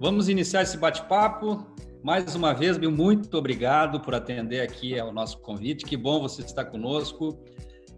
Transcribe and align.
vamos 0.00 0.28
iniciar 0.28 0.62
esse 0.62 0.76
bate-papo. 0.76 1.66
Mais 2.02 2.34
uma 2.34 2.52
vez, 2.52 2.78
Bill, 2.78 2.92
muito 2.92 3.36
obrigado 3.36 4.00
por 4.00 4.14
atender 4.14 4.60
aqui 4.60 4.98
ao 4.98 5.12
nosso 5.12 5.38
convite. 5.38 5.84
Que 5.84 5.96
bom 5.96 6.20
você 6.20 6.42
estar 6.42 6.66
conosco. 6.66 7.38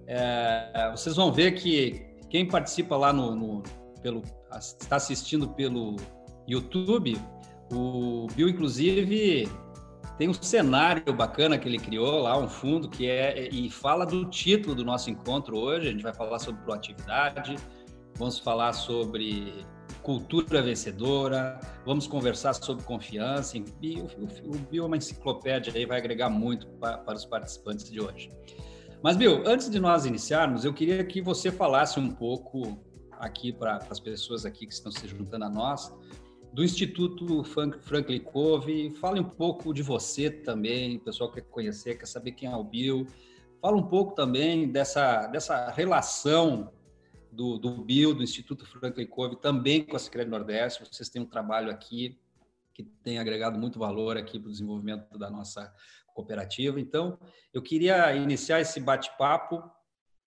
É, 0.06 0.90
vocês 0.90 1.16
vão 1.16 1.30
ver 1.30 1.52
que 1.52 2.06
quem 2.30 2.46
participa 2.46 2.96
lá 2.96 3.12
no, 3.12 3.34
no 3.34 3.62
pelo 4.02 4.22
está 4.56 4.96
assistindo 4.96 5.48
pelo 5.50 5.96
YouTube, 6.46 7.20
o 7.70 8.26
Bill 8.34 8.48
inclusive 8.48 9.46
tem 10.16 10.28
um 10.28 10.34
cenário 10.34 11.12
bacana 11.12 11.58
que 11.58 11.68
ele 11.68 11.78
criou 11.78 12.22
lá, 12.22 12.36
um 12.38 12.48
fundo 12.48 12.88
que 12.88 13.06
é 13.06 13.48
e 13.52 13.70
fala 13.70 14.04
do 14.04 14.24
título 14.24 14.74
do 14.74 14.84
nosso 14.84 15.10
encontro 15.10 15.56
hoje. 15.58 15.88
A 15.88 15.90
gente 15.92 16.02
vai 16.02 16.14
falar 16.14 16.38
sobre 16.38 16.62
proatividade, 16.62 17.56
vamos 18.16 18.38
falar 18.38 18.72
sobre 18.72 19.64
cultura 20.02 20.62
vencedora, 20.62 21.60
vamos 21.84 22.06
conversar 22.06 22.54
sobre 22.54 22.84
confiança. 22.84 23.56
E 23.56 24.00
o, 24.00 24.06
o 24.44 24.58
Bill 24.70 24.84
é 24.84 24.86
uma 24.86 24.96
enciclopédia 24.96 25.72
aí, 25.74 25.86
vai 25.86 25.98
agregar 25.98 26.28
muito 26.28 26.66
para, 26.80 26.98
para 26.98 27.14
os 27.14 27.24
participantes 27.24 27.90
de 27.90 28.00
hoje. 28.00 28.30
Mas, 29.02 29.16
Bill, 29.16 29.42
antes 29.46 29.70
de 29.70 29.78
nós 29.78 30.06
iniciarmos, 30.06 30.64
eu 30.64 30.74
queria 30.74 31.04
que 31.04 31.20
você 31.20 31.52
falasse 31.52 32.00
um 32.00 32.10
pouco 32.10 32.78
aqui 33.12 33.52
para 33.52 33.78
as 33.90 34.00
pessoas 34.00 34.44
aqui 34.44 34.66
que 34.66 34.72
estão 34.72 34.90
se 34.90 35.06
juntando 35.06 35.44
a 35.44 35.48
nós, 35.48 35.92
do 36.52 36.64
Instituto 36.64 37.44
Franklin 37.44 38.20
Covey. 38.20 38.94
Fale 38.94 39.20
um 39.20 39.24
pouco 39.24 39.72
de 39.72 39.82
você 39.82 40.30
também, 40.30 40.96
o 40.96 41.00
pessoal 41.00 41.30
quer 41.30 41.42
conhecer, 41.42 41.96
quer 41.96 42.06
saber 42.06 42.32
quem 42.32 42.50
é 42.50 42.56
o 42.56 42.64
Bill. 42.64 43.06
Fala 43.60 43.76
um 43.76 43.82
pouco 43.82 44.14
também 44.14 44.70
dessa, 44.70 45.26
dessa 45.26 45.70
relação 45.70 46.72
do, 47.38 47.56
do 47.56 47.70
BIL, 47.70 48.14
do 48.14 48.24
Instituto 48.24 48.66
Franklin 48.66 49.06
Covey, 49.06 49.36
também 49.36 49.84
com 49.84 49.94
a 49.94 49.98
Secretaria 50.00 50.36
Nordeste. 50.36 50.82
Vocês 50.84 51.08
têm 51.08 51.22
um 51.22 51.26
trabalho 51.26 51.70
aqui 51.70 52.18
que 52.74 52.82
tem 52.82 53.20
agregado 53.20 53.56
muito 53.56 53.78
valor 53.78 54.16
aqui 54.16 54.40
para 54.40 54.48
o 54.48 54.50
desenvolvimento 54.50 55.16
da 55.16 55.30
nossa 55.30 55.72
cooperativa. 56.12 56.80
Então, 56.80 57.16
eu 57.54 57.62
queria 57.62 58.12
iniciar 58.16 58.60
esse 58.60 58.80
bate-papo 58.80 59.62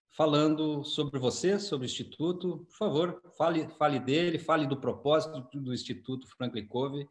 falando 0.09 0.85
sobre 0.85 1.19
você, 1.19 1.59
sobre 1.59 1.85
o 1.85 1.89
Instituto. 1.89 2.65
Por 2.69 2.77
favor, 2.77 3.21
fale, 3.37 3.67
fale 3.77 3.99
dele, 3.99 4.39
fale 4.39 4.65
do 4.65 4.77
propósito 4.77 5.45
do 5.53 5.73
Instituto 5.73 6.25
Franklin 6.37 6.65
Covey 6.65 7.05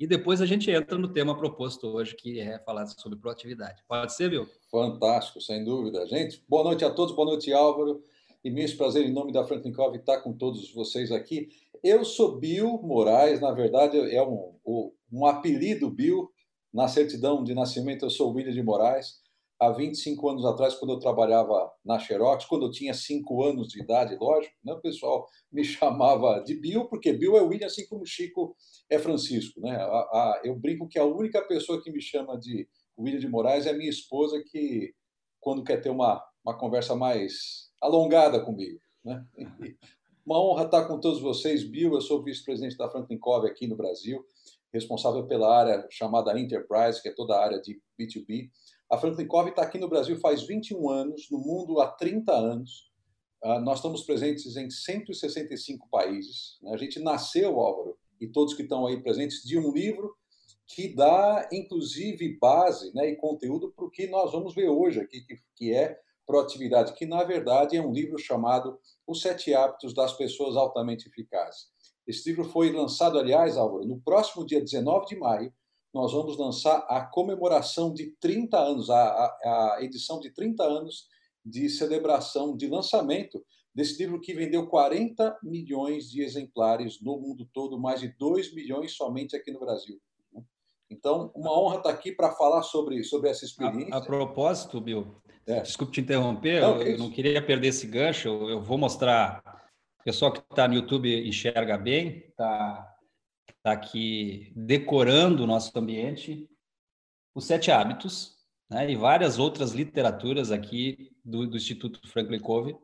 e 0.00 0.06
depois 0.06 0.40
a 0.40 0.46
gente 0.46 0.70
entra 0.70 0.96
no 0.96 1.08
tema 1.08 1.36
proposto 1.36 1.88
hoje, 1.88 2.16
que 2.16 2.40
é 2.40 2.58
falar 2.60 2.86
sobre 2.86 3.18
proatividade. 3.18 3.84
Pode 3.86 4.14
ser, 4.14 4.30
Bill? 4.30 4.48
Fantástico, 4.70 5.42
sem 5.42 5.62
dúvida. 5.62 6.06
Gente, 6.06 6.42
boa 6.48 6.64
noite 6.64 6.86
a 6.86 6.90
todos, 6.90 7.14
boa 7.14 7.26
noite, 7.26 7.52
Álvaro 7.52 8.02
imenso 8.44 8.76
prazer 8.76 9.06
em 9.06 9.12
nome 9.12 9.32
da 9.32 9.44
Franklin 9.44 9.72
Covey 9.72 10.00
estar 10.00 10.20
com 10.20 10.32
todos 10.32 10.72
vocês 10.72 11.12
aqui. 11.12 11.48
Eu 11.82 12.04
sou 12.04 12.38
Bill 12.38 12.80
Moraes, 12.82 13.40
na 13.40 13.52
verdade 13.52 13.98
é 13.98 14.22
um, 14.22 14.58
um 15.12 15.26
apelido 15.26 15.90
Bill. 15.90 16.28
Na 16.72 16.88
certidão 16.88 17.44
de 17.44 17.54
nascimento 17.54 18.04
eu 18.04 18.10
sou 18.10 18.32
William 18.32 18.52
de 18.52 18.62
Moraes. 18.62 19.20
Há 19.60 19.70
25 19.70 20.28
anos 20.28 20.44
atrás, 20.44 20.74
quando 20.74 20.92
eu 20.92 20.98
trabalhava 20.98 21.70
na 21.84 21.96
Xerox, 21.96 22.46
quando 22.46 22.66
eu 22.66 22.70
tinha 22.72 22.92
5 22.92 23.44
anos 23.44 23.68
de 23.68 23.80
idade, 23.80 24.16
lógico, 24.16 24.56
né, 24.64 24.72
o 24.72 24.80
pessoal 24.80 25.24
me 25.52 25.62
chamava 25.64 26.40
de 26.40 26.54
Bill, 26.54 26.86
porque 26.86 27.12
Bill 27.12 27.36
é 27.36 27.42
William, 27.42 27.66
assim 27.66 27.86
como 27.86 28.04
Chico 28.04 28.56
é 28.90 28.98
Francisco. 28.98 29.60
Né? 29.60 29.76
A, 29.76 29.84
a, 29.84 30.40
eu 30.42 30.56
brinco 30.56 30.88
que 30.88 30.98
a 30.98 31.04
única 31.04 31.40
pessoa 31.42 31.80
que 31.80 31.92
me 31.92 32.00
chama 32.00 32.36
de 32.36 32.68
William 32.98 33.20
de 33.20 33.28
Moraes 33.28 33.66
é 33.66 33.72
minha 33.72 33.90
esposa, 33.90 34.42
que 34.44 34.92
quando 35.38 35.62
quer 35.62 35.80
ter 35.80 35.90
uma, 35.90 36.20
uma 36.44 36.58
conversa 36.58 36.96
mais 36.96 37.71
alongada 37.82 38.40
comigo. 38.40 38.80
Né? 39.04 39.24
Uma 40.24 40.40
honra 40.40 40.64
estar 40.64 40.86
com 40.86 41.00
todos 41.00 41.20
vocês. 41.20 41.64
Bill, 41.64 41.94
eu 41.94 42.00
sou 42.00 42.22
vice-presidente 42.22 42.76
da 42.76 42.88
Franklin 42.88 43.18
Covey 43.18 43.50
aqui 43.50 43.66
no 43.66 43.76
Brasil, 43.76 44.24
responsável 44.72 45.26
pela 45.26 45.54
área 45.54 45.84
chamada 45.90 46.38
Enterprise, 46.38 47.02
que 47.02 47.08
é 47.08 47.14
toda 47.14 47.34
a 47.34 47.44
área 47.44 47.60
de 47.60 47.80
B2B. 48.00 48.48
A 48.88 48.96
Franklin 48.96 49.26
Covey 49.26 49.50
está 49.50 49.62
aqui 49.62 49.78
no 49.78 49.88
Brasil 49.88 50.16
faz 50.20 50.44
21 50.44 50.88
anos, 50.88 51.28
no 51.30 51.38
mundo 51.38 51.80
há 51.80 51.88
30 51.88 52.32
anos. 52.32 52.92
Uh, 53.42 53.58
nós 53.58 53.78
estamos 53.78 54.04
presentes 54.04 54.56
em 54.56 54.70
165 54.70 55.88
países. 55.90 56.58
Né? 56.62 56.72
A 56.72 56.76
gente 56.76 57.00
nasceu, 57.00 57.58
Álvaro, 57.58 57.98
e 58.20 58.28
todos 58.28 58.54
que 58.54 58.62
estão 58.62 58.86
aí 58.86 59.02
presentes, 59.02 59.42
de 59.42 59.58
um 59.58 59.72
livro 59.72 60.14
que 60.68 60.94
dá, 60.94 61.48
inclusive, 61.52 62.38
base 62.38 62.94
né, 62.94 63.10
e 63.10 63.16
conteúdo 63.16 63.72
para 63.72 63.84
o 63.84 63.90
que 63.90 64.06
nós 64.06 64.30
vamos 64.30 64.54
ver 64.54 64.68
hoje 64.68 65.00
aqui, 65.00 65.20
que, 65.22 65.36
que 65.56 65.74
é 65.74 65.98
Proatividade, 66.26 66.94
que 66.94 67.06
na 67.06 67.22
verdade 67.24 67.76
é 67.76 67.82
um 67.82 67.92
livro 67.92 68.18
chamado 68.18 68.78
Os 69.06 69.20
Sete 69.20 69.54
Hábitos 69.54 69.94
das 69.94 70.12
Pessoas 70.12 70.56
Altamente 70.56 71.08
Eficazes. 71.08 71.70
Esse 72.06 72.28
livro 72.30 72.44
foi 72.44 72.72
lançado, 72.72 73.18
aliás, 73.18 73.56
Álvaro, 73.56 73.86
no 73.86 74.00
próximo 74.00 74.44
dia 74.44 74.60
19 74.60 75.06
de 75.06 75.16
maio, 75.16 75.52
nós 75.92 76.12
vamos 76.12 76.38
lançar 76.38 76.78
a 76.88 77.04
comemoração 77.04 77.92
de 77.92 78.16
30 78.18 78.58
anos, 78.58 78.88
a, 78.88 78.96
a, 78.96 79.76
a 79.76 79.78
edição 79.82 80.18
de 80.18 80.30
30 80.30 80.62
anos 80.62 81.06
de 81.44 81.68
celebração, 81.68 82.56
de 82.56 82.66
lançamento 82.66 83.44
desse 83.74 83.98
livro 84.02 84.20
que 84.20 84.32
vendeu 84.32 84.66
40 84.66 85.38
milhões 85.42 86.10
de 86.10 86.22
exemplares 86.22 87.00
no 87.00 87.18
mundo 87.18 87.48
todo, 87.52 87.78
mais 87.78 88.00
de 88.00 88.08
2 88.08 88.54
milhões 88.54 88.92
somente 88.92 89.36
aqui 89.36 89.50
no 89.50 89.60
Brasil. 89.60 90.00
Então, 90.90 91.32
uma 91.34 91.58
honra 91.58 91.78
estar 91.78 91.90
aqui 91.90 92.12
para 92.12 92.32
falar 92.32 92.62
sobre, 92.62 93.02
sobre 93.02 93.30
essa 93.30 93.46
experiência. 93.46 93.94
A, 93.94 93.98
a 93.98 94.04
propósito, 94.04 94.78
Bill, 94.78 95.06
é. 95.46 95.60
Desculpe 95.60 95.92
te 95.92 96.00
interromper, 96.00 96.60
não, 96.60 96.80
eu, 96.80 96.92
eu 96.92 96.98
não 96.98 97.10
queria 97.10 97.42
perder 97.42 97.68
esse 97.68 97.86
gancho. 97.86 98.28
Eu, 98.28 98.48
eu 98.50 98.62
vou 98.62 98.78
mostrar. 98.78 99.42
O 100.00 100.04
pessoal 100.04 100.32
que 100.32 100.40
está 100.40 100.66
no 100.66 100.74
YouTube 100.74 101.28
enxerga 101.28 101.78
bem, 101.78 102.24
está 102.28 102.92
tá 103.62 103.70
aqui 103.70 104.52
decorando 104.56 105.44
o 105.44 105.46
nosso 105.46 105.70
ambiente, 105.78 106.48
os 107.32 107.44
sete 107.44 107.70
hábitos, 107.70 108.36
né, 108.68 108.90
e 108.90 108.96
várias 108.96 109.38
outras 109.38 109.70
literaturas 109.70 110.50
aqui 110.50 111.12
do, 111.24 111.46
do 111.46 111.56
Instituto 111.56 112.00
Franklin 112.08 112.40
Covey. 112.40 112.76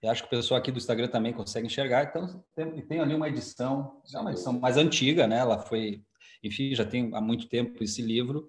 Eu 0.00 0.10
acho 0.10 0.22
que 0.22 0.28
o 0.28 0.30
pessoal 0.30 0.60
aqui 0.60 0.70
do 0.70 0.78
Instagram 0.78 1.08
também 1.08 1.32
consegue 1.32 1.66
enxergar. 1.66 2.04
Então, 2.04 2.44
tem, 2.54 2.80
tem 2.86 3.00
ali 3.00 3.14
uma 3.14 3.28
edição, 3.28 4.00
é 4.14 4.18
uma 4.18 4.30
edição 4.30 4.58
mais 4.58 4.76
antiga, 4.76 5.26
né? 5.26 5.38
Ela 5.38 5.58
foi, 5.58 6.02
enfim, 6.44 6.74
já 6.74 6.84
tem 6.84 7.10
há 7.12 7.20
muito 7.20 7.48
tempo 7.48 7.82
esse 7.82 8.00
livro 8.00 8.48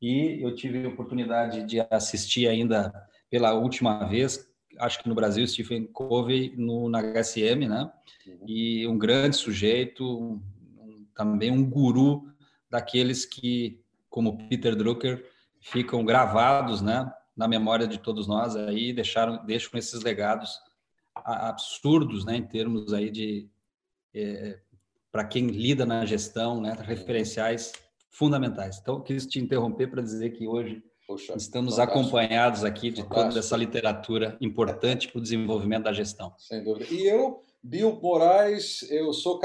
e 0.00 0.42
eu 0.42 0.54
tive 0.54 0.84
a 0.84 0.88
oportunidade 0.88 1.64
de 1.64 1.80
assistir 1.90 2.48
ainda 2.48 2.92
pela 3.28 3.52
última 3.52 4.04
vez, 4.04 4.50
acho 4.78 5.02
que 5.02 5.08
no 5.08 5.14
Brasil, 5.14 5.46
Stephen 5.46 5.86
Covey 5.86 6.54
no, 6.56 6.88
na 6.88 7.00
HSM, 7.00 7.68
né? 7.68 7.90
Uhum. 8.26 8.38
E 8.46 8.86
um 8.86 8.98
grande 8.98 9.36
sujeito, 9.36 10.04
um, 10.04 11.06
também 11.14 11.50
um 11.50 11.68
guru 11.68 12.24
daqueles 12.70 13.24
que, 13.24 13.82
como 14.08 14.48
Peter 14.48 14.74
Drucker, 14.74 15.24
ficam 15.60 16.04
gravados, 16.04 16.80
né? 16.80 17.12
Na 17.36 17.46
memória 17.46 17.86
de 17.86 17.98
todos 17.98 18.26
nós 18.26 18.56
aí, 18.56 18.92
deixaram, 18.92 19.44
deixam 19.44 19.78
esses 19.78 20.02
legados 20.02 20.58
absurdos, 21.14 22.24
né? 22.24 22.36
Em 22.36 22.46
termos 22.46 22.92
aí 22.92 23.10
de 23.10 23.48
é, 24.14 24.58
para 25.12 25.24
quem 25.24 25.48
lida 25.48 25.84
na 25.84 26.06
gestão, 26.06 26.60
né? 26.60 26.76
Referenciais 26.80 27.72
fundamentais. 28.10 28.78
Então, 28.80 29.00
quis 29.00 29.26
te 29.26 29.38
interromper 29.38 29.88
para 29.88 30.02
dizer 30.02 30.30
que 30.30 30.46
hoje 30.46 30.82
Poxa, 31.06 31.34
estamos 31.36 31.76
fantástico. 31.76 32.00
acompanhados 32.00 32.64
aqui 32.64 32.90
de 32.90 33.02
fantástico. 33.02 33.28
toda 33.28 33.38
essa 33.40 33.56
literatura 33.56 34.36
importante 34.40 35.08
para 35.08 35.18
o 35.18 35.22
desenvolvimento 35.22 35.84
da 35.84 35.92
gestão. 35.92 36.32
Sem 36.38 36.62
dúvida. 36.62 36.92
E 36.92 37.06
eu, 37.06 37.42
Bill 37.62 37.98
Moraes, 38.00 38.82
eu 38.90 39.12
sou 39.12 39.40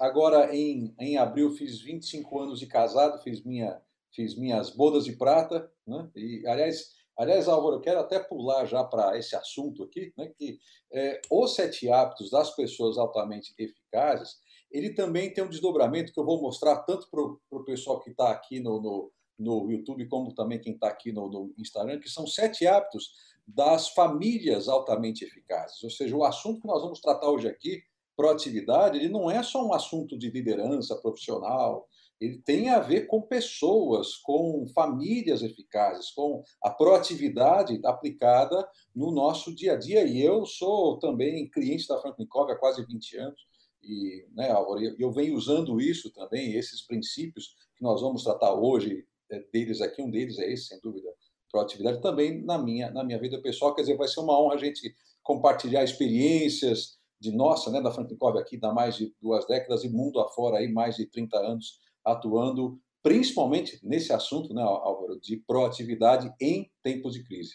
agora 0.00 0.54
em, 0.54 0.94
em 0.98 1.16
abril 1.18 1.50
fiz 1.50 1.80
25 1.80 2.40
anos 2.40 2.58
de 2.58 2.66
casado, 2.66 3.22
fiz 3.22 3.44
minha 3.44 3.80
fiz 4.14 4.36
minhas 4.36 4.70
bodas 4.70 5.04
de 5.04 5.12
prata, 5.12 5.68
né? 5.86 6.08
E 6.14 6.46
aliás, 6.46 6.92
aliás, 7.18 7.48
Álvaro, 7.48 7.76
eu 7.76 7.80
quero 7.80 7.98
até 7.98 8.20
pular 8.20 8.64
já 8.64 8.84
para 8.84 9.18
esse 9.18 9.34
assunto 9.34 9.82
aqui, 9.82 10.12
né? 10.16 10.30
Que 10.38 10.58
é, 10.92 11.20
os 11.30 11.54
sete 11.54 11.90
hábitos 11.90 12.30
das 12.30 12.54
pessoas 12.54 12.96
altamente 12.96 13.52
eficazes 13.58 14.36
ele 14.74 14.90
também 14.90 15.32
tem 15.32 15.44
um 15.44 15.48
desdobramento 15.48 16.12
que 16.12 16.18
eu 16.18 16.24
vou 16.24 16.42
mostrar 16.42 16.80
tanto 16.80 17.08
para 17.08 17.20
o 17.20 17.64
pessoal 17.64 18.00
que 18.00 18.10
está 18.10 18.32
aqui 18.32 18.58
no, 18.58 18.82
no, 18.82 19.12
no, 19.38 19.70
YouTube, 19.70 20.08
como 20.08 20.34
também 20.34 20.60
quem 20.60 20.74
está 20.74 20.88
aqui 20.88 21.12
no, 21.12 21.30
no 21.30 21.54
Instagram, 21.56 22.00
que 22.00 22.10
são 22.10 22.26
sete 22.26 22.66
hábitos 22.66 23.12
das 23.46 23.90
famílias 23.90 24.68
altamente 24.68 25.24
eficazes. 25.24 25.80
Ou 25.84 25.90
seja, 25.90 26.16
o 26.16 26.24
assunto 26.24 26.60
que 26.60 26.66
nós 26.66 26.82
vamos 26.82 27.00
tratar 27.00 27.30
hoje 27.30 27.46
aqui, 27.46 27.84
proatividade, 28.16 28.98
ele 28.98 29.08
não 29.08 29.30
é 29.30 29.44
só 29.44 29.64
um 29.64 29.72
assunto 29.72 30.18
de 30.18 30.28
liderança 30.28 30.96
profissional, 30.96 31.86
ele 32.20 32.38
tem 32.38 32.70
a 32.70 32.80
ver 32.80 33.06
com 33.06 33.22
pessoas, 33.22 34.16
com 34.16 34.66
famílias 34.74 35.42
eficazes, 35.42 36.10
com 36.10 36.42
a 36.60 36.70
proatividade 36.70 37.80
aplicada 37.84 38.68
no 38.94 39.12
nosso 39.12 39.54
dia 39.54 39.74
a 39.74 39.76
dia. 39.76 40.04
E 40.04 40.20
eu 40.20 40.44
sou 40.46 40.98
também 40.98 41.48
cliente 41.48 41.86
da 41.86 41.98
Franklin 41.98 42.26
Covey 42.26 42.54
há 42.54 42.58
quase 42.58 42.84
20 42.84 43.16
anos 43.18 43.53
e, 43.86 44.26
né, 44.34 44.50
Álvaro, 44.50 44.80
eu 44.98 45.12
venho 45.12 45.36
usando 45.36 45.80
isso 45.80 46.10
também, 46.12 46.54
esses 46.54 46.82
princípios 46.86 47.54
que 47.76 47.82
nós 47.82 48.00
vamos 48.00 48.24
tratar 48.24 48.54
hoje 48.54 49.04
é, 49.30 49.40
deles 49.52 49.80
aqui, 49.80 50.02
um 50.02 50.10
deles 50.10 50.38
é 50.38 50.52
esse, 50.52 50.66
sem 50.66 50.80
dúvida, 50.80 51.08
proatividade, 51.50 52.00
também 52.00 52.42
na 52.42 52.58
minha, 52.58 52.90
na 52.90 53.04
minha 53.04 53.18
vida 53.18 53.40
pessoal. 53.40 53.74
Quer 53.74 53.82
dizer, 53.82 53.96
vai 53.96 54.08
ser 54.08 54.20
uma 54.20 54.38
honra 54.40 54.54
a 54.54 54.58
gente 54.58 54.94
compartilhar 55.22 55.84
experiências 55.84 56.98
de 57.20 57.30
nossa, 57.30 57.70
né, 57.70 57.80
da 57.80 57.90
Franklin 57.90 58.16
Covey 58.16 58.40
aqui, 58.40 58.56
dá 58.56 58.72
mais 58.72 58.96
de 58.96 59.14
duas 59.20 59.46
décadas 59.46 59.84
e 59.84 59.88
mundo 59.88 60.20
afora 60.20 60.58
aí 60.58 60.70
mais 60.70 60.96
de 60.96 61.06
30 61.06 61.38
anos 61.38 61.80
atuando 62.04 62.78
principalmente 63.02 63.78
nesse 63.82 64.12
assunto, 64.12 64.52
né, 64.54 64.62
Álvaro, 64.62 65.20
de 65.20 65.36
proatividade 65.36 66.32
em 66.40 66.70
tempos 66.82 67.12
de 67.14 67.22
crise. 67.22 67.54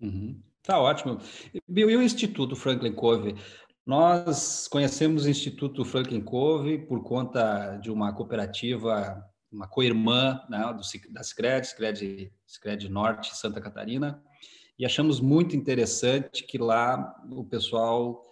Uhum. 0.00 0.40
Tá 0.64 0.80
ótimo. 0.80 1.18
E 1.68 1.84
o 1.84 2.02
Instituto 2.02 2.56
Franklin 2.56 2.92
Covey? 2.92 3.34
Nós 3.86 4.66
conhecemos 4.66 5.24
o 5.24 5.28
Instituto 5.28 5.84
Franklin 5.84 6.22
Covey 6.22 6.78
por 6.78 7.02
conta 7.02 7.76
de 7.76 7.90
uma 7.90 8.14
cooperativa, 8.14 9.22
uma 9.52 9.68
co-irmã 9.68 10.40
né, 10.48 10.58
do, 10.72 11.12
da 11.12 11.22
Scred, 11.22 11.66
Scred, 11.66 12.32
Scred 12.48 12.88
Norte, 12.88 13.36
Santa 13.36 13.60
Catarina, 13.60 14.22
e 14.78 14.86
achamos 14.86 15.20
muito 15.20 15.54
interessante 15.54 16.44
que 16.44 16.56
lá 16.56 17.14
o 17.30 17.44
pessoal 17.44 18.22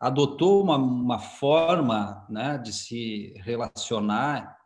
adotou 0.00 0.64
uma, 0.64 0.76
uma 0.76 1.18
forma 1.20 2.26
né, 2.28 2.58
de 2.58 2.72
se 2.72 3.32
relacionar 3.36 4.58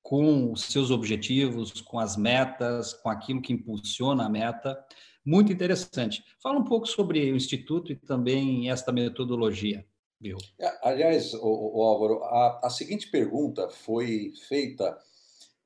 com 0.00 0.52
os 0.52 0.62
seus 0.62 0.92
objetivos, 0.92 1.80
com 1.80 1.98
as 1.98 2.16
metas, 2.16 2.94
com 2.94 3.08
aquilo 3.08 3.42
que 3.42 3.52
impulsiona 3.52 4.26
a 4.26 4.28
meta, 4.28 4.78
muito 5.24 5.52
interessante. 5.52 6.22
Fala 6.42 6.58
um 6.58 6.64
pouco 6.64 6.86
sobre 6.86 7.30
o 7.30 7.36
Instituto 7.36 7.92
e 7.92 7.96
também 7.96 8.70
esta 8.70 8.92
metodologia, 8.92 9.86
Bill. 10.20 10.38
É, 10.58 10.88
aliás, 10.88 11.34
o, 11.34 11.78
o 11.78 11.82
Álvaro, 11.82 12.22
a, 12.24 12.60
a 12.64 12.70
seguinte 12.70 13.10
pergunta 13.10 13.68
foi 13.68 14.32
feita 14.48 14.98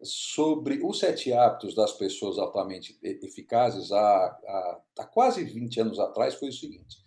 sobre 0.02 0.80
os 0.84 0.98
sete 0.98 1.32
hábitos 1.32 1.74
das 1.74 1.92
pessoas 1.92 2.38
altamente 2.38 2.98
eficazes 3.02 3.90
há, 3.92 3.98
há, 3.98 4.80
há, 4.98 5.04
quase 5.06 5.42
20 5.42 5.80
anos 5.80 5.98
atrás 5.98 6.34
foi 6.34 6.48
o 6.48 6.52
seguinte: 6.52 6.98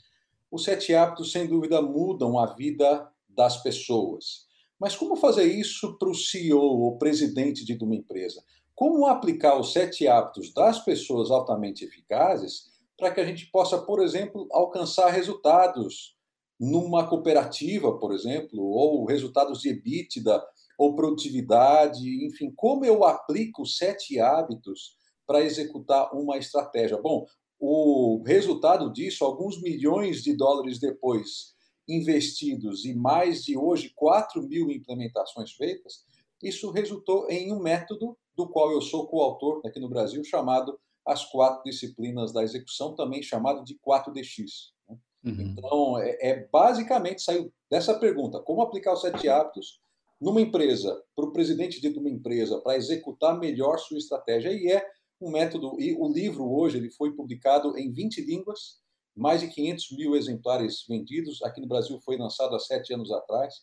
os 0.52 0.64
sete 0.64 0.94
hábitos, 0.96 1.32
sem 1.32 1.48
dúvida, 1.48 1.82
mudam 1.82 2.40
a 2.40 2.48
vida 2.56 3.08
das 3.28 3.62
pessoas. 3.62 4.48
Mas 4.80 4.96
como 4.96 5.16
fazer 5.16 5.44
isso 5.44 5.98
para 5.98 6.10
o 6.10 6.16
CEO 6.16 6.60
ou 6.60 6.98
presidente 6.98 7.66
de 7.66 7.84
uma 7.84 7.96
empresa? 7.96 8.44
Como 8.80 9.08
aplicar 9.08 9.60
os 9.60 9.74
sete 9.74 10.08
hábitos 10.08 10.54
das 10.54 10.80
pessoas 10.80 11.30
altamente 11.30 11.84
eficazes 11.84 12.70
para 12.98 13.12
que 13.12 13.20
a 13.20 13.26
gente 13.26 13.48
possa, 13.48 13.78
por 13.78 14.02
exemplo, 14.02 14.48
alcançar 14.54 15.10
resultados 15.10 16.16
numa 16.58 17.06
cooperativa, 17.06 18.00
por 18.00 18.14
exemplo, 18.14 18.64
ou 18.64 19.04
resultados 19.04 19.60
de 19.60 19.72
EBITDA, 19.72 20.42
ou 20.78 20.96
produtividade, 20.96 22.26
enfim, 22.26 22.54
como 22.56 22.86
eu 22.86 23.04
aplico 23.04 23.66
sete 23.66 24.18
hábitos 24.18 24.96
para 25.28 25.42
executar 25.44 26.16
uma 26.16 26.38
estratégia? 26.38 26.98
Bom, 27.02 27.26
o 27.60 28.24
resultado 28.26 28.94
disso, 28.94 29.26
alguns 29.26 29.62
milhões 29.62 30.24
de 30.24 30.34
dólares 30.34 30.80
depois 30.80 31.54
investidos 31.86 32.86
e 32.86 32.94
mais 32.94 33.44
de 33.44 33.58
hoje 33.58 33.92
4 33.94 34.42
mil 34.42 34.72
implementações 34.72 35.52
feitas, 35.52 36.06
isso 36.42 36.72
resultou 36.72 37.30
em 37.30 37.52
um 37.54 37.60
método 37.60 38.18
do 38.36 38.48
qual 38.48 38.72
eu 38.72 38.82
sou 38.82 39.08
coautor 39.08 39.62
aqui 39.66 39.80
no 39.80 39.90
Brasil, 39.90 40.24
chamado 40.24 40.80
As 41.06 41.26
Quatro 41.26 41.64
Disciplinas 41.64 42.32
da 42.32 42.44
Execução, 42.44 42.96
também 42.96 43.22
chamado 43.22 43.64
de 43.64 43.78
4DX. 43.86 44.72
Né? 44.88 44.98
Uhum. 45.26 45.56
Então, 45.58 46.00
é, 46.00 46.18
é, 46.22 46.48
basicamente 46.52 47.22
saiu 47.22 47.52
dessa 47.70 47.98
pergunta: 48.00 48.40
como 48.40 48.62
aplicar 48.62 48.94
os 48.94 49.02
sete 49.02 49.28
hábitos 49.28 49.82
numa 50.20 50.42
empresa, 50.42 51.02
para 51.16 51.26
o 51.26 51.32
presidente 51.32 51.80
de 51.80 51.88
uma 51.98 52.10
empresa, 52.10 52.60
para 52.60 52.76
executar 52.76 53.40
melhor 53.40 53.78
sua 53.80 53.98
estratégia. 53.98 54.52
E 54.52 54.72
é 54.72 54.86
um 55.22 55.32
método, 55.32 55.80
e 55.80 55.94
o 55.94 56.12
livro 56.12 56.50
hoje 56.50 56.78
ele 56.78 56.90
foi 56.92 57.14
publicado 57.14 57.78
em 57.78 57.92
20 57.92 58.22
línguas, 58.22 58.80
mais 59.16 59.42
de 59.42 59.48
500 59.48 59.92
mil 59.92 60.16
exemplares 60.16 60.86
vendidos. 60.88 61.42
Aqui 61.42 61.62
no 61.62 61.68
Brasil 61.68 62.00
foi 62.04 62.18
lançado 62.18 62.56
há 62.56 62.60
sete 62.60 62.94
anos 62.94 63.12
atrás. 63.12 63.54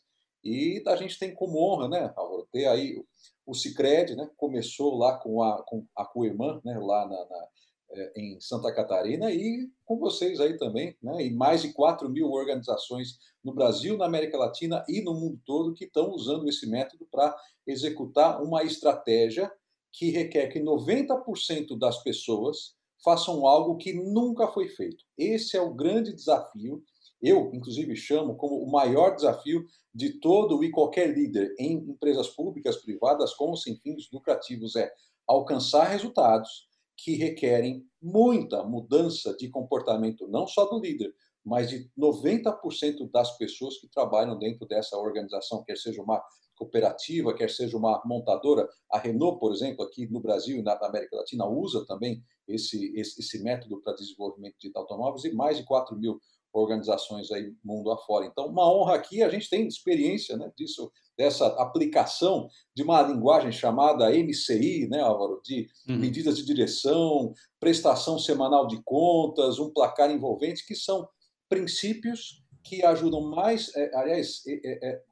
E 0.47 0.83
a 0.87 0.95
gente 0.95 1.19
tem 1.19 1.35
como 1.35 1.59
honra, 1.59 1.89
né, 1.89 2.13
Álvaro, 2.17 2.47
ter 2.53 2.67
aí 2.67 3.03
o 3.45 3.53
Cicred, 3.53 4.15
né, 4.15 4.31
começou 4.37 4.97
lá 4.97 5.19
com 5.19 5.43
a, 5.43 5.63
com 5.65 5.85
a 5.97 6.05
Coirmã, 6.05 6.61
né, 6.65 6.79
lá 6.79 7.07
na, 7.07 7.27
na, 7.27 7.49
é, 7.91 8.13
em 8.17 8.41
Santa 8.41 8.73
Catarina, 8.73 9.31
e 9.33 9.69
com 9.85 9.99
vocês 9.99 10.39
aí 10.41 10.57
também, 10.57 10.97
né, 11.03 11.25
e 11.25 11.31
mais 11.31 11.63
de 11.63 11.73
4 11.73 12.09
mil 12.09 12.31
organizações 12.31 13.19
no 13.43 13.53
Brasil, 13.53 13.97
na 13.97 14.07
América 14.07 14.39
Latina 14.39 14.85
e 14.89 15.01
no 15.01 15.15
mundo 15.15 15.41
todo 15.45 15.75
que 15.75 15.85
estão 15.85 16.11
usando 16.11 16.49
esse 16.49 16.69
método 16.69 17.07
para 17.11 17.37
executar 17.67 18.41
uma 18.41 18.63
estratégia 18.63 19.51
que 19.93 20.11
requer 20.11 20.49
que 20.49 20.61
90% 20.61 21.77
das 21.79 22.03
pessoas 22.03 22.77
façam 23.03 23.47
algo 23.47 23.77
que 23.77 23.93
nunca 23.93 24.47
foi 24.49 24.69
feito. 24.69 25.05
Esse 25.17 25.57
é 25.57 25.61
o 25.61 25.75
grande 25.75 26.13
desafio 26.13 26.83
eu, 27.21 27.51
inclusive, 27.55 27.97
chamo 27.97 28.37
como 28.37 28.63
o 28.63 28.71
maior 28.71 29.15
desafio 29.15 29.65
de 29.95 30.21
todo 30.21 30.63
e 30.63 30.71
qualquer 30.71 31.15
líder 31.15 31.55
em 31.59 31.75
empresas 31.75 32.29
públicas, 32.29 32.77
privadas, 32.77 33.35
com 33.35 33.55
sem 33.57 33.77
fins 33.77 34.09
lucrativos, 34.13 34.77
é 34.77 34.93
alcançar 35.27 35.85
resultados 35.85 36.69
que 36.97 37.15
requerem 37.15 37.85
muita 38.01 38.63
mudança 38.63 39.35
de 39.37 39.49
comportamento, 39.49 40.29
não 40.29 40.47
só 40.47 40.67
do 40.67 40.79
líder, 40.79 41.15
mas 41.45 41.69
de 41.69 41.91
90% 41.97 43.11
das 43.11 43.37
pessoas 43.37 43.79
que 43.79 43.89
trabalham 43.89 44.39
dentro 44.39 44.67
dessa 44.67 44.97
organização, 44.97 45.63
quer 45.63 45.77
seja 45.77 46.03
uma 46.03 46.23
cooperativa, 46.57 47.35
quer 47.35 47.51
seja 47.51 47.77
uma 47.77 48.03
montadora. 48.05 48.69
A 48.91 48.99
Renault, 48.99 49.39
por 49.39 49.53
exemplo, 49.53 49.85
aqui 49.85 50.11
no 50.11 50.21
Brasil 50.21 50.59
e 50.59 50.63
na 50.63 50.73
América 50.73 51.17
Latina, 51.17 51.47
usa 51.47 51.85
também 51.87 52.23
esse, 52.49 52.93
esse, 52.99 53.21
esse 53.21 53.43
método 53.43 53.81
para 53.81 53.95
desenvolvimento 53.95 54.57
de 54.59 54.73
automóveis 54.75 55.25
e 55.25 55.33
mais 55.33 55.59
de 55.59 55.65
4 55.65 55.97
mil 55.97 56.21
organizações 56.53 57.31
aí 57.31 57.53
mundo 57.65 57.91
afora. 57.91 58.27
Então, 58.27 58.47
uma 58.47 58.71
honra 58.71 58.95
aqui, 58.95 59.23
a 59.23 59.29
gente 59.29 59.49
tem 59.49 59.67
experiência 59.67 60.37
né, 60.37 60.51
disso, 60.57 60.91
dessa 61.17 61.47
aplicação 61.61 62.49
de 62.75 62.83
uma 62.83 63.03
linguagem 63.03 63.53
chamada 63.53 64.11
MCI, 64.11 64.89
né, 64.89 65.01
Álvaro, 65.01 65.41
de 65.45 65.69
uhum. 65.89 65.97
medidas 65.97 66.37
de 66.39 66.45
direção, 66.45 67.33
prestação 67.61 68.19
semanal 68.19 68.67
de 68.67 68.83
contas, 68.83 69.59
um 69.59 69.71
placar 69.71 70.11
envolvente, 70.11 70.67
que 70.67 70.75
são 70.75 71.09
princípios 71.49 72.43
que 72.63 72.85
ajudam 72.85 73.23
mais, 73.23 73.75
é, 73.77 73.95
aliás, 73.95 74.43
é, 74.47 74.89
é, 74.89 75.03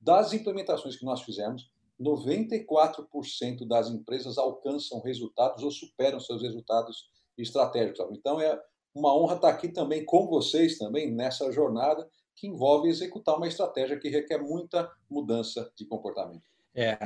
das 0.00 0.32
implementações 0.32 0.96
que 0.96 1.04
nós 1.04 1.22
fizemos, 1.22 1.70
94% 2.00 3.66
das 3.66 3.88
empresas 3.88 4.38
alcançam 4.38 5.00
resultados 5.00 5.64
ou 5.64 5.70
superam 5.70 6.20
seus 6.20 6.42
resultados 6.42 7.10
estratégicos. 7.36 8.06
Então, 8.12 8.40
é 8.40 8.60
uma 8.94 9.14
honra 9.14 9.36
estar 9.36 9.48
aqui 9.48 9.68
também 9.68 10.04
com 10.04 10.26
vocês 10.26 10.78
também 10.78 11.10
nessa 11.10 11.50
jornada 11.52 12.08
que 12.34 12.46
envolve 12.46 12.88
executar 12.88 13.36
uma 13.36 13.48
estratégia 13.48 13.98
que 13.98 14.08
requer 14.08 14.38
muita 14.38 14.90
mudança 15.10 15.70
de 15.76 15.84
comportamento. 15.84 16.44
É, 16.74 16.96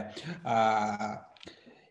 a, 0.44 1.26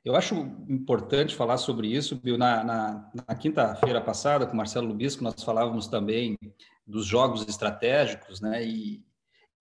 eu 0.05 0.15
acho 0.15 0.35
importante 0.67 1.35
falar 1.35 1.57
sobre 1.57 1.87
isso, 1.87 2.15
Bill. 2.15 2.37
Na, 2.37 2.63
na, 2.63 3.11
na 3.27 3.35
quinta-feira 3.35 4.01
passada, 4.01 4.45
com 4.45 4.55
Marcelo 4.55 4.87
Lubisco, 4.87 5.23
nós 5.23 5.43
falávamos 5.43 5.87
também 5.87 6.37
dos 6.85 7.05
jogos 7.05 7.47
estratégicos, 7.47 8.41
né? 8.41 8.63
E, 8.63 9.03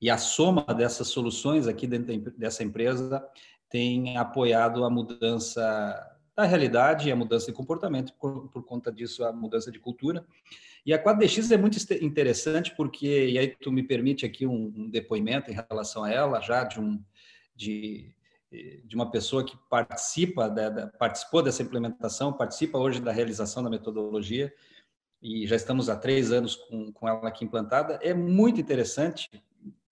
e 0.00 0.10
a 0.10 0.16
soma 0.16 0.62
dessas 0.74 1.08
soluções 1.08 1.66
aqui 1.66 1.86
dentro 1.86 2.30
dessa 2.38 2.62
empresa 2.62 3.26
tem 3.68 4.16
apoiado 4.16 4.84
a 4.84 4.90
mudança 4.90 6.18
a 6.42 6.46
realidade 6.46 7.10
a 7.10 7.16
mudança 7.16 7.46
de 7.46 7.52
comportamento, 7.52 8.12
por, 8.14 8.48
por 8.48 8.64
conta 8.64 8.90
disso, 8.90 9.24
a 9.24 9.32
mudança 9.32 9.70
de 9.70 9.78
cultura. 9.78 10.24
E 10.84 10.92
a 10.92 11.02
4DX 11.02 11.52
é 11.52 11.56
muito 11.56 11.78
interessante 12.02 12.74
porque, 12.74 13.28
e 13.28 13.38
aí 13.38 13.48
tu 13.48 13.70
me 13.70 13.82
permite 13.82 14.24
aqui 14.24 14.46
um, 14.46 14.72
um 14.76 14.90
depoimento 14.90 15.50
em 15.50 15.54
relação 15.54 16.04
a 16.04 16.10
ela, 16.10 16.40
já 16.40 16.64
de, 16.64 16.80
um, 16.80 17.02
de, 17.54 18.14
de 18.84 18.94
uma 18.94 19.10
pessoa 19.10 19.44
que 19.44 19.56
participa, 19.68 20.48
da, 20.48 20.70
da, 20.70 20.86
participou 20.86 21.42
dessa 21.42 21.62
implementação, 21.62 22.32
participa 22.32 22.78
hoje 22.78 23.00
da 23.00 23.12
realização 23.12 23.62
da 23.62 23.70
metodologia, 23.70 24.52
e 25.22 25.46
já 25.46 25.54
estamos 25.54 25.90
há 25.90 25.96
três 25.96 26.32
anos 26.32 26.56
com, 26.56 26.90
com 26.92 27.06
ela 27.06 27.28
aqui 27.28 27.44
implantada. 27.44 27.98
É 28.02 28.14
muito 28.14 28.58
interessante 28.58 29.28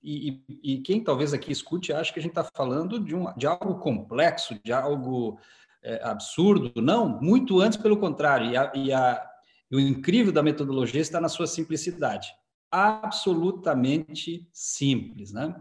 e, 0.03 0.43
e, 0.49 0.61
e, 0.63 0.79
quem 0.79 1.03
talvez 1.03 1.35
aqui 1.35 1.51
escute 1.51 1.93
acha 1.93 2.13
que 2.13 2.19
a 2.19 2.23
gente 2.23 2.31
está 2.31 2.45
falando 2.45 3.01
de, 3.01 3.15
um, 3.15 3.33
de 3.37 3.47
algo 3.47 3.79
complexo, 3.79 4.59
de 4.65 4.73
algo 4.73 5.39
é, 5.83 6.03
absurdo, 6.03 6.73
não, 6.81 7.21
muito 7.21 7.61
antes 7.61 7.79
pelo 7.79 7.97
contrário. 7.97 8.51
E, 8.51 8.57
a, 8.57 8.73
e, 8.75 8.93
a, 8.93 9.27
e 9.71 9.77
o 9.77 9.81
incrível 9.81 10.33
da 10.33 10.43
metodologia 10.43 11.01
está 11.01 11.21
na 11.21 11.29
sua 11.29 11.47
simplicidade, 11.47 12.29
absolutamente 12.71 14.49
simples, 14.53 15.33
né? 15.33 15.55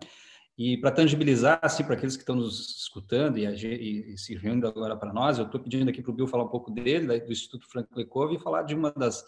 E 0.57 0.75
para 0.77 0.89
tangibilizar, 0.89 1.59
assim, 1.61 1.83
para 1.83 1.93
aqueles 1.93 2.15
que 2.15 2.23
estão 2.23 2.35
nos 2.35 2.77
escutando 2.77 3.37
e, 3.37 3.45
e, 3.45 4.13
e 4.13 4.17
se 4.17 4.35
reunindo 4.35 4.67
agora 4.67 4.97
para 4.97 5.13
nós, 5.13 5.37
eu 5.37 5.45
estou 5.45 5.61
pedindo 5.61 5.87
aqui 5.87 6.01
para 6.01 6.11
o 6.11 6.13
Bill 6.13 6.25
falar 6.25 6.45
um 6.45 6.49
pouco 6.49 6.71
dele, 6.71 7.19
do 7.19 7.31
Instituto 7.31 7.69
Franklin 7.69 8.05
Covey, 8.07 8.37
e 8.37 8.39
falar 8.39 8.63
de 8.63 8.73
uma 8.73 8.91
das, 8.91 9.23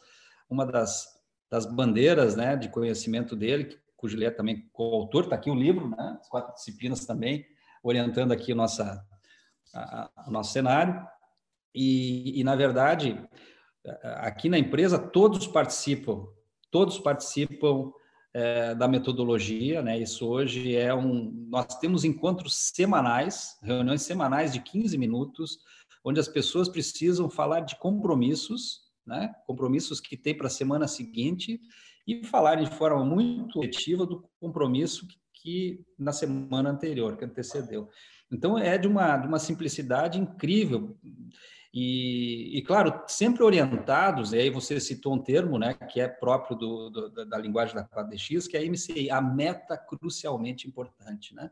uma 0.49 0.65
das, 0.65 1.07
das 1.47 1.67
bandeiras 1.67 2.35
né, 2.35 2.55
de 2.55 2.67
conhecimento 2.67 3.35
dele, 3.35 3.77
cujo 3.95 4.17
ele 4.17 4.25
é 4.25 4.31
também 4.31 4.67
coautor, 4.73 5.25
está 5.25 5.35
aqui 5.35 5.51
o 5.51 5.55
livro, 5.55 5.89
né, 5.89 6.17
as 6.19 6.27
quatro 6.27 6.55
disciplinas 6.55 7.05
também, 7.05 7.45
orientando 7.83 8.31
aqui 8.31 8.55
nossa, 8.55 9.05
o 10.27 10.31
nosso 10.31 10.53
cenário. 10.53 11.05
E, 11.73 12.39
e, 12.39 12.43
na 12.43 12.55
verdade, 12.55 13.21
aqui 14.03 14.49
na 14.49 14.57
empresa, 14.57 14.97
todos 14.97 15.47
participam, 15.47 16.27
todos 16.71 16.99
participam 16.99 17.91
é, 18.33 18.75
da 18.75 18.87
metodologia, 18.87 19.81
né? 19.81 19.97
Isso 19.97 20.27
hoje 20.27 20.75
é 20.75 20.93
um. 20.93 21.47
Nós 21.49 21.79
temos 21.79 22.03
encontros 22.03 22.55
semanais, 22.55 23.57
reuniões 23.63 24.01
semanais 24.03 24.53
de 24.53 24.61
15 24.61 24.97
minutos, 24.97 25.59
onde 26.03 26.19
as 26.19 26.27
pessoas 26.27 26.69
precisam 26.69 27.29
falar 27.29 27.61
de 27.61 27.75
compromissos, 27.77 28.81
né? 29.05 29.33
Compromissos 29.47 29.99
que 29.99 30.15
tem 30.15 30.35
para 30.35 30.47
a 30.47 30.51
semana 30.51 30.87
seguinte 30.87 31.59
e 32.07 32.23
falar 32.23 32.55
de 32.55 32.69
forma 32.75 33.03
muito 33.03 33.59
objetiva 33.59 34.05
do 34.05 34.23
compromisso 34.39 35.07
que, 35.07 35.17
que 35.33 35.85
na 35.97 36.11
semana 36.11 36.69
anterior, 36.69 37.17
que 37.17 37.25
antecedeu. 37.25 37.89
Então, 38.31 38.57
é 38.57 38.77
de 38.77 38.87
uma, 38.87 39.17
de 39.17 39.27
uma 39.27 39.39
simplicidade 39.39 40.19
incrível. 40.19 40.97
E, 41.73 42.57
e, 42.57 42.61
claro, 42.63 43.03
sempre 43.07 43.43
orientados, 43.43 44.33
e 44.33 44.37
aí 44.37 44.49
você 44.49 44.79
citou 44.79 45.13
um 45.13 45.19
termo 45.19 45.59
né, 45.59 45.73
que 45.73 46.01
é 46.01 46.07
próprio 46.07 46.57
do, 46.57 46.89
do, 46.89 47.25
da 47.25 47.37
linguagem 47.37 47.75
da 47.75 47.87
4DX, 47.87 48.47
que 48.47 48.57
é 48.57 48.61
a 48.61 48.69
MCI, 48.69 49.11
a 49.11 49.21
meta 49.21 49.77
crucialmente 49.77 50.67
importante. 50.67 51.35
Né? 51.35 51.49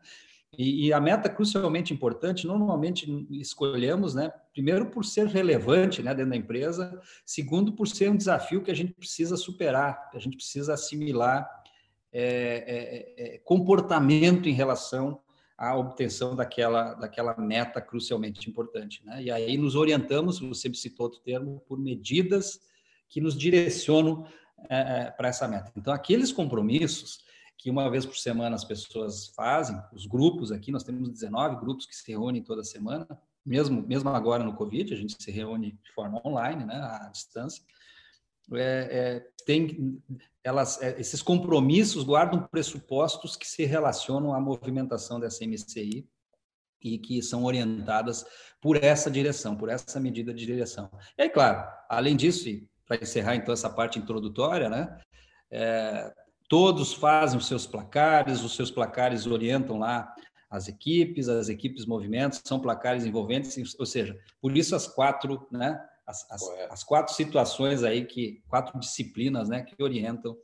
E, 0.58 0.88
e, 0.88 0.94
a 0.94 1.00
meta 1.00 1.30
crucialmente 1.30 1.94
importante, 1.94 2.48
normalmente 2.48 3.28
escolhemos, 3.30 4.16
né, 4.16 4.32
primeiro 4.54 4.88
por 4.88 5.06
ser 5.06 5.28
relevante 5.28 6.02
né, 6.02 6.16
dentro 6.16 6.32
da 6.32 6.38
empresa, 6.38 7.00
segundo 7.24 7.74
por 7.74 7.88
ser 7.88 8.10
um 8.10 8.18
desafio 8.18 8.64
que 8.64 8.72
a 8.72 8.76
gente 8.76 8.94
precisa 8.94 9.38
superar, 9.38 10.10
que 10.10 10.18
a 10.18 10.20
gente 10.20 10.38
precisa 10.38 10.74
assimilar 10.74 11.48
é, 12.12 12.24
é, 12.26 13.36
é, 13.36 13.38
comportamento 13.40 14.50
em 14.50 14.54
relação 14.54 15.22
a 15.58 15.76
obtenção 15.76 16.36
daquela, 16.36 16.94
daquela 16.94 17.36
meta 17.38 17.82
crucialmente 17.82 18.50
importante. 18.50 19.04
Né? 19.04 19.24
E 19.24 19.32
aí 19.32 19.58
nos 19.58 19.76
orientamos, 19.76 20.40
você 20.40 20.72
citou 20.74 21.08
outro 21.08 21.20
termo, 21.22 21.62
por 21.68 21.80
medidas 21.80 22.60
que 23.10 23.20
nos 23.20 23.36
direcionam 23.36 24.28
é, 24.70 24.80
é, 24.80 25.12
para 25.12 25.30
essa 25.30 25.48
meta. 25.48 25.72
Então, 25.76 25.94
aqueles 25.94 26.32
compromissos 26.32 27.26
que 27.58 27.72
uma 27.72 27.90
vez 27.90 28.06
por 28.06 28.16
semana 28.18 28.56
as 28.56 28.64
pessoas 28.64 29.30
fazem, 29.30 29.82
os 29.92 30.06
grupos 30.06 30.52
aqui, 30.52 30.72
nós 30.72 30.84
temos 30.84 31.10
19 31.10 31.60
grupos 31.60 31.88
que 31.88 31.96
se 31.96 32.12
reúnem 32.12 32.44
toda 32.44 32.64
semana, 32.64 33.08
mesmo, 33.44 33.82
mesmo 33.82 34.10
agora 34.10 34.44
no 34.44 34.54
Covid, 34.54 34.94
a 34.94 34.98
gente 34.98 35.16
se 35.22 35.32
reúne 35.32 35.72
de 35.84 35.92
forma 35.94 36.22
online, 36.24 36.66
né, 36.66 36.76
à 36.76 37.10
distância, 37.10 37.64
é, 38.54 38.60
é, 38.60 39.28
tem 39.46 40.02
elas, 40.44 40.82
é, 40.82 41.00
esses 41.00 41.22
compromissos 41.22 42.04
guardam 42.04 42.48
pressupostos 42.48 43.36
que 43.36 43.48
se 43.48 43.66
relacionam 43.66 44.34
à 44.34 44.40
movimentação 44.40 45.20
dessa 45.20 45.46
MCI 45.46 46.08
e 46.82 46.98
que 46.98 47.22
são 47.22 47.44
orientadas 47.44 48.26
por 48.62 48.82
essa 48.82 49.12
direção, 49.12 49.56
por 49.56 49.68
essa 49.68 50.00
medida 50.00 50.34
de 50.34 50.46
direção. 50.46 50.90
E 51.18 51.24
aí, 51.24 51.30
claro, 51.30 51.68
além 51.90 52.16
disso, 52.16 52.46
para 52.88 53.02
encerrar 53.02 53.36
então 53.36 53.54
essa 53.54 53.70
parte 53.70 54.00
introdutória, 54.00 54.70
né, 54.70 54.98
é, 55.52 56.14
todos 56.48 56.94
fazem 56.94 57.38
os 57.38 57.48
seus 57.48 57.68
placares, 57.68 58.42
os 58.42 58.56
seus 58.56 58.72
placares 58.72 59.26
orientam 59.26 59.78
lá 59.78 60.14
as 60.50 60.70
equipes, 60.70 61.28
as 61.28 61.50
equipes 61.50 61.86
movimentos, 61.86 62.42
são 62.46 62.60
placares 62.60 63.06
envolventes, 63.06 63.76
ou 63.78 63.86
seja, 63.86 64.18
por 64.40 64.56
isso 64.56 64.76
as 64.76 64.88
quatro, 64.88 65.46
né, 65.52 65.78
as, 66.08 66.26
as, 66.32 66.42
as, 66.72 66.84
quatro 66.84 67.14
situações 67.14 67.84
aí 67.84 68.06
que 68.06 68.42
quatro 68.48 68.80
disciplinas, 68.80 69.50
né, 69.50 69.62
que 69.62 69.82
orientam 69.84 70.38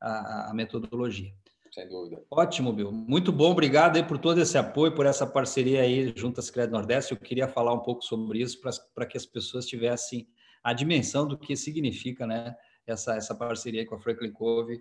a, 0.00 0.50
a, 0.50 0.54
metodologia. 0.54 1.34
Sem 1.72 1.88
dúvida. 1.88 2.22
Ótimo, 2.30 2.72
Bill. 2.72 2.92
Muito 2.92 3.32
bom. 3.32 3.50
Obrigado 3.50 3.96
aí 3.96 4.02
por 4.02 4.18
todo 4.18 4.40
esse 4.40 4.56
apoio, 4.56 4.94
por 4.94 5.06
essa 5.06 5.26
parceria 5.26 5.82
aí 5.82 6.12
junto 6.16 6.40
às 6.40 6.50
Crédito 6.50 6.72
Nordeste. 6.72 7.12
Eu 7.12 7.18
queria 7.18 7.48
falar 7.48 7.72
um 7.72 7.80
pouco 7.80 8.02
sobre 8.02 8.40
isso 8.40 8.60
para 8.94 9.06
que 9.06 9.16
as 9.16 9.26
pessoas 9.26 9.66
tivessem 9.66 10.28
a 10.62 10.72
dimensão 10.72 11.26
do 11.26 11.38
que 11.38 11.56
significa, 11.56 12.26
né, 12.26 12.54
essa 12.86 13.16
essa 13.16 13.34
parceria 13.34 13.86
com 13.86 13.94
a 13.96 13.98
Franklin 13.98 14.32
Cove 14.32 14.80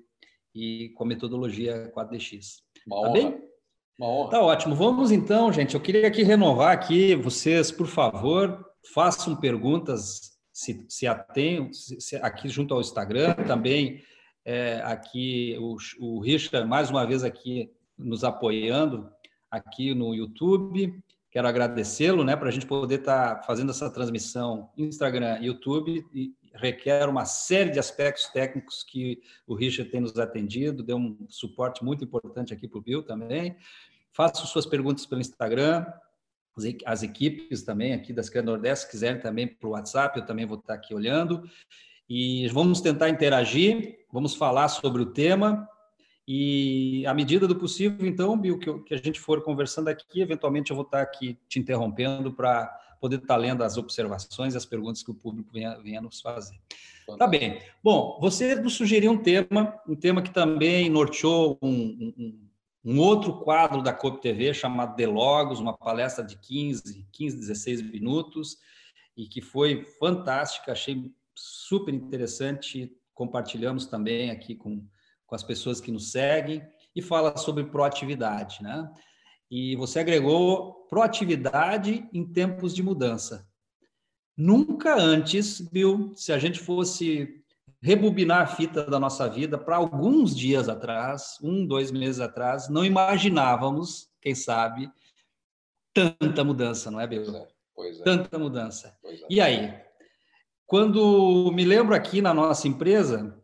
e 0.54 0.90
com 0.90 1.04
a 1.04 1.08
metodologia 1.08 1.92
4DX. 1.96 2.62
Uma 2.88 3.02
tá 3.02 3.10
bem? 3.10 3.50
Uma 3.98 4.08
honra. 4.08 4.32
Tá 4.32 4.42
ótimo. 4.42 4.76
Vamos 4.76 5.12
então, 5.12 5.52
gente. 5.52 5.76
Eu 5.76 5.82
queria 5.82 6.08
aqui 6.08 6.24
renovar 6.24 6.72
aqui 6.72 7.16
vocês, 7.16 7.72
por 7.72 7.88
favor, 7.88 8.69
façam 8.94 9.36
perguntas 9.36 10.40
se, 10.52 10.86
se 10.90 11.08
atenham 11.08 11.72
se, 11.72 12.00
se, 12.02 12.16
aqui 12.18 12.50
junto 12.50 12.74
ao 12.74 12.82
Instagram, 12.82 13.34
também 13.48 14.04
é, 14.44 14.82
aqui 14.84 15.56
o, 15.60 15.78
o 16.00 16.20
Richard, 16.20 16.68
mais 16.68 16.90
uma 16.90 17.06
vez 17.06 17.24
aqui 17.24 17.72
nos 17.98 18.24
apoiando 18.24 19.10
aqui 19.50 19.94
no 19.94 20.14
YouTube. 20.14 21.02
Quero 21.32 21.48
agradecê-lo, 21.48 22.24
né, 22.24 22.36
para 22.36 22.50
a 22.50 22.52
gente 22.52 22.66
poder 22.66 23.00
estar 23.00 23.36
tá 23.36 23.44
fazendo 23.44 23.70
essa 23.70 23.90
transmissão 23.90 24.70
Instagram, 24.78 25.38
YouTube, 25.42 26.04
e 26.14 26.34
requer 26.56 27.08
uma 27.08 27.26
série 27.26 27.70
de 27.70 27.80
aspectos 27.80 28.28
técnicos 28.28 28.84
que 28.84 29.22
o 29.46 29.54
Richard 29.54 29.92
tem 29.92 30.02
nos 30.02 30.18
atendido, 30.18 30.82
deu 30.82 30.98
um 30.98 31.16
suporte 31.30 31.84
muito 31.84 32.04
importante 32.04 32.54
aqui 32.54 32.68
para 32.68 32.80
o 32.80 32.82
Bill 32.82 33.04
também. 33.04 33.56
Faça 34.12 34.46
suas 34.46 34.66
perguntas 34.66 35.06
pelo 35.06 35.22
Instagram, 35.22 35.86
as 36.86 37.04
equipes 37.04 37.64
também 37.64 37.94
aqui 37.94 38.14
das 38.14 38.30
Câmara 38.30 38.54
Nordeste, 38.54 38.86
se 38.86 38.92
quiserem 38.92 39.22
também 39.22 39.48
pelo 39.48 39.74
WhatsApp, 39.74 40.20
eu 40.20 40.26
também 40.26 40.46
vou 40.46 40.58
estar 40.58 40.74
aqui 40.74 40.94
olhando. 40.94 41.44
E 42.10 42.48
vamos 42.50 42.82
tentar 42.82 43.10
interagir, 43.10 44.00
vamos 44.12 44.36
falar 44.36 44.68
sobre 44.68 45.02
o 45.02 45.06
tema. 45.06 45.68
E, 46.28 47.06
à 47.08 47.14
medida 47.14 47.48
do 47.48 47.56
possível, 47.56 48.08
então, 48.08 48.38
Bill, 48.38 48.60
que, 48.60 48.72
que 48.82 48.94
a 48.94 48.98
gente 48.98 49.20
for 49.20 49.44
conversando 49.44 49.88
aqui, 49.88 50.22
eventualmente 50.22 50.72
eu 50.72 50.76
vou 50.76 50.86
estar 50.86 51.02
aqui 51.02 51.38
te 51.48 51.60
interrompendo 51.60 52.32
para 52.32 52.68
poder 53.00 53.18
estar 53.18 53.36
lendo 53.36 53.64
as 53.64 53.78
observações 53.78 54.54
e 54.54 54.58
as 54.58 54.66
perguntas 54.66 55.02
que 55.02 55.10
o 55.10 55.16
público 55.16 55.50
venha, 55.52 55.78
venha 55.80 56.02
nos 56.02 56.22
fazer. 56.22 56.56
Tá 57.18 57.26
bem. 57.26 57.60
Bom, 57.84 58.20
você 58.22 58.56
nos 58.56 58.76
sugeriu 58.76 59.12
um 59.12 59.18
tema, 59.18 59.74
um 59.88 59.96
tema 59.96 60.22
que 60.22 60.32
também 60.32 60.90
norteou 60.90 61.58
um, 61.62 62.14
um 62.18 62.49
um 62.84 63.00
outro 63.00 63.40
quadro 63.42 63.82
da 63.82 63.94
COP 63.94 64.22
TV 64.22 64.54
chamado 64.54 64.96
Delogos, 64.96 65.60
uma 65.60 65.78
palestra 65.78 66.24
de 66.24 66.38
15, 66.38 67.08
15, 67.12 67.38
16 67.38 67.82
minutos, 67.82 68.58
e 69.16 69.28
que 69.28 69.42
foi 69.42 69.86
fantástica, 70.00 70.72
achei 70.72 71.12
super 71.36 71.94
interessante. 71.94 72.96
Compartilhamos 73.14 73.86
também 73.86 74.32
aqui 74.32 74.56
com, 74.56 74.86
com 75.28 75.36
as 75.36 75.44
pessoas 75.44 75.82
que 75.82 75.92
nos 75.92 76.12
seguem, 76.12 76.66
e 76.96 77.02
fala 77.02 77.38
sobre 77.38 77.66
proatividade, 77.66 78.64
né? 78.64 78.90
E 79.52 79.76
você 79.76 80.00
agregou 80.00 80.86
proatividade 80.90 82.08
em 82.14 82.26
tempos 82.26 82.74
de 82.74 82.84
mudança. 82.84 83.48
Nunca 84.38 84.96
antes, 84.96 85.60
Bill, 85.60 86.14
se 86.16 86.32
a 86.32 86.38
gente 86.38 86.60
fosse 86.60 87.39
rebobinar 87.82 88.42
a 88.42 88.48
fita 88.48 88.84
da 88.84 89.00
nossa 89.00 89.28
vida 89.30 89.58
para 89.58 89.78
alguns 89.78 90.36
dias 90.36 90.68
atrás, 90.68 91.38
um, 91.42 91.66
dois 91.66 91.92
meses 91.92 92.20
atrás, 92.20 92.68
não 92.70 92.84
imaginávamos, 92.84 94.10
quem 94.22 94.36
sabe, 94.36 94.92
tanta 95.94 96.44
mudança, 96.44 96.92
não 96.92 97.00
é, 97.00 97.08
Bel? 97.08 97.36
É, 97.36 97.48
pois 97.74 98.00
é. 98.00 98.04
Tanta 98.04 98.38
mudança. 98.38 98.98
É. 99.06 99.20
E 99.30 99.42
aí? 99.42 99.74
Quando 100.66 101.52
me 101.52 101.66
lembro 101.66 101.96
aqui 101.96 102.22
na 102.22 102.34
nossa 102.34 102.68
empresa 102.68 103.36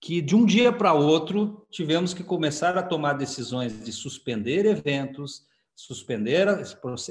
que 0.00 0.20
de 0.20 0.34
um 0.34 0.44
dia 0.44 0.72
para 0.72 0.92
outro 0.92 1.66
tivemos 1.70 2.12
que 2.12 2.24
começar 2.24 2.76
a 2.76 2.82
tomar 2.82 3.14
decisões 3.14 3.84
de 3.84 3.92
suspender 3.92 4.66
eventos, 4.66 5.46
suspender, 5.74 6.46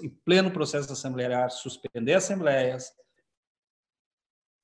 em 0.03 0.09
pleno 0.25 0.51
processo 0.51 0.91
assemblear, 0.91 1.49
suspender 1.49 2.13
assembleias, 2.13 2.91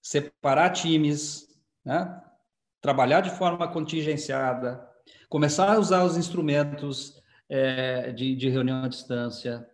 separar 0.02 0.72
times, 0.72 1.49
né? 1.90 2.22
trabalhar 2.80 3.22
de 3.22 3.32
forma 3.32 3.68
contingenciada, 3.68 4.88
começar 5.28 5.74
a 5.74 5.80
usar 5.80 6.04
os 6.04 6.16
instrumentos 6.16 7.20
é, 7.50 8.12
de, 8.12 8.36
de 8.36 8.48
reunião 8.48 8.84
à 8.84 8.88
distância, 8.88 9.68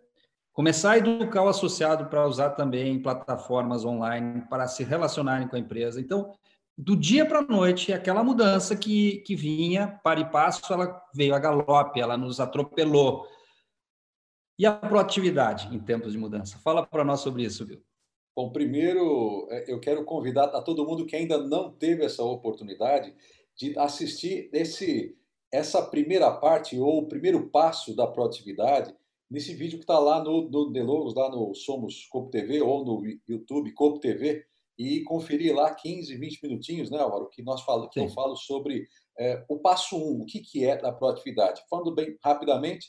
começar 0.50 0.92
a 0.92 0.98
educar 0.98 1.42
o 1.42 1.48
associado 1.48 2.06
para 2.06 2.26
usar 2.26 2.50
também 2.50 3.02
plataformas 3.02 3.84
online 3.84 4.46
para 4.48 4.66
se 4.66 4.82
relacionarem 4.82 5.46
com 5.46 5.56
a 5.56 5.58
empresa. 5.58 6.00
Então, 6.00 6.32
do 6.76 6.96
dia 6.96 7.26
para 7.26 7.40
a 7.40 7.42
noite, 7.42 7.92
aquela 7.92 8.24
mudança 8.24 8.74
que, 8.74 9.18
que 9.18 9.36
vinha 9.36 10.00
para 10.02 10.20
e 10.20 10.30
passo, 10.30 10.72
ela 10.72 11.02
veio 11.14 11.34
a 11.34 11.38
galope, 11.38 12.00
ela 12.00 12.16
nos 12.16 12.40
atropelou. 12.40 13.28
E 14.58 14.64
a 14.64 14.72
proatividade 14.72 15.74
em 15.74 15.78
tempos 15.78 16.12
de 16.12 16.18
mudança? 16.18 16.58
Fala 16.64 16.86
para 16.86 17.04
nós 17.04 17.20
sobre 17.20 17.44
isso, 17.44 17.66
viu? 17.66 17.85
Bom, 18.36 18.50
primeiro 18.52 19.48
é, 19.50 19.64
eu 19.72 19.80
quero 19.80 20.04
convidar 20.04 20.44
a 20.54 20.60
todo 20.60 20.84
mundo 20.84 21.06
que 21.06 21.16
ainda 21.16 21.38
não 21.38 21.72
teve 21.72 22.04
essa 22.04 22.22
oportunidade 22.22 23.14
de 23.56 23.76
assistir 23.78 24.50
esse, 24.52 25.16
essa 25.50 25.80
primeira 25.80 26.30
parte 26.30 26.78
ou 26.78 26.98
o 26.98 27.08
primeiro 27.08 27.48
passo 27.48 27.96
da 27.96 28.06
proatividade 28.06 28.94
nesse 29.30 29.54
vídeo 29.54 29.78
que 29.78 29.84
está 29.84 29.98
lá 29.98 30.22
no, 30.22 30.50
no 30.50 30.70
Delogos, 30.70 31.14
lá 31.14 31.30
no 31.30 31.54
Somos 31.54 32.04
Copo 32.10 32.30
TV 32.30 32.60
ou 32.60 32.84
no 32.84 33.02
YouTube 33.26 33.72
Copo 33.72 34.00
TV 34.00 34.44
e 34.78 35.02
conferir 35.04 35.54
lá 35.54 35.74
15, 35.74 36.14
20 36.14 36.42
minutinhos, 36.42 36.90
né, 36.90 36.98
Álvaro, 36.98 37.30
que, 37.30 37.42
nós 37.42 37.62
falo, 37.62 37.88
que 37.88 37.98
eu 37.98 38.10
falo 38.10 38.36
sobre 38.36 38.86
é, 39.18 39.42
o 39.48 39.58
passo 39.58 39.96
1, 39.96 39.98
um, 39.98 40.20
o 40.20 40.26
que, 40.26 40.40
que 40.40 40.62
é 40.62 40.76
da 40.76 40.92
proatividade. 40.92 41.62
Falando 41.70 41.94
bem 41.94 42.14
rapidamente, 42.22 42.88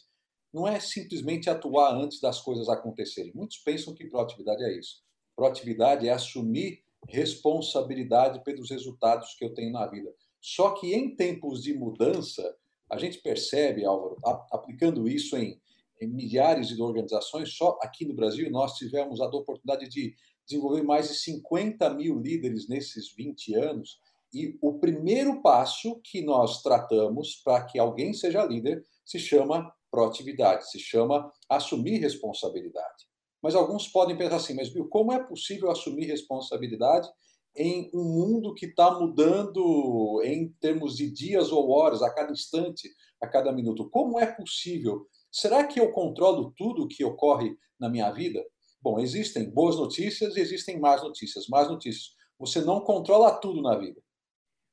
não 0.53 0.67
é 0.67 0.77
simplesmente 0.81 1.49
atuar 1.49 1.95
antes 1.95 2.19
das 2.19 2.41
coisas 2.41 2.67
acontecerem. 2.67 3.31
Muitos 3.33 3.59
pensam 3.59 3.95
que 3.95 4.09
proatividade 4.09 4.61
é 4.61 4.77
isso. 4.77 5.06
Proatividade 5.37 6.07
é 6.07 6.11
assumir 6.11 6.83
responsabilidade 7.07 8.43
pelos 8.43 8.71
resultados 8.71 9.35
que 9.35 9.45
eu 9.45 9.53
tenho 9.53 9.71
na 9.71 9.85
vida. 9.85 10.11
Só 10.41 10.71
que 10.71 10.95
em 10.95 11.15
tempos 11.15 11.61
de 11.61 11.75
mudança, 11.75 12.55
a 12.89 12.97
gente 12.97 13.19
percebe, 13.19 13.85
Álvaro, 13.85 14.17
aplicando 14.51 15.07
isso 15.07 15.37
em, 15.37 15.61
em 16.01 16.07
milhares 16.07 16.69
de 16.69 16.81
organizações, 16.81 17.53
só 17.53 17.77
aqui 17.83 18.03
no 18.03 18.15
Brasil 18.15 18.49
nós 18.49 18.73
tivemos 18.73 19.21
a 19.21 19.27
oportunidade 19.27 19.87
de 19.87 20.15
desenvolver 20.43 20.81
mais 20.81 21.09
de 21.09 21.15
50 21.19 21.87
mil 21.91 22.19
líderes 22.19 22.67
nesses 22.67 23.13
20 23.13 23.53
anos. 23.53 24.01
E 24.33 24.57
o 24.59 24.79
primeiro 24.79 25.39
passo 25.43 26.01
que 26.03 26.23
nós 26.23 26.63
tratamos 26.63 27.35
para 27.45 27.63
que 27.63 27.77
alguém 27.77 28.11
seja 28.11 28.43
líder 28.43 28.83
se 29.05 29.19
chama 29.19 29.71
proatividade, 29.91 30.67
se 30.71 30.79
chama 30.79 31.31
assumir 31.47 31.99
responsabilidade. 31.99 33.05
Mas 33.47 33.55
alguns 33.55 33.87
podem 33.87 34.17
pensar 34.17 34.35
assim, 34.35 34.53
mas 34.53 34.69
como 34.89 35.13
é 35.13 35.23
possível 35.23 35.71
assumir 35.71 36.05
responsabilidade 36.05 37.07
em 37.55 37.89
um 37.93 38.03
mundo 38.03 38.53
que 38.53 38.65
está 38.65 38.99
mudando 38.99 40.21
em 40.21 40.49
termos 40.59 40.97
de 40.97 41.09
dias 41.09 41.49
ou 41.49 41.69
horas, 41.69 42.01
a 42.01 42.13
cada 42.13 42.33
instante, 42.33 42.89
a 43.23 43.25
cada 43.25 43.53
minuto? 43.53 43.89
Como 43.89 44.19
é 44.19 44.25
possível? 44.25 45.07
Será 45.31 45.65
que 45.65 45.79
eu 45.79 45.93
controlo 45.93 46.53
tudo 46.57 46.89
que 46.89 47.05
ocorre 47.05 47.55
na 47.79 47.87
minha 47.87 48.11
vida? 48.11 48.45
Bom, 48.81 48.99
existem 48.99 49.49
boas 49.49 49.77
notícias 49.77 50.35
e 50.35 50.41
existem 50.41 50.77
más 50.77 51.01
notícias. 51.01 51.47
Más 51.47 51.69
notícias. 51.69 52.17
Você 52.37 52.59
não 52.59 52.81
controla 52.81 53.39
tudo 53.39 53.61
na 53.61 53.77
vida. 53.77 54.01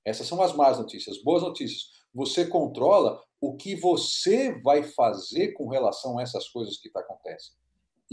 Essas 0.04 0.26
são 0.26 0.42
as 0.42 0.52
más 0.52 0.80
notícias. 0.80 1.22
Boas 1.22 1.44
notícias. 1.44 1.92
Você 2.12 2.44
controla 2.44 3.22
o 3.40 3.54
que 3.54 3.76
você 3.76 4.60
vai 4.62 4.82
fazer 4.82 5.52
com 5.52 5.68
relação 5.68 6.18
a 6.18 6.22
essas 6.22 6.48
coisas 6.48 6.76
que 6.76 6.90
tá 6.90 6.98
acontecem. 6.98 7.54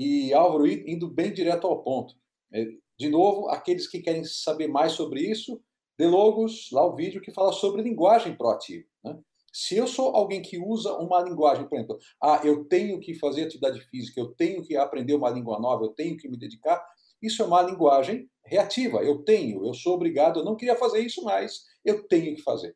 E 0.03 0.33
Álvaro, 0.33 0.65
indo 0.67 1.07
bem 1.07 1.31
direto 1.31 1.67
ao 1.67 1.83
ponto. 1.83 2.15
É, 2.51 2.65
de 2.97 3.07
novo, 3.07 3.47
aqueles 3.49 3.87
que 3.87 4.01
querem 4.01 4.23
saber 4.23 4.67
mais 4.67 4.93
sobre 4.93 5.21
isso, 5.21 5.61
de 5.95 6.07
logos, 6.07 6.69
lá 6.71 6.83
o 6.83 6.95
vídeo 6.95 7.21
que 7.21 7.31
fala 7.31 7.53
sobre 7.53 7.83
linguagem 7.83 8.35
proativa. 8.35 8.83
Né? 9.03 9.19
Se 9.53 9.77
eu 9.77 9.85
sou 9.85 10.15
alguém 10.15 10.41
que 10.41 10.57
usa 10.57 10.91
uma 10.93 11.21
linguagem, 11.21 11.69
por 11.69 11.75
exemplo, 11.75 11.99
ah, 12.19 12.41
eu 12.43 12.65
tenho 12.65 12.99
que 12.99 13.13
fazer 13.13 13.43
atividade 13.43 13.79
física, 13.91 14.19
eu 14.19 14.33
tenho 14.33 14.63
que 14.63 14.75
aprender 14.75 15.13
uma 15.13 15.29
língua 15.29 15.59
nova, 15.59 15.83
eu 15.85 15.89
tenho 15.89 16.17
que 16.17 16.27
me 16.27 16.35
dedicar, 16.35 16.83
isso 17.21 17.43
é 17.43 17.45
uma 17.45 17.61
linguagem 17.61 18.27
reativa. 18.43 19.03
Eu 19.03 19.19
tenho, 19.19 19.63
eu 19.63 19.73
sou 19.75 19.93
obrigado, 19.93 20.39
eu 20.39 20.43
não 20.43 20.55
queria 20.55 20.75
fazer 20.75 21.01
isso, 21.01 21.23
mas 21.23 21.61
eu 21.85 22.07
tenho 22.07 22.35
que 22.35 22.41
fazer. 22.41 22.75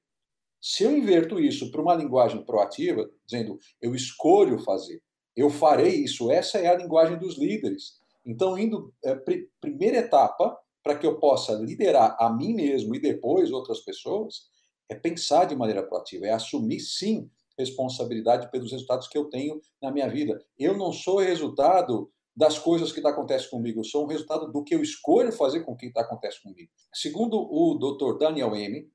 Se 0.62 0.84
eu 0.84 0.96
inverto 0.96 1.40
isso 1.40 1.72
para 1.72 1.82
uma 1.82 1.96
linguagem 1.96 2.46
proativa, 2.46 3.10
dizendo 3.26 3.58
eu 3.82 3.96
escolho 3.96 4.60
fazer, 4.60 5.02
eu 5.36 5.50
farei 5.50 5.96
isso, 5.96 6.32
essa 6.32 6.58
é 6.58 6.68
a 6.68 6.76
linguagem 6.76 7.18
dos 7.18 7.38
líderes. 7.38 8.00
Então, 8.26 8.58
indo, 8.58 8.94
é, 9.04 9.16
pr 9.16 9.34
primeira 9.60 9.98
etapa, 9.98 10.58
para 10.84 10.96
que 10.96 11.06
eu 11.06 11.20
possa 11.20 11.54
liderar 11.54 12.16
a 12.20 12.30
mim 12.30 12.54
mesmo 12.54 12.96
e 12.96 13.00
depois 13.00 13.52
outras 13.52 13.80
pessoas, 13.80 14.48
é 14.88 14.96
pensar 14.96 15.46
de 15.46 15.56
maneira 15.56 15.84
proativa, 15.84 16.28
é 16.28 16.32
assumir 16.32 16.80
sim 16.80 17.30
responsabilidade 17.58 18.52
pelos 18.52 18.72
resultados 18.72 19.08
que 19.08 19.18
eu 19.18 19.26
tenho 19.26 19.60
na 19.82 19.92
minha 19.92 20.08
vida. 20.08 20.40
Eu 20.58 20.78
não 20.78 20.94
sou 20.94 21.20
resultado 21.20 22.12
das 22.36 22.60
coisas 22.60 22.92
que 22.92 23.02
tá 23.02 23.10
acontecem 23.10 23.50
comigo, 23.50 23.80
eu 23.80 23.84
sou 23.84 24.04
um 24.04 24.08
resultado 24.08 24.52
do 24.52 24.64
que 24.64 24.76
eu 24.76 24.84
escolho 24.84 25.32
fazer 25.32 25.62
com 25.62 25.72
o 25.72 25.78
que 25.78 25.86
está 25.86 26.02
acontecendo 26.02 26.44
comigo. 26.44 26.70
Segundo 26.94 27.38
o 27.40 27.76
Dr. 27.76 28.18
Daniel 28.18 28.50
Amy, 28.50 28.90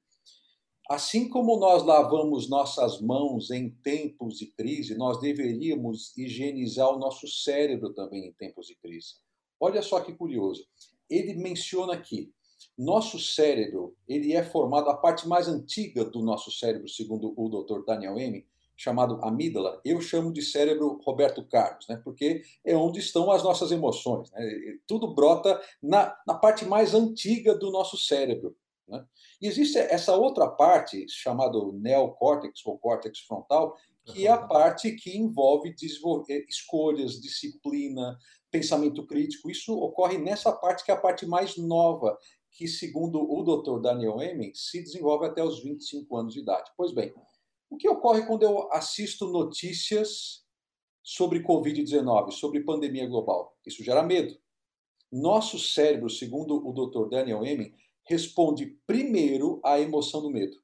Assim 0.91 1.29
como 1.29 1.57
nós 1.57 1.85
lavamos 1.85 2.51
nossas 2.51 3.01
mãos 3.01 3.53
em 3.53 3.71
tempos 3.71 4.39
de 4.39 4.47
crise, 4.47 4.99
nós 4.99 5.21
deveríamos 5.21 6.13
higienizar 6.19 6.91
o 6.93 6.99
nosso 6.99 7.29
cérebro 7.29 7.95
também 7.95 8.27
em 8.27 8.33
tempos 8.33 8.67
de 8.67 8.75
crise. 8.75 9.15
Olha 9.61 9.83
só 9.83 10.01
que 10.01 10.13
curioso. 10.13 10.67
Ele 11.09 11.35
menciona 11.35 11.93
aqui, 11.93 12.33
nosso 12.77 13.21
cérebro, 13.21 13.95
ele 14.09 14.33
é 14.33 14.43
formado 14.43 14.91
a 14.91 14.97
parte 14.97 15.29
mais 15.29 15.47
antiga 15.47 16.05
do 16.05 16.23
nosso 16.23 16.51
cérebro, 16.51 16.89
segundo 16.89 17.33
o 17.37 17.49
Dr. 17.49 17.85
Daniel 17.87 18.19
M, 18.19 18.45
chamado 18.77 19.21
amígdala. 19.23 19.81
Eu 19.85 20.01
chamo 20.01 20.33
de 20.33 20.43
cérebro 20.43 21.01
Roberto 21.05 21.45
Carlos, 21.45 21.87
né? 21.89 22.01
Porque 22.03 22.43
é 22.65 22.77
onde 22.77 22.99
estão 22.99 23.31
as 23.31 23.45
nossas 23.45 23.71
emoções. 23.71 24.29
Né? 24.33 24.79
Tudo 24.89 25.15
brota 25.15 25.63
na, 25.81 26.17
na 26.27 26.35
parte 26.35 26.65
mais 26.65 26.95
antiga 26.95 27.55
do 27.55 27.71
nosso 27.71 27.97
cérebro. 27.97 28.57
Né? 28.91 29.05
E 29.41 29.47
existe 29.47 29.79
essa 29.79 30.15
outra 30.17 30.49
parte, 30.49 31.07
chamada 31.09 31.59
neocórtex 31.73 32.67
ou 32.67 32.79
córtex 32.79 33.21
frontal, 33.21 33.77
que 34.05 34.27
é 34.27 34.31
a 34.31 34.39
parte 34.39 34.93
que 34.93 35.17
envolve 35.17 35.75
desenvolver 35.75 36.45
escolhas, 36.49 37.21
disciplina, 37.21 38.19
pensamento 38.51 39.07
crítico. 39.07 39.51
Isso 39.51 39.73
ocorre 39.79 40.19
nessa 40.19 40.53
parte 40.53 40.85
que 40.85 40.91
é 40.91 40.95
a 40.95 41.01
parte 41.01 41.25
mais 41.27 41.57
nova, 41.57 42.19
que, 42.51 42.67
segundo 42.67 43.21
o 43.21 43.43
Dr. 43.43 43.81
Daniel 43.81 44.21
Emen, 44.21 44.53
se 44.55 44.83
desenvolve 44.83 45.27
até 45.27 45.43
os 45.43 45.63
25 45.63 46.17
anos 46.17 46.35
de 46.35 46.41
idade. 46.41 46.71
Pois 46.77 46.93
bem, 46.93 47.15
o 47.71 47.77
que 47.77 47.89
ocorre 47.89 48.27
quando 48.27 48.43
eu 48.43 48.73
assisto 48.73 49.29
notícias 49.29 50.45
sobre 51.03 51.43
Covid-19, 51.43 52.33
sobre 52.33 52.65
pandemia 52.65 53.07
global? 53.07 53.57
Isso 53.65 53.85
gera 53.85 54.03
medo. 54.03 54.37
Nosso 55.13 55.59
cérebro, 55.59 56.11
segundo 56.11 56.57
o 56.57 56.73
Dr. 56.73 57.09
Daniel 57.09 57.45
Emen, 57.45 57.73
responde 58.11 58.77
primeiro 58.89 59.61
à 59.65 59.79
emoção 59.79 60.21
do 60.21 60.31
medo. 60.31 60.57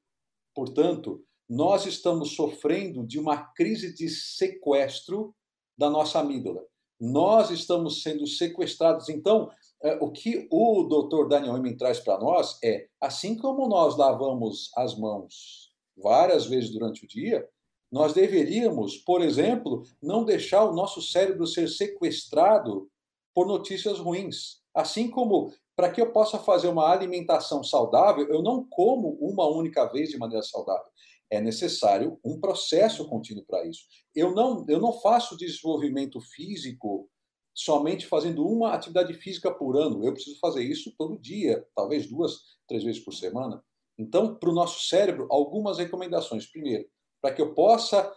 Portanto, 0.53 1.23
nós 1.49 1.85
estamos 1.85 2.35
sofrendo 2.35 3.07
de 3.07 3.17
uma 3.17 3.37
crise 3.37 3.93
de 3.93 4.09
sequestro 4.09 5.33
da 5.77 5.89
nossa 5.89 6.19
amígdala. 6.19 6.61
Nós 6.99 7.49
estamos 7.49 8.01
sendo 8.01 8.27
sequestrados. 8.27 9.07
Então, 9.07 9.49
é, 9.81 9.95
o 10.01 10.11
que 10.11 10.47
o 10.51 10.83
Dr. 10.83 11.29
Daniel 11.29 11.55
Emin 11.55 11.77
traz 11.77 11.99
para 12.01 12.19
nós 12.19 12.59
é, 12.61 12.87
assim 12.99 13.37
como 13.37 13.69
nós 13.69 13.95
lavamos 13.95 14.69
as 14.75 14.97
mãos 14.97 15.71
várias 15.95 16.47
vezes 16.47 16.69
durante 16.71 17.05
o 17.05 17.07
dia, 17.07 17.47
nós 17.89 18.13
deveríamos, 18.13 18.97
por 18.97 19.21
exemplo, 19.21 19.83
não 20.01 20.25
deixar 20.25 20.65
o 20.65 20.73
nosso 20.73 21.01
cérebro 21.01 21.47
ser 21.47 21.69
sequestrado 21.69 22.89
por 23.33 23.47
notícias 23.47 23.99
ruins. 23.99 24.61
Assim 24.73 25.09
como 25.09 25.53
para 25.77 25.91
que 25.91 26.01
eu 26.01 26.11
possa 26.11 26.39
fazer 26.39 26.67
uma 26.67 26.91
alimentação 26.91 27.63
saudável, 27.63 28.27
eu 28.29 28.41
não 28.41 28.67
como 28.67 29.11
uma 29.21 29.47
única 29.47 29.85
vez 29.85 30.09
de 30.09 30.17
maneira 30.17 30.41
saudável. 30.41 30.87
É 31.29 31.39
necessário 31.39 32.19
um 32.25 32.39
processo 32.39 33.07
contínuo 33.07 33.45
para 33.45 33.63
isso. 33.67 33.83
Eu 34.15 34.33
não, 34.33 34.65
eu 34.67 34.79
não 34.79 34.91
faço 34.91 35.37
desenvolvimento 35.37 36.19
físico 36.19 37.07
somente 37.53 38.07
fazendo 38.07 38.47
uma 38.47 38.73
atividade 38.73 39.13
física 39.13 39.53
por 39.53 39.77
ano. 39.77 40.03
Eu 40.03 40.13
preciso 40.13 40.39
fazer 40.39 40.63
isso 40.63 40.91
todo 40.97 41.21
dia, 41.21 41.63
talvez 41.75 42.07
duas, 42.09 42.33
três 42.67 42.83
vezes 42.83 43.03
por 43.03 43.13
semana. 43.13 43.63
Então, 43.99 44.33
para 44.35 44.49
o 44.49 44.53
nosso 44.53 44.87
cérebro, 44.87 45.27
algumas 45.29 45.77
recomendações. 45.77 46.47
Primeiro, 46.47 46.87
para 47.21 47.35
que 47.35 47.41
eu 47.41 47.53
possa 47.53 48.11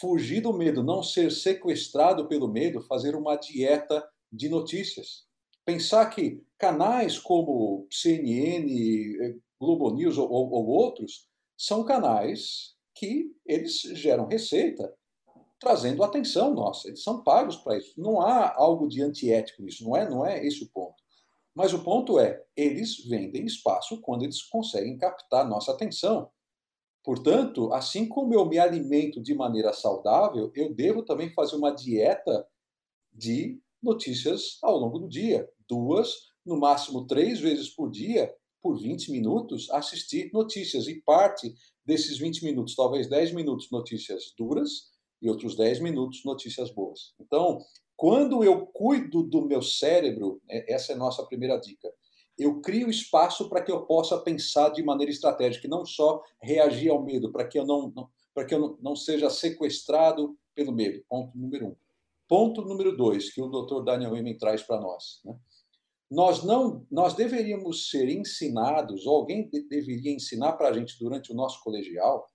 fugir 0.00 0.40
do 0.40 0.52
medo, 0.52 0.82
não 0.82 1.02
ser 1.02 1.30
sequestrado 1.30 2.26
pelo 2.26 2.48
medo, 2.48 2.80
fazer 2.80 3.14
uma 3.14 3.36
dieta 3.36 4.02
de 4.32 4.48
notícias 4.48 5.25
pensar 5.66 6.06
que 6.06 6.40
canais 6.56 7.18
como 7.18 7.88
CNN, 7.90 8.70
eh, 9.20 9.36
Globo 9.60 9.90
News 9.90 10.16
ou, 10.16 10.30
ou, 10.30 10.66
outros 10.68 11.28
são 11.58 11.84
canais 11.84 12.76
que 12.94 13.32
eles 13.44 13.80
geram 13.80 14.28
receita 14.28 14.94
trazendo 15.58 16.04
atenção 16.04 16.54
nossa. 16.54 16.86
Eles 16.86 17.02
são 17.02 17.22
pagos 17.22 17.56
para 17.56 17.78
isso. 17.78 18.00
Não 18.00 18.20
há 18.20 18.54
algo 18.54 18.86
de 18.86 19.02
antiético 19.02 19.62
nisso. 19.62 19.84
Não 19.84 19.96
é, 19.96 20.08
não 20.08 20.24
é 20.24 20.46
esse 20.46 20.62
o 20.62 20.70
ponto. 20.70 21.02
Mas 21.54 21.72
o 21.72 21.82
ponto 21.82 22.20
é, 22.20 22.44
eles 22.54 22.98
vendem 23.06 23.44
espaço 23.44 24.00
quando 24.02 24.22
eles 24.22 24.42
conseguem 24.42 24.96
captar 24.96 25.48
nossa 25.48 25.72
atenção. 25.72 26.30
Portanto, 27.02 27.72
assim 27.72 28.06
como 28.06 28.34
eu 28.34 28.44
me 28.44 28.58
alimento 28.58 29.22
de 29.22 29.34
maneira 29.34 29.72
saudável, 29.72 30.52
eu 30.54 30.74
devo 30.74 31.02
também 31.02 31.32
fazer 31.32 31.56
uma 31.56 31.74
dieta 31.74 32.46
de 33.12 33.58
notícias 33.82 34.58
ao 34.62 34.76
longo 34.76 34.98
do 34.98 35.08
dia 35.08 35.48
duas, 35.68 36.14
no 36.44 36.58
máximo 36.58 37.06
três 37.06 37.40
vezes 37.40 37.68
por 37.68 37.90
dia, 37.90 38.32
por 38.62 38.78
20 38.80 39.10
minutos, 39.10 39.70
assistir 39.70 40.30
notícias. 40.32 40.88
E 40.88 41.00
parte 41.02 41.54
desses 41.84 42.18
20 42.18 42.44
minutos, 42.44 42.74
talvez 42.74 43.08
10 43.08 43.32
minutos, 43.32 43.70
notícias 43.70 44.34
duras 44.36 44.90
e 45.22 45.28
outros 45.28 45.56
10 45.56 45.80
minutos, 45.80 46.24
notícias 46.24 46.70
boas. 46.70 47.14
Então, 47.20 47.58
quando 47.96 48.44
eu 48.44 48.66
cuido 48.66 49.22
do 49.22 49.46
meu 49.46 49.62
cérebro, 49.62 50.40
né, 50.48 50.64
essa 50.68 50.92
é 50.92 50.94
a 50.94 50.98
nossa 50.98 51.24
primeira 51.24 51.56
dica, 51.58 51.90
eu 52.38 52.60
crio 52.60 52.90
espaço 52.90 53.48
para 53.48 53.62
que 53.62 53.72
eu 53.72 53.86
possa 53.86 54.18
pensar 54.18 54.68
de 54.70 54.82
maneira 54.82 55.10
estratégica, 55.10 55.66
não 55.68 55.86
só 55.86 56.22
reagir 56.40 56.90
ao 56.90 57.02
medo, 57.02 57.32
para 57.32 57.46
que 57.46 57.58
eu 57.58 57.64
não, 57.64 57.90
não 57.94 58.08
para 58.34 58.44
que 58.44 58.54
eu 58.54 58.58
não, 58.58 58.78
não 58.82 58.94
seja 58.94 59.30
sequestrado 59.30 60.36
pelo 60.54 60.70
medo. 60.70 61.02
Ponto 61.08 61.38
número 61.38 61.68
um. 61.68 61.76
Ponto 62.28 62.60
número 62.60 62.94
dois, 62.94 63.32
que 63.32 63.40
o 63.40 63.48
Dr. 63.48 63.82
Daniel 63.82 64.14
Emen 64.14 64.36
traz 64.36 64.62
para 64.62 64.78
nós. 64.78 65.20
Né? 65.24 65.34
Nós 66.10 66.44
não 66.44 66.86
nós 66.90 67.14
deveríamos 67.14 67.90
ser 67.90 68.08
ensinados, 68.08 69.06
ou 69.06 69.16
alguém 69.16 69.48
de, 69.48 69.62
deveria 69.62 70.12
ensinar 70.12 70.52
para 70.52 70.68
a 70.68 70.72
gente 70.72 70.98
durante 70.98 71.32
o 71.32 71.34
nosso 71.34 71.62
colegial, 71.62 72.26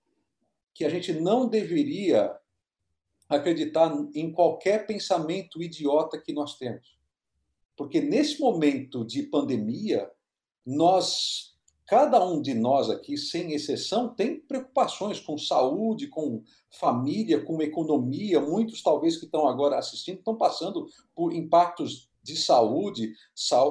que 0.74 0.84
a 0.84 0.88
gente 0.88 1.12
não 1.12 1.48
deveria 1.48 2.34
acreditar 3.28 3.90
em 4.14 4.30
qualquer 4.30 4.86
pensamento 4.86 5.62
idiota 5.62 6.20
que 6.20 6.32
nós 6.32 6.58
temos. 6.58 6.98
Porque 7.76 8.00
nesse 8.00 8.38
momento 8.38 9.04
de 9.06 9.22
pandemia, 9.22 10.10
nós 10.66 11.52
cada 11.92 12.24
um 12.24 12.40
de 12.40 12.54
nós 12.54 12.88
aqui, 12.88 13.18
sem 13.18 13.52
exceção, 13.52 14.14
tem 14.14 14.40
preocupações 14.40 15.20
com 15.20 15.36
saúde, 15.36 16.08
com 16.08 16.42
família, 16.70 17.44
com 17.44 17.60
economia. 17.60 18.40
Muitos, 18.40 18.82
talvez, 18.82 19.18
que 19.18 19.26
estão 19.26 19.46
agora 19.46 19.78
assistindo, 19.78 20.18
estão 20.18 20.34
passando 20.34 20.86
por 21.14 21.34
impactos 21.34 22.08
de 22.22 22.36
saúde, 22.36 23.12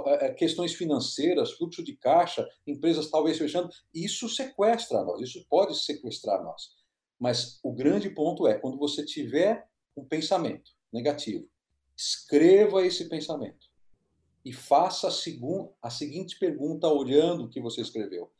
é, 0.07 0.25
é, 0.25 0.33
questões 0.33 0.73
financeiras, 0.73 1.53
fluxo 1.53 1.83
de 1.83 1.95
caixa, 1.95 2.47
empresas 2.67 3.09
talvez 3.09 3.37
fechando. 3.37 3.69
Isso 3.93 4.27
sequestra 4.27 5.03
nós, 5.03 5.21
isso 5.21 5.45
pode 5.49 5.77
sequestrar 5.79 6.43
nós. 6.43 6.71
Mas 7.19 7.59
o 7.63 7.71
grande 7.71 8.09
ponto 8.09 8.47
é, 8.47 8.57
quando 8.57 8.77
você 8.77 9.05
tiver 9.05 9.67
um 9.95 10.03
pensamento 10.03 10.71
negativo, 10.91 11.47
escreva 11.95 12.85
esse 12.85 13.07
pensamento 13.07 13.69
e 14.43 14.51
faça 14.51 15.07
a, 15.07 15.87
a 15.87 15.89
seguinte 15.89 16.39
pergunta 16.39 16.87
olhando 16.87 17.45
o 17.45 17.49
que 17.49 17.61
você 17.61 17.81
escreveu. 17.81 18.31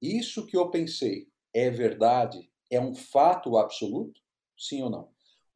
Isso 0.00 0.46
que 0.46 0.56
eu 0.56 0.70
pensei 0.70 1.28
é 1.52 1.68
verdade? 1.68 2.50
É 2.70 2.80
um 2.80 2.94
fato 2.94 3.58
absoluto? 3.58 4.20
Sim 4.56 4.82
ou 4.82 4.90
não? 4.90 5.08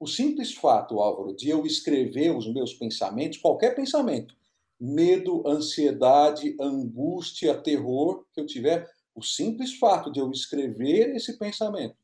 O 0.04 0.06
simples 0.06 0.52
fato, 0.52 1.00
Álvaro, 1.00 1.34
de 1.34 1.48
eu 1.48 1.64
escrever 1.64 2.36
os 2.36 2.46
meus 2.46 2.74
pensamentos, 2.74 3.38
qualquer 3.38 3.74
pensamento, 3.74 4.36
medo, 4.78 5.42
ansiedade, 5.48 6.54
angústia, 6.60 7.58
terror 7.58 8.26
que 8.30 8.38
eu 8.38 8.44
tiver, 8.44 8.86
o 9.14 9.22
simples 9.22 9.78
fato 9.78 10.12
de 10.12 10.20
eu 10.20 10.30
escrever 10.30 11.16
esse 11.16 11.38
pensamento 11.38 11.96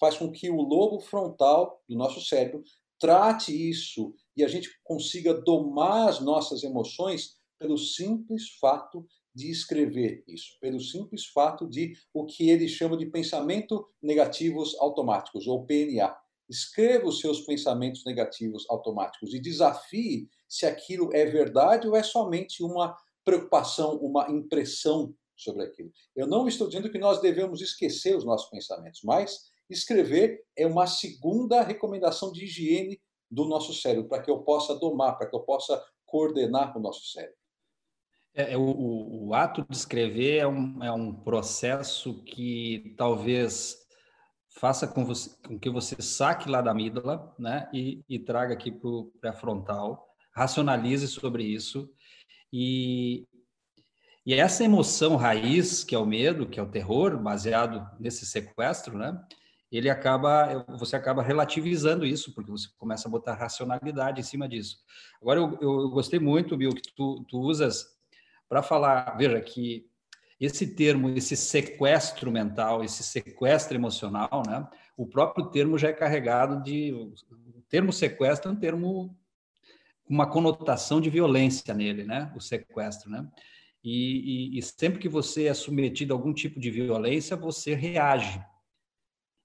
faz 0.00 0.16
com 0.16 0.32
que 0.32 0.48
o 0.48 0.62
lobo 0.62 0.98
frontal 0.98 1.82
do 1.86 1.94
nosso 1.94 2.22
cérebro 2.22 2.64
trate 2.98 3.52
isso 3.52 4.14
e 4.34 4.42
a 4.42 4.48
gente 4.48 4.70
consiga 4.82 5.34
domar 5.34 6.08
as 6.08 6.20
nossas 6.20 6.62
emoções 6.62 7.36
pelo 7.58 7.76
simples 7.76 8.48
fato 8.58 9.06
de 9.34 9.50
escrever 9.50 10.24
isso, 10.26 10.56
pelo 10.58 10.80
simples 10.80 11.26
fato 11.26 11.68
de 11.68 11.98
o 12.14 12.24
que 12.24 12.48
ele 12.48 12.66
chama 12.66 12.96
de 12.96 13.04
pensamento 13.04 13.86
negativos 14.00 14.74
automáticos, 14.80 15.46
ou 15.46 15.66
PNA. 15.66 16.16
Escreva 16.48 17.06
os 17.06 17.20
seus 17.20 17.40
pensamentos 17.40 18.04
negativos 18.04 18.64
automáticos 18.68 19.34
e 19.34 19.40
desafie 19.40 20.28
se 20.48 20.66
aquilo 20.66 21.10
é 21.12 21.24
verdade 21.24 21.88
ou 21.88 21.96
é 21.96 22.02
somente 22.02 22.62
uma 22.62 22.96
preocupação, 23.24 23.96
uma 23.96 24.30
impressão 24.30 25.14
sobre 25.36 25.64
aquilo. 25.64 25.90
Eu 26.14 26.26
não 26.26 26.48
estou 26.48 26.68
dizendo 26.68 26.90
que 26.90 26.98
nós 26.98 27.20
devemos 27.20 27.60
esquecer 27.60 28.16
os 28.16 28.24
nossos 28.24 28.48
pensamentos, 28.48 29.00
mas 29.04 29.50
escrever 29.68 30.44
é 30.56 30.66
uma 30.66 30.86
segunda 30.86 31.62
recomendação 31.62 32.32
de 32.32 32.44
higiene 32.44 33.00
do 33.30 33.44
nosso 33.44 33.74
cérebro, 33.74 34.08
para 34.08 34.22
que 34.22 34.30
eu 34.30 34.38
possa 34.42 34.74
domar, 34.74 35.18
para 35.18 35.28
que 35.28 35.34
eu 35.34 35.40
possa 35.40 35.82
coordenar 36.06 36.76
o 36.76 36.80
nosso 36.80 37.04
cérebro. 37.06 37.36
É, 38.32 38.52
é 38.52 38.56
o, 38.56 39.26
o, 39.26 39.34
ato 39.34 39.66
de 39.68 39.76
escrever 39.76 40.36
é 40.36 40.46
um, 40.46 40.84
é 40.84 40.92
um 40.92 41.12
processo 41.12 42.22
que 42.22 42.94
talvez 42.96 43.85
faça 44.58 44.86
com, 44.86 45.04
você, 45.04 45.30
com 45.46 45.58
que 45.58 45.70
você 45.70 46.00
saque 46.00 46.48
lá 46.48 46.60
da 46.60 46.70
amígdala 46.70 47.34
né, 47.38 47.68
e, 47.72 48.02
e 48.08 48.18
traga 48.18 48.54
aqui 48.54 48.70
para 48.70 48.88
o 48.88 49.12
pré-frontal, 49.20 50.08
racionalize 50.32 51.06
sobre 51.08 51.44
isso 51.44 51.90
e, 52.52 53.26
e 54.24 54.34
essa 54.34 54.64
emoção 54.64 55.16
raiz, 55.16 55.84
que 55.84 55.94
é 55.94 55.98
o 55.98 56.06
medo, 56.06 56.48
que 56.48 56.58
é 56.58 56.62
o 56.62 56.70
terror, 56.70 57.18
baseado 57.18 57.86
nesse 58.00 58.24
sequestro, 58.24 58.96
né? 58.96 59.22
ele 59.70 59.90
acaba, 59.90 60.64
você 60.78 60.96
acaba 60.96 61.22
relativizando 61.22 62.06
isso, 62.06 62.34
porque 62.34 62.50
você 62.50 62.68
começa 62.78 63.08
a 63.08 63.10
botar 63.10 63.34
racionalidade 63.34 64.20
em 64.20 64.24
cima 64.24 64.48
disso. 64.48 64.78
Agora, 65.20 65.40
eu, 65.40 65.58
eu 65.60 65.90
gostei 65.90 66.18
muito, 66.18 66.56
Bill, 66.56 66.70
que 66.70 66.94
tu, 66.94 67.24
tu 67.28 67.38
usas 67.40 67.86
para 68.48 68.62
falar, 68.62 69.16
veja, 69.16 69.40
que 69.40 69.86
esse 70.40 70.66
termo, 70.74 71.10
esse 71.10 71.36
sequestro 71.36 72.30
mental, 72.30 72.84
esse 72.84 73.02
sequestro 73.02 73.76
emocional, 73.76 74.42
né? 74.46 74.66
O 74.96 75.06
próprio 75.06 75.46
termo 75.46 75.78
já 75.78 75.88
é 75.88 75.92
carregado 75.92 76.62
de. 76.62 76.92
O 76.92 77.62
termo 77.68 77.92
sequestro 77.92 78.50
é 78.50 78.52
um 78.52 78.56
termo 78.56 79.16
com 80.04 80.14
uma 80.14 80.28
conotação 80.28 81.00
de 81.00 81.10
violência 81.10 81.74
nele, 81.74 82.04
né? 82.04 82.32
O 82.36 82.40
sequestro, 82.40 83.10
né? 83.10 83.26
E, 83.82 84.54
e, 84.54 84.58
e 84.58 84.62
sempre 84.62 84.98
que 84.98 85.08
você 85.08 85.46
é 85.46 85.54
submetido 85.54 86.12
a 86.12 86.16
algum 86.16 86.32
tipo 86.32 86.58
de 86.58 86.70
violência, 86.70 87.36
você 87.36 87.74
reage 87.74 88.40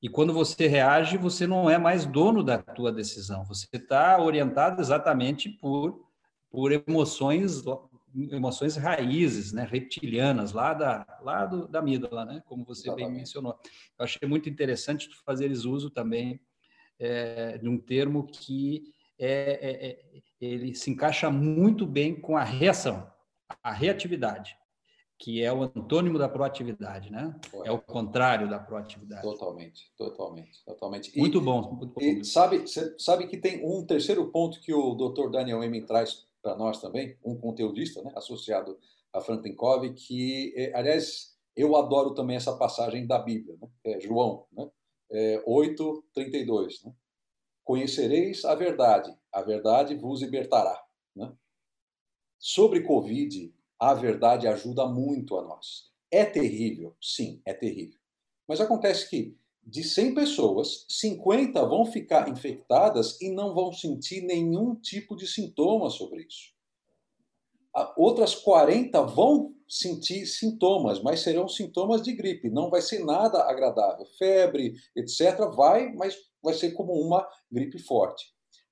e 0.01 0.09
quando 0.09 0.33
você 0.33 0.67
reage, 0.67 1.15
você 1.15 1.45
não 1.45 1.69
é 1.69 1.77
mais 1.77 2.05
dono 2.05 2.43
da 2.43 2.57
tua 2.57 2.91
decisão. 2.91 3.45
Você 3.45 3.67
está 3.71 4.19
orientado 4.19 4.81
exatamente 4.81 5.47
por, 5.47 6.07
por 6.49 6.71
emoções 6.71 7.61
emoções 8.31 8.75
raízes, 8.75 9.51
né, 9.51 9.67
reptilianas, 9.69 10.51
lá 10.51 10.73
da 10.73 11.19
lá 11.21 11.45
do, 11.45 11.67
da 11.67 11.79
amígdala, 11.79 12.25
né, 12.25 12.41
como 12.45 12.65
você 12.65 12.87
exatamente. 12.87 13.07
bem 13.07 13.17
mencionou. 13.17 13.57
Eu 13.97 14.05
achei 14.05 14.27
muito 14.27 14.49
interessante 14.49 15.09
tu 15.09 15.23
fazeres 15.23 15.65
uso 15.65 15.89
também 15.89 16.39
é, 16.99 17.57
de 17.57 17.67
um 17.67 17.77
termo 17.77 18.27
que 18.27 18.93
é, 19.19 19.29
é, 19.29 19.89
é, 19.89 19.99
ele 20.39 20.73
se 20.75 20.89
encaixa 20.89 21.29
muito 21.29 21.85
bem 21.85 22.19
com 22.19 22.35
a 22.35 22.43
reação, 22.43 23.09
a 23.63 23.71
reatividade 23.71 24.55
que 25.21 25.43
é 25.43 25.53
o 25.53 25.61
antônimo 25.61 26.17
da 26.17 26.27
proatividade, 26.27 27.11
né? 27.11 27.39
É 27.63 27.71
o 27.71 27.79
contrário 27.79 28.49
da 28.49 28.57
proatividade. 28.57 29.21
Totalmente, 29.21 29.91
totalmente, 29.95 30.65
totalmente. 30.65 31.15
Muito 31.15 31.37
e, 31.37 31.41
bom. 31.41 31.75
Muito 31.75 31.93
bom. 31.93 32.01
E 32.01 32.25
sabe, 32.25 32.63
sabe 32.97 33.27
que 33.27 33.37
tem 33.37 33.63
um 33.63 33.85
terceiro 33.85 34.31
ponto 34.31 34.59
que 34.59 34.73
o 34.73 34.95
Dr. 34.95 35.29
Daniel 35.29 35.63
Emin 35.63 35.85
traz 35.85 36.25
para 36.41 36.55
nós 36.55 36.81
também, 36.81 37.17
um 37.23 37.35
conteudista, 37.35 38.01
né, 38.01 38.11
associado 38.15 38.77
a 39.13 39.21
Franklin 39.21 39.55
que, 39.95 40.53
é, 40.55 40.75
aliás, 40.75 41.37
eu 41.55 41.75
adoro 41.75 42.13
também 42.13 42.35
essa 42.35 42.55
passagem 42.55 43.05
da 43.05 43.19
Bíblia, 43.19 43.57
né? 43.61 43.69
É 43.83 43.99
João, 43.99 44.47
né? 44.51 44.69
É 45.11 45.43
8, 45.45 46.03
32, 46.13 46.83
né? 46.83 46.93
Conhecereis 47.63 48.45
a 48.45 48.55
verdade, 48.55 49.13
a 49.31 49.41
verdade 49.41 49.95
vos 49.95 50.21
libertará, 50.21 50.81
né? 51.15 51.31
Sobre 52.39 52.81
Covid, 52.81 53.53
a 53.77 53.93
verdade 53.93 54.47
ajuda 54.47 54.87
muito 54.87 55.37
a 55.37 55.43
nós. 55.43 55.91
É 56.09 56.25
terrível? 56.25 56.95
Sim, 57.01 57.41
é 57.45 57.53
terrível. 57.53 57.99
Mas 58.47 58.61
acontece 58.61 59.09
que 59.09 59.37
de 59.63 59.83
100 59.83 60.15
pessoas, 60.15 60.85
50 60.89 61.63
vão 61.65 61.85
ficar 61.85 62.27
infectadas 62.29 63.19
e 63.21 63.29
não 63.29 63.53
vão 63.53 63.71
sentir 63.71 64.21
nenhum 64.21 64.75
tipo 64.75 65.15
de 65.15 65.27
sintoma 65.27 65.89
sobre 65.89 66.23
isso. 66.23 66.51
Outras 67.95 68.35
40 68.35 69.01
vão 69.03 69.55
sentir 69.67 70.25
sintomas, 70.25 71.01
mas 71.01 71.21
serão 71.21 71.47
sintomas 71.47 72.01
de 72.01 72.11
gripe, 72.11 72.49
não 72.49 72.69
vai 72.69 72.81
ser 72.81 73.05
nada 73.05 73.43
agradável. 73.43 74.05
Febre, 74.17 74.73
etc., 74.95 75.49
vai, 75.55 75.93
mas 75.93 76.15
vai 76.43 76.53
ser 76.53 76.71
como 76.71 76.91
uma 76.93 77.25
gripe 77.49 77.79
forte. 77.79 78.25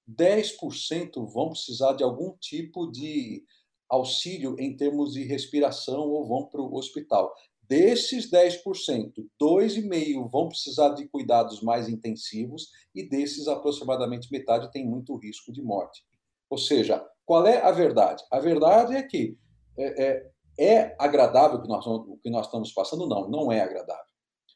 10% 0.10 1.32
vão 1.32 1.52
precisar 1.52 1.93
de 1.93 2.04
algum 2.04 2.36
tipo 2.38 2.91
de 2.91 3.45
auxílio 3.88 4.56
em 4.60 4.75
termos 4.75 5.13
de 5.13 5.23
respiração 5.23 6.02
ou 6.02 6.28
vão 6.28 6.45
para 6.45 6.62
o 6.62 6.75
hospital. 6.75 7.34
Desses 7.69 8.32
10%, 8.32 9.13
2,5% 9.39 10.27
vão 10.32 10.49
precisar 10.49 10.89
de 10.95 11.08
cuidados 11.08 11.62
mais 11.62 11.88
intensivos 11.88 12.71
e 12.95 13.08
desses, 13.08 13.47
aproximadamente 13.47 14.32
metade 14.32 14.71
tem 14.71 14.84
muito 14.84 15.15
risco 15.15 15.51
de 15.51 15.62
morte. 15.62 16.03
Ou 16.49 16.58
seja, 16.58 17.05
qual 17.23 17.45
é 17.45 17.62
a 17.62 17.71
verdade? 17.71 18.23
A 18.32 18.39
verdade 18.39 18.95
é 18.95 19.03
que 19.03 19.38
é, 19.77 20.03
é, 20.03 20.32
é 20.58 20.95
agradável 20.97 21.60
o 21.60 21.62
que, 21.62 21.67
nós, 21.67 21.86
o 21.86 22.17
que 22.17 22.29
nós 22.32 22.47
estamos 22.47 22.71
passando? 22.71 23.08
Não, 23.08 23.29
não 23.29 23.51
é 23.51 23.62
agradável. 23.62 24.03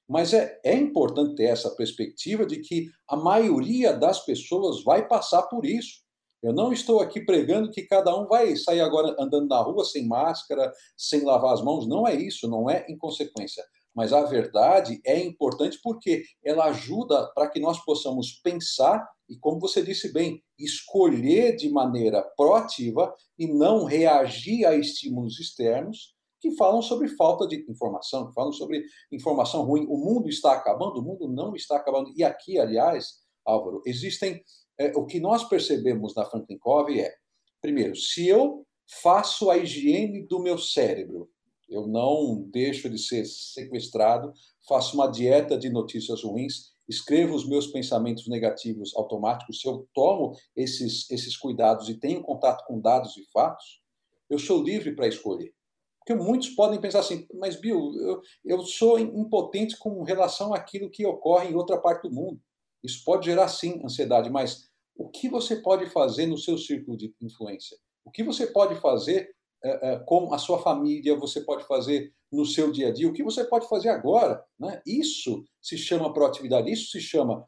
Mas 0.09 0.33
é, 0.33 0.59
é 0.63 0.75
importante 0.75 1.35
ter 1.35 1.45
essa 1.45 1.69
perspectiva 1.75 2.47
de 2.47 2.61
que 2.61 2.89
a 3.07 3.15
maioria 3.15 3.93
das 3.93 4.25
pessoas 4.25 4.83
vai 4.83 5.07
passar 5.07 5.43
por 5.43 5.65
isso. 5.65 6.02
Eu 6.43 6.51
não 6.51 6.73
estou 6.73 6.99
aqui 6.99 7.21
pregando 7.21 7.71
que 7.71 7.83
cada 7.83 8.13
um 8.19 8.27
vai 8.27 8.53
sair 8.57 8.81
agora 8.81 9.15
andando 9.17 9.47
na 9.47 9.59
rua 9.61 9.85
sem 9.85 10.05
máscara, 10.05 10.71
sem 10.97 11.23
lavar 11.23 11.53
as 11.53 11.63
mãos. 11.63 11.87
Não 11.87 12.05
é 12.05 12.13
isso, 12.13 12.49
não 12.49 12.69
é 12.69 12.85
inconsequência. 12.89 13.63
Mas 13.95 14.11
a 14.11 14.23
verdade 14.23 14.99
é 15.05 15.17
importante 15.23 15.79
porque 15.81 16.23
ela 16.43 16.65
ajuda 16.65 17.31
para 17.33 17.47
que 17.47 17.61
nós 17.61 17.79
possamos 17.85 18.41
pensar 18.43 19.07
e, 19.29 19.37
como 19.37 19.59
você 19.59 19.81
disse 19.81 20.11
bem, 20.11 20.43
escolher 20.59 21.55
de 21.55 21.69
maneira 21.69 22.21
proativa 22.35 23.13
e 23.39 23.47
não 23.47 23.85
reagir 23.85 24.65
a 24.65 24.75
estímulos 24.75 25.39
externos 25.39 26.13
que 26.41 26.51
falam 26.57 26.81
sobre 26.81 27.07
falta 27.07 27.47
de 27.47 27.65
informação, 27.71 28.27
que 28.27 28.33
falam 28.33 28.51
sobre 28.51 28.83
informação 29.09 29.63
ruim. 29.63 29.85
O 29.87 29.95
mundo 29.95 30.27
está 30.27 30.51
acabando? 30.51 30.99
O 30.99 31.03
mundo 31.03 31.25
não 31.29 31.55
está 31.55 31.77
acabando. 31.77 32.11
E 32.17 32.23
aqui, 32.23 32.59
aliás, 32.59 33.23
Álvaro, 33.45 33.81
existem 33.85 34.43
é, 34.77 34.91
o 34.95 35.05
que 35.05 35.19
nós 35.19 35.43
percebemos 35.43 36.15
na 36.15 36.25
Franklin 36.25 36.57
Covey 36.57 37.01
é, 37.01 37.15
primeiro, 37.61 37.95
se 37.95 38.27
eu 38.27 38.65
faço 39.01 39.49
a 39.49 39.57
higiene 39.57 40.25
do 40.25 40.39
meu 40.39 40.57
cérebro, 40.57 41.29
eu 41.69 41.87
não 41.87 42.43
deixo 42.51 42.89
de 42.89 42.97
ser 42.97 43.25
sequestrado, 43.25 44.33
faço 44.67 44.95
uma 44.95 45.07
dieta 45.07 45.57
de 45.57 45.69
notícias 45.69 46.23
ruins, 46.23 46.73
escrevo 46.87 47.35
os 47.35 47.47
meus 47.47 47.67
pensamentos 47.67 48.27
negativos 48.27 48.95
automáticos, 48.95 49.61
se 49.61 49.67
eu 49.67 49.87
tomo 49.93 50.35
esses, 50.55 51.09
esses 51.09 51.37
cuidados 51.37 51.89
e 51.89 51.95
tenho 51.95 52.21
contato 52.21 52.65
com 52.65 52.79
dados 52.79 53.17
e 53.17 53.25
fatos, 53.31 53.81
eu 54.29 54.37
sou 54.37 54.61
livre 54.61 54.95
para 54.95 55.07
escolher. 55.07 55.53
Porque 55.99 56.13
muitos 56.13 56.49
podem 56.49 56.81
pensar 56.81 56.99
assim, 56.99 57.25
mas 57.33 57.55
Bill, 57.55 57.93
eu, 57.95 58.21
eu 58.43 58.61
sou 58.63 58.99
impotente 58.99 59.77
com 59.77 60.03
relação 60.03 60.53
àquilo 60.53 60.89
que 60.89 61.05
ocorre 61.05 61.49
em 61.49 61.55
outra 61.55 61.79
parte 61.79 62.03
do 62.03 62.13
mundo. 62.13 62.41
Isso 62.83 63.03
pode 63.05 63.25
gerar, 63.25 63.47
sim, 63.47 63.81
ansiedade, 63.83 64.29
mas 64.29 64.69
o 64.95 65.09
que 65.09 65.29
você 65.29 65.55
pode 65.55 65.87
fazer 65.87 66.25
no 66.25 66.37
seu 66.37 66.57
círculo 66.57 66.97
de 66.97 67.13
influência? 67.21 67.77
O 68.05 68.11
que 68.11 68.23
você 68.23 68.47
pode 68.47 68.75
fazer 68.75 69.33
é, 69.63 69.93
é, 69.93 69.99
com 69.99 70.33
a 70.33 70.37
sua 70.37 70.59
família? 70.59 71.17
Você 71.17 71.41
pode 71.41 71.65
fazer 71.65 72.13
no 72.31 72.45
seu 72.45 72.71
dia 72.71 72.89
a 72.89 72.93
dia? 72.93 73.07
O 73.07 73.13
que 73.13 73.23
você 73.23 73.43
pode 73.43 73.67
fazer 73.67 73.89
agora? 73.89 74.43
Né? 74.59 74.81
Isso 74.85 75.43
se 75.61 75.77
chama 75.77 76.13
proatividade, 76.13 76.71
isso 76.71 76.91
se 76.91 76.99
chama 76.99 77.45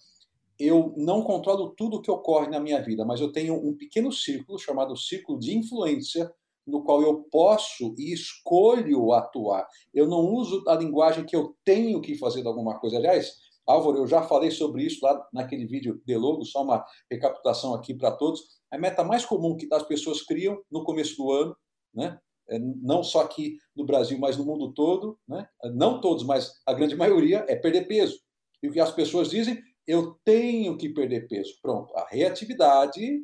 eu 0.57 0.93
não 0.95 1.21
controlo 1.21 1.73
tudo 1.75 1.97
o 1.97 2.01
que 2.01 2.09
ocorre 2.09 2.47
na 2.47 2.59
minha 2.59 2.81
vida, 2.81 3.03
mas 3.03 3.19
eu 3.19 3.31
tenho 3.31 3.55
um 3.55 3.75
pequeno 3.75 4.11
círculo 4.11 4.57
chamado 4.57 4.95
círculo 4.95 5.37
de 5.37 5.55
influência 5.55 6.31
no 6.65 6.83
qual 6.83 7.01
eu 7.01 7.23
posso 7.29 7.93
e 7.97 8.11
escolho 8.11 9.11
atuar. 9.13 9.67
Eu 9.93 10.07
não 10.07 10.33
uso 10.33 10.63
a 10.67 10.75
linguagem 10.75 11.25
que 11.25 11.35
eu 11.35 11.55
tenho 11.63 12.01
que 12.01 12.17
fazer 12.17 12.45
alguma 12.47 12.79
coisa. 12.79 12.97
Aliás, 12.97 13.33
Álvaro, 13.67 13.97
eu 13.97 14.07
já 14.07 14.21
falei 14.21 14.51
sobre 14.51 14.83
isso 14.83 15.03
lá 15.03 15.27
naquele 15.33 15.65
vídeo 15.65 16.01
de 16.05 16.15
logo, 16.15 16.45
só 16.45 16.63
uma 16.63 16.85
recapitulação 17.11 17.73
aqui 17.73 17.93
para 17.93 18.11
todos. 18.11 18.41
A 18.71 18.77
meta 18.77 19.03
mais 19.03 19.25
comum 19.25 19.55
que 19.55 19.67
as 19.71 19.83
pessoas 19.83 20.21
criam 20.21 20.61
no 20.71 20.83
começo 20.83 21.17
do 21.17 21.31
ano, 21.31 21.55
né? 21.93 22.19
É, 22.47 22.59
não 22.59 23.03
só 23.03 23.21
aqui 23.21 23.57
no 23.75 23.85
Brasil, 23.85 24.19
mas 24.19 24.37
no 24.37 24.45
mundo 24.45 24.71
todo, 24.71 25.17
né? 25.27 25.47
não 25.73 25.99
todos, 25.99 26.23
mas 26.23 26.61
a 26.65 26.73
grande 26.73 26.95
maioria, 26.95 27.43
é 27.47 27.55
perder 27.55 27.87
peso. 27.87 28.19
E 28.61 28.67
o 28.67 28.71
que 28.71 28.79
as 28.79 28.91
pessoas 28.91 29.31
dizem? 29.31 29.59
Eu 29.87 30.15
tenho 30.23 30.77
que 30.77 30.89
perder 30.89 31.27
peso. 31.27 31.53
Pronto, 31.61 31.95
a 31.97 32.07
reatividade 32.07 33.19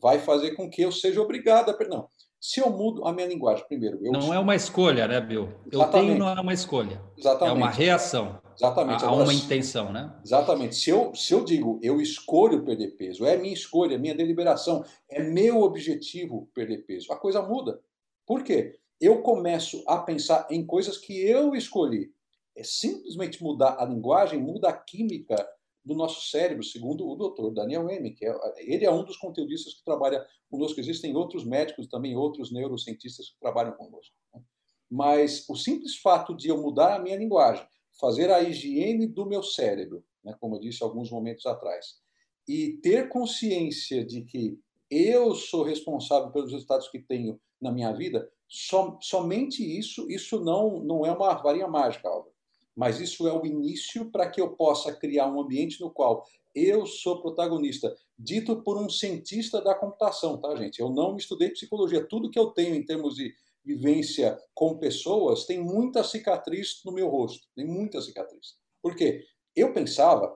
vai 0.00 0.18
fazer 0.18 0.54
com 0.54 0.68
que 0.68 0.82
eu 0.82 0.92
seja 0.92 1.22
obrigado 1.22 1.70
a 1.70 1.74
perder. 1.74 1.94
Não, 1.94 2.08
se 2.40 2.60
eu 2.60 2.70
mudo 2.70 3.06
a 3.06 3.12
minha 3.12 3.26
linguagem, 3.26 3.64
primeiro. 3.66 3.98
Eu... 4.04 4.12
Não 4.12 4.32
é 4.32 4.38
uma 4.38 4.54
escolha, 4.54 5.08
né, 5.08 5.20
Bill? 5.20 5.48
Eu 5.72 5.80
Exatamente. 5.80 6.06
tenho 6.06 6.18
não 6.18 6.28
é 6.28 6.40
uma 6.40 6.52
escolha. 6.52 7.02
Exatamente. 7.16 7.54
É 7.54 7.58
uma 7.58 7.70
reação. 7.70 8.40
Exatamente. 8.56 9.04
Há 9.04 9.12
uma 9.12 9.34
intenção, 9.34 9.92
né? 9.92 10.18
Exatamente. 10.24 10.74
Se 10.74 10.90
eu, 10.90 11.14
se 11.14 11.32
eu 11.32 11.44
digo, 11.44 11.78
eu 11.82 12.00
escolho 12.00 12.64
perder 12.64 12.96
peso, 12.96 13.24
é 13.24 13.36
minha 13.36 13.52
escolha, 13.52 13.94
é 13.94 13.98
minha 13.98 14.14
deliberação, 14.14 14.84
é 15.08 15.22
meu 15.22 15.60
objetivo 15.60 16.50
perder 16.54 16.78
peso, 16.86 17.12
a 17.12 17.16
coisa 17.16 17.42
muda. 17.42 17.80
Por 18.26 18.42
quê? 18.42 18.78
Eu 19.00 19.22
começo 19.22 19.84
a 19.86 19.98
pensar 19.98 20.46
em 20.50 20.64
coisas 20.64 20.96
que 20.96 21.20
eu 21.20 21.54
escolhi. 21.54 22.10
É 22.56 22.64
simplesmente 22.64 23.42
mudar 23.42 23.76
a 23.78 23.84
linguagem, 23.84 24.40
muda 24.40 24.70
a 24.70 24.72
química 24.72 25.36
do 25.84 25.94
nosso 25.94 26.28
cérebro, 26.30 26.64
segundo 26.64 27.08
o 27.08 27.14
doutor 27.14 27.52
Daniel 27.52 27.88
Emme, 27.88 28.10
que 28.10 28.26
é, 28.26 28.34
ele 28.58 28.84
é 28.84 28.90
um 28.90 29.04
dos 29.04 29.16
conteudistas 29.16 29.74
que 29.74 29.84
trabalha 29.84 30.26
conosco. 30.50 30.80
Existem 30.80 31.14
outros 31.14 31.44
médicos 31.44 31.86
também, 31.86 32.16
outros 32.16 32.50
neurocientistas 32.50 33.30
que 33.30 33.38
trabalham 33.38 33.72
conosco. 33.72 34.14
Né? 34.34 34.40
Mas 34.90 35.48
o 35.48 35.54
simples 35.54 35.96
fato 35.96 36.34
de 36.34 36.48
eu 36.48 36.60
mudar 36.60 36.96
a 36.96 36.98
minha 36.98 37.16
linguagem, 37.16 37.64
fazer 37.98 38.30
a 38.30 38.42
higiene 38.42 39.06
do 39.06 39.26
meu 39.26 39.42
cérebro, 39.42 40.04
né, 40.24 40.36
como 40.40 40.56
eu 40.56 40.60
disse 40.60 40.82
alguns 40.82 41.10
momentos 41.10 41.46
atrás, 41.46 41.98
e 42.48 42.74
ter 42.82 43.08
consciência 43.08 44.04
de 44.04 44.22
que 44.22 44.58
eu 44.90 45.34
sou 45.34 45.62
responsável 45.62 46.30
pelos 46.30 46.52
resultados 46.52 46.88
que 46.88 47.00
tenho 47.00 47.40
na 47.60 47.72
minha 47.72 47.92
vida, 47.92 48.30
som, 48.48 48.98
somente 49.00 49.62
isso, 49.62 50.08
isso 50.10 50.38
não, 50.40 50.78
não 50.80 51.04
é 51.04 51.10
uma 51.10 51.34
varinha 51.34 51.66
mágica, 51.66 52.08
Álvaro 52.08 52.36
mas 52.76 53.00
isso 53.00 53.26
é 53.26 53.32
o 53.32 53.46
início 53.46 54.10
para 54.10 54.28
que 54.28 54.38
eu 54.38 54.50
possa 54.50 54.94
criar 54.94 55.26
um 55.28 55.40
ambiente 55.40 55.80
no 55.80 55.90
qual 55.90 56.26
eu 56.54 56.84
sou 56.84 57.20
protagonista, 57.22 57.96
dito 58.18 58.62
por 58.62 58.76
um 58.76 58.88
cientista 58.88 59.62
da 59.62 59.74
computação, 59.74 60.38
tá, 60.38 60.54
gente? 60.56 60.80
Eu 60.80 60.90
não 60.90 61.16
estudei 61.16 61.50
psicologia. 61.50 62.06
Tudo 62.06 62.30
que 62.30 62.38
eu 62.38 62.46
tenho 62.46 62.74
em 62.74 62.84
termos 62.84 63.16
de 63.16 63.34
vivência 63.66 64.38
com 64.54 64.78
pessoas 64.78 65.44
tem 65.44 65.58
muita 65.58 66.04
cicatriz 66.04 66.80
no 66.84 66.92
meu 66.92 67.08
rosto, 67.08 67.46
tem 67.54 67.66
muita 67.66 68.00
cicatriz. 68.00 68.56
Por 68.80 68.94
quê? 68.94 69.24
Eu 69.54 69.72
pensava, 69.72 70.32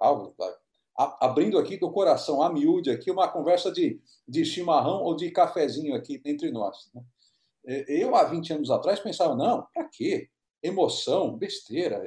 abrindo 1.20 1.58
aqui 1.58 1.76
do 1.76 1.92
coração, 1.92 2.42
a 2.42 2.52
miúde 2.52 2.90
aqui, 2.90 3.10
uma 3.10 3.28
conversa 3.28 3.70
de, 3.70 4.00
de 4.26 4.44
chimarrão 4.44 5.02
ou 5.02 5.14
de 5.14 5.30
cafezinho 5.30 5.94
aqui 5.94 6.20
entre 6.24 6.50
nós. 6.50 6.90
Né? 6.92 7.84
Eu, 7.86 8.16
há 8.16 8.24
20 8.24 8.54
anos 8.54 8.70
atrás, 8.70 8.98
pensava, 8.98 9.36
não, 9.36 9.66
para 9.72 9.88
quê? 9.88 10.28
emoção, 10.62 11.36
besteira. 11.36 12.02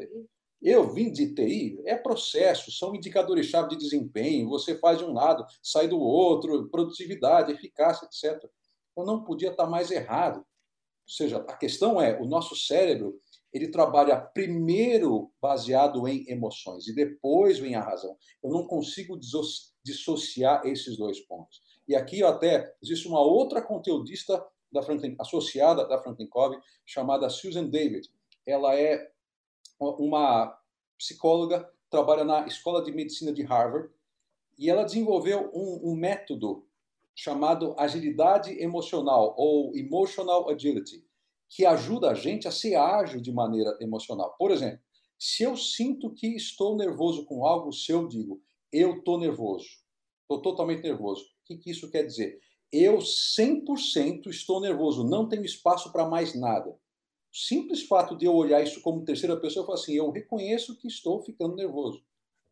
Eu 0.62 0.94
vim 0.94 1.12
de 1.12 1.34
TI, 1.34 1.82
é 1.86 1.96
processo, 1.96 2.72
são 2.72 2.96
indicadores-chave 2.96 3.70
de 3.70 3.78
desempenho, 3.78 4.50
você 4.50 4.78
faz 4.78 5.00
de 5.00 5.04
um 5.04 5.14
lado, 5.14 5.46
sai 5.62 5.88
do 5.88 6.00
outro, 6.00 6.70
produtividade, 6.70 7.52
eficácia, 7.52 8.06
etc. 8.06 8.42
Eu 8.96 9.06
não 9.06 9.24
podia 9.24 9.50
estar 9.50 9.66
mais 9.66 9.92
errado. 9.92 10.46
Ou 11.06 11.14
seja, 11.14 11.38
a 11.38 11.56
questão 11.56 12.02
é, 12.02 12.20
o 12.20 12.26
nosso 12.26 12.56
cérebro, 12.56 13.20
ele 13.52 13.68
trabalha 13.68 14.20
primeiro 14.20 15.32
baseado 15.42 16.08
em 16.08 16.28
emoções 16.28 16.88
e 16.88 16.96
depois 16.96 17.60
vem 17.60 17.76
a 17.76 17.82
razão. 17.82 18.18
Eu 18.42 18.50
não 18.50 18.66
consigo 18.66 19.20
dissociar 19.84 20.66
esses 20.66 20.98
dois 20.98 21.20
pontos. 21.20 21.62
E 21.88 21.96
aqui 21.96 22.24
até 22.24 22.74
existe 22.82 23.08
uma 23.08 23.22
outra 23.22 23.62
conteudista 23.62 24.44
da 24.72 24.82
Franklin, 24.82 25.16
associada 25.20 25.88
da 25.88 26.02
Franklin 26.02 26.28
Covey, 26.28 26.60
chamada 26.86 27.30
Susan 27.30 27.66
David 27.66 28.10
ela 28.46 28.76
é 28.76 29.12
uma 29.80 30.58
psicóloga, 30.98 31.70
trabalha 31.90 32.24
na 32.24 32.46
Escola 32.46 32.84
de 32.84 32.92
Medicina 32.92 33.34
de 33.34 33.44
Harvard, 33.44 33.90
e 34.58 34.70
ela 34.70 34.84
desenvolveu 34.84 35.50
um, 35.54 35.92
um 35.92 35.96
método 35.96 36.68
chamado 37.16 37.76
agilidade 37.78 38.52
emocional, 38.62 39.36
ou 39.38 39.76
emotional 39.76 40.50
agility, 40.50 41.06
que 41.50 41.66
ajuda 41.66 42.12
a 42.12 42.14
gente 42.14 42.48
a 42.48 42.52
ser 42.52 42.76
ágil 42.76 43.22
de 43.22 43.32
maneira 43.32 43.78
emocional. 43.80 44.36
Por 44.38 44.52
exemplo, 44.52 44.80
se 45.20 45.44
eu 45.44 45.56
sinto 45.56 46.14
que 46.14 46.28
estou 46.36 46.76
nervoso 46.76 47.26
com 47.26 47.46
algo, 47.46 47.72
se 47.72 47.92
eu 47.92 48.08
digo, 48.08 48.42
eu 48.72 48.98
estou 48.98 49.20
nervoso, 49.20 49.68
estou 50.22 50.42
totalmente 50.42 50.82
nervoso, 50.82 51.24
o 51.24 51.46
que, 51.46 51.58
que 51.58 51.72
isso 51.72 51.90
quer 51.92 52.04
dizer? 52.04 52.40
Eu 52.72 52.98
100% 52.98 54.28
estou 54.28 54.60
nervoso, 54.60 55.04
não 55.04 55.30
tenho 55.30 55.46
espaço 55.46 55.92
para 55.92 56.10
mais 56.10 56.34
nada 56.34 56.76
simples 57.34 57.82
fato 57.82 58.16
de 58.16 58.26
eu 58.26 58.36
olhar 58.36 58.62
isso 58.62 58.80
como 58.82 59.04
terceira 59.04 59.36
pessoa, 59.36 59.64
eu 59.64 59.66
falo 59.66 59.80
assim, 59.80 59.94
eu 59.94 60.12
reconheço 60.12 60.78
que 60.78 60.88
estou 60.88 61.24
ficando 61.24 61.56
nervoso, 61.56 62.06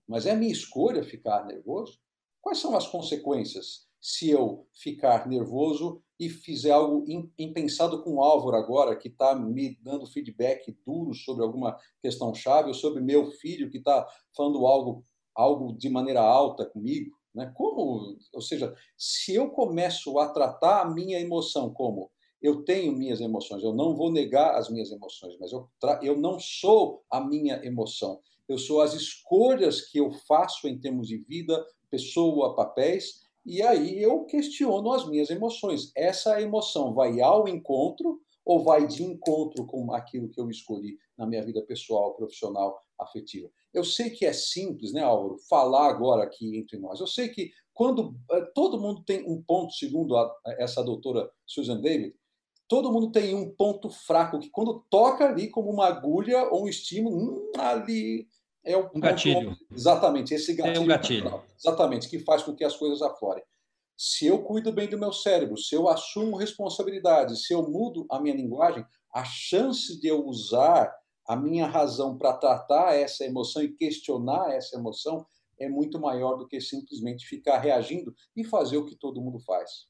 mas 0.08 0.26
é 0.26 0.36
minha 0.36 0.52
escolha 0.52 1.04
ficar 1.04 1.45
nervoso? 1.45 2.00
Quais 2.41 2.58
são 2.58 2.76
as 2.76 2.88
consequências 2.88 3.88
se 4.01 4.29
eu 4.29 4.67
ficar 4.73 5.27
nervoso 5.27 6.01
e 6.19 6.27
fizer 6.27 6.71
algo 6.71 7.05
impensado 7.37 8.03
com 8.03 8.15
o 8.15 8.23
Álvaro 8.23 8.57
agora, 8.57 8.95
que 8.95 9.07
está 9.07 9.35
me 9.35 9.77
dando 9.81 10.07
feedback 10.07 10.75
duro 10.85 11.13
sobre 11.13 11.43
alguma 11.43 11.77
questão 12.01 12.33
chave, 12.33 12.69
ou 12.69 12.73
sobre 12.73 13.01
meu 13.01 13.27
filho 13.31 13.69
que 13.69 13.77
está 13.77 14.07
falando 14.35 14.65
algo, 14.65 15.05
algo 15.35 15.73
de 15.73 15.89
maneira 15.89 16.21
alta 16.21 16.65
comigo? 16.65 17.15
Né? 17.33 17.51
Como, 17.55 18.17
ou 18.33 18.41
seja, 18.41 18.75
se 18.97 19.35
eu 19.35 19.51
começo 19.51 20.17
a 20.19 20.29
tratar 20.29 20.81
a 20.81 20.89
minha 20.89 21.19
emoção 21.19 21.71
como 21.71 22.11
eu 22.41 22.63
tenho 22.63 22.91
minhas 22.91 23.21
emoções, 23.21 23.63
eu 23.63 23.73
não 23.73 23.95
vou 23.95 24.11
negar 24.11 24.55
as 24.55 24.67
minhas 24.67 24.91
emoções, 24.91 25.37
mas 25.39 25.51
eu, 25.51 25.69
eu 26.01 26.17
não 26.17 26.39
sou 26.39 27.03
a 27.09 27.21
minha 27.21 27.63
emoção. 27.63 28.19
Eu 28.49 28.57
sou 28.57 28.81
as 28.81 28.93
escolhas 28.95 29.81
que 29.81 29.99
eu 29.99 30.11
faço 30.11 30.67
em 30.67 30.79
termos 30.79 31.07
de 31.07 31.17
vida, 31.17 31.63
pessoa, 31.89 32.55
papéis, 32.55 33.21
e 33.45 33.62
aí 33.62 34.01
eu 34.01 34.25
questiono 34.25 34.91
as 34.91 35.08
minhas 35.08 35.30
emoções. 35.30 35.91
Essa 35.95 36.41
emoção 36.41 36.93
vai 36.93 37.19
ao 37.21 37.47
encontro 37.47 38.19
ou 38.45 38.63
vai 38.63 38.88
de 38.88 39.04
encontro 39.04 39.65
com 39.65 39.93
aquilo 39.93 40.30
que 40.30 40.39
eu 40.39 40.49
escolhi 40.49 40.97
na 41.17 41.25
minha 41.25 41.43
vida 41.43 41.62
pessoal, 41.63 42.15
profissional, 42.15 42.80
afetiva? 42.99 43.49
Eu 43.73 43.84
sei 43.84 44.10
que 44.10 44.25
é 44.25 44.34
simples, 44.34 44.93
né, 44.93 45.01
Álvaro, 45.01 45.38
falar 45.49 45.89
agora 45.89 46.23
aqui 46.23 46.58
entre 46.58 46.77
nós. 46.77 46.99
Eu 46.99 47.08
sei 47.08 47.30
que 47.30 47.51
quando 47.73 48.15
eh, 48.32 48.45
todo 48.54 48.80
mundo 48.80 49.04
tem 49.04 49.23
um 49.27 49.41
ponto, 49.41 49.73
segundo 49.73 50.17
a, 50.17 50.32
essa 50.60 50.84
doutora 50.84 51.30
Susan 51.45 51.80
David, 51.80 52.13
todo 52.67 52.91
mundo 52.91 53.12
tem 53.12 53.34
um 53.34 53.49
ponto 53.49 53.89
fraco 53.89 54.39
que 54.39 54.49
quando 54.49 54.86
toca 54.89 55.25
ali 55.25 55.49
como 55.49 55.69
uma 55.69 55.88
agulha 55.88 56.43
ou 56.49 56.65
um 56.65 56.67
estímulo, 56.67 57.17
hum, 57.17 57.51
ali 57.58 58.27
é 58.63 58.78
o 58.78 58.89
um 58.93 59.00
gatilho. 59.00 59.58
Exatamente, 59.71 60.34
esse 60.34 60.54
gatilho. 60.54 60.78
É 60.78 60.80
um 60.80 60.86
gatilho. 60.86 61.43
Exatamente, 61.58 62.10
que 62.10 62.19
faz 62.19 62.43
com 62.43 62.56
que 62.56 62.63
as 62.63 62.76
coisas 62.76 63.02
aflorem. 63.02 63.43
Se 63.97 64.26
eu 64.26 64.41
cuido 64.41 64.71
bem 64.71 64.88
do 64.88 64.97
meu 64.97 65.13
cérebro, 65.13 65.58
se 65.58 65.76
eu 65.76 65.88
assumo 65.88 66.38
responsabilidade, 66.38 67.39
se 67.39 67.54
eu 67.54 67.67
mudo 67.69 68.06
a 68.10 68.19
minha 68.19 68.36
linguagem, 68.36 68.86
a 69.13 69.24
chance 69.24 70.00
de 70.00 70.08
eu 70.08 70.26
usar 70.26 70.91
a 71.28 71.36
minha 71.36 71.67
razão 71.67 72.17
para 72.17 72.34
tratar 72.34 72.95
essa 72.95 73.24
emoção 73.24 73.62
e 73.62 73.69
questionar 73.69 74.54
essa 74.54 74.78
emoção 74.78 75.26
é 75.60 75.69
muito 75.69 76.00
maior 76.00 76.36
do 76.36 76.47
que 76.47 76.60
simplesmente 76.60 77.28
ficar 77.28 77.60
reagindo 77.60 78.15
e 78.36 78.43
fazer 78.43 78.78
o 78.78 78.86
que 78.86 78.95
todo 78.95 79.21
mundo 79.21 79.39
faz. 79.39 79.88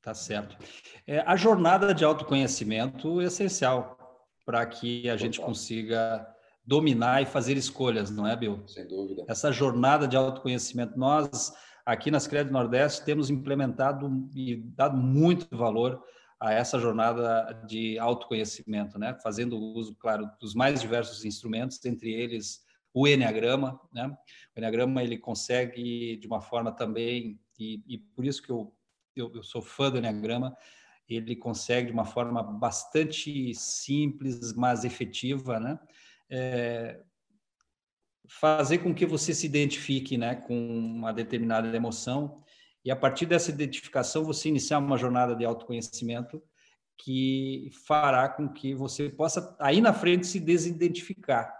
Tá 0.00 0.14
certo. 0.14 0.56
É, 1.04 1.18
a 1.20 1.34
jornada 1.34 1.92
de 1.92 2.04
autoconhecimento 2.04 3.20
é 3.20 3.24
essencial 3.24 3.96
para 4.44 4.64
que 4.64 5.10
a 5.10 5.16
gente 5.16 5.40
consiga 5.40 6.24
dominar 6.66 7.22
e 7.22 7.26
fazer 7.26 7.56
escolhas, 7.56 8.10
não 8.10 8.26
é, 8.26 8.34
Bill? 8.34 8.62
Sem 8.66 8.86
dúvida. 8.86 9.24
Essa 9.28 9.52
jornada 9.52 10.08
de 10.08 10.16
autoconhecimento, 10.16 10.98
nós 10.98 11.52
aqui 11.84 12.10
nas 12.10 12.26
Crédito 12.26 12.52
Nordeste 12.52 13.04
temos 13.04 13.30
implementado 13.30 14.28
e 14.34 14.56
dado 14.56 14.96
muito 14.96 15.56
valor 15.56 16.02
a 16.40 16.52
essa 16.52 16.78
jornada 16.78 17.52
de 17.66 17.98
autoconhecimento, 17.98 18.98
né? 18.98 19.16
Fazendo 19.22 19.56
uso, 19.56 19.94
claro, 19.94 20.28
dos 20.40 20.54
mais 20.54 20.80
diversos 20.80 21.24
instrumentos, 21.24 21.82
entre 21.84 22.12
eles 22.12 22.60
o 22.92 23.06
Enneagrama, 23.06 23.80
né? 23.92 24.08
O 24.54 24.58
Enneagrama 24.58 25.02
ele 25.02 25.16
consegue 25.16 26.16
de 26.16 26.26
uma 26.26 26.40
forma 26.40 26.72
também 26.72 27.38
e, 27.58 27.82
e 27.86 27.98
por 27.98 28.24
isso 28.24 28.42
que 28.42 28.50
eu, 28.50 28.74
eu, 29.14 29.30
eu 29.34 29.42
sou 29.42 29.62
fã 29.62 29.90
do 29.90 29.98
Enneagrama, 29.98 30.54
ele 31.08 31.36
consegue 31.36 31.86
de 31.86 31.92
uma 31.92 32.04
forma 32.04 32.42
bastante 32.42 33.54
simples, 33.54 34.52
mas 34.54 34.84
efetiva, 34.84 35.60
né? 35.60 35.78
É, 36.30 37.00
fazer 38.28 38.78
com 38.78 38.94
que 38.94 39.06
você 39.06 39.32
se 39.32 39.46
identifique, 39.46 40.18
né, 40.18 40.34
com 40.34 40.54
uma 40.54 41.12
determinada 41.12 41.74
emoção 41.74 42.42
e 42.84 42.90
a 42.90 42.96
partir 42.96 43.26
dessa 43.26 43.50
identificação 43.50 44.24
você 44.24 44.48
iniciar 44.48 44.78
uma 44.78 44.96
jornada 44.96 45.34
de 45.34 45.44
autoconhecimento 45.44 46.42
que 46.98 47.70
fará 47.86 48.28
com 48.28 48.48
que 48.48 48.74
você 48.74 49.08
possa 49.08 49.56
aí 49.60 49.80
na 49.80 49.92
frente 49.92 50.26
se 50.26 50.40
desidentificar, 50.40 51.54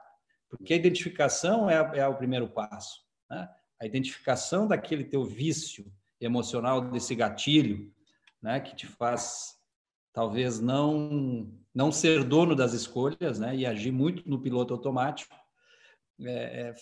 porque 0.48 0.72
a 0.72 0.76
identificação 0.76 1.68
é, 1.68 1.98
é 1.98 2.08
o 2.08 2.16
primeiro 2.16 2.48
passo, 2.48 3.04
né? 3.28 3.48
A 3.78 3.84
identificação 3.84 4.66
daquele 4.66 5.04
teu 5.04 5.22
vício 5.22 5.92
emocional 6.18 6.80
desse 6.80 7.14
gatilho, 7.14 7.92
né, 8.40 8.58
que 8.58 8.74
te 8.74 8.86
faz 8.86 9.56
talvez 10.14 10.58
não 10.60 11.52
não 11.76 11.92
ser 11.92 12.24
dono 12.24 12.56
das 12.56 12.72
escolhas, 12.72 13.38
né, 13.38 13.54
e 13.54 13.66
agir 13.66 13.92
muito 13.92 14.26
no 14.26 14.40
piloto 14.40 14.72
automático. 14.72 15.36
É, 16.18 16.70
é, 16.70 16.74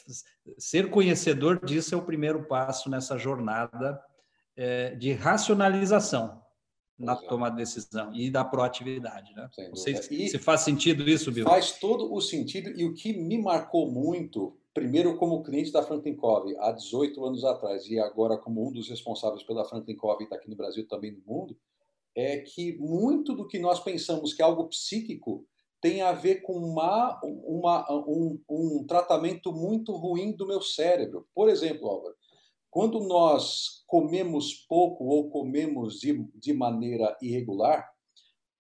ser 0.57 0.89
conhecedor 0.89 1.65
disso 1.67 1.97
é 1.97 1.99
o 1.99 2.05
primeiro 2.05 2.47
passo 2.47 2.89
nessa 2.89 3.19
jornada 3.19 4.01
é, 4.57 4.95
de 4.95 5.13
racionalização 5.13 6.41
na 6.97 7.15
Exato. 7.15 7.29
tomada 7.29 7.57
de 7.57 7.63
decisão 7.63 8.15
e 8.15 8.31
da 8.31 8.45
proatividade, 8.45 9.35
né? 9.35 9.51
Não 9.69 9.75
sei 9.75 9.97
se, 9.97 10.29
se 10.29 10.39
faz 10.39 10.61
sentido 10.61 11.03
isso, 11.11 11.33
Bill. 11.33 11.45
Faz 11.45 11.73
todo 11.81 12.15
o 12.15 12.21
sentido 12.21 12.71
e 12.71 12.85
o 12.85 12.95
que 12.95 13.13
me 13.13 13.37
marcou 13.37 13.91
muito 13.91 14.57
primeiro 14.73 15.17
como 15.17 15.43
cliente 15.43 15.73
da 15.73 15.83
Franklin 15.83 16.15
Covey 16.15 16.57
há 16.59 16.71
18 16.71 17.25
anos 17.25 17.45
atrás 17.45 17.89
e 17.89 17.99
agora 17.99 18.39
como 18.39 18.65
um 18.69 18.73
dos 18.73 18.89
responsáveis 18.89 19.43
pela 19.43 19.65
Franklin 19.65 19.97
Covey 19.97 20.23
está 20.23 20.37
aqui 20.37 20.49
no 20.49 20.55
Brasil 20.55 20.87
também 20.87 21.11
no 21.11 21.21
mundo, 21.27 21.59
é 22.17 22.39
que 22.39 22.77
muito 22.79 23.35
do 23.35 23.47
que 23.47 23.59
nós 23.59 23.81
pensamos 23.81 24.33
que 24.33 24.43
é 24.43 24.45
algo 24.45 24.69
psíquico 24.69 25.47
tem 25.81 26.01
a 26.01 26.13
ver 26.13 26.37
com 26.43 26.55
uma, 26.55 27.21
uma, 27.23 27.87
um, 28.09 28.41
um 28.49 28.87
tratamento 28.87 29.53
muito 29.53 29.93
ruim 29.93 30.33
do 30.33 30.47
meu 30.47 30.63
cérebro. 30.63 31.29
Por 31.35 31.49
exemplo, 31.49 31.89
Álvaro, 31.89 32.15
quando 32.71 33.01
nós 33.01 33.85
comemos 33.87 34.55
pouco 34.67 35.05
ou 35.05 35.31
comemos 35.31 36.01
de, 36.01 36.27
de 36.35 36.55
maneira 36.55 37.17
irregular, 37.21 37.87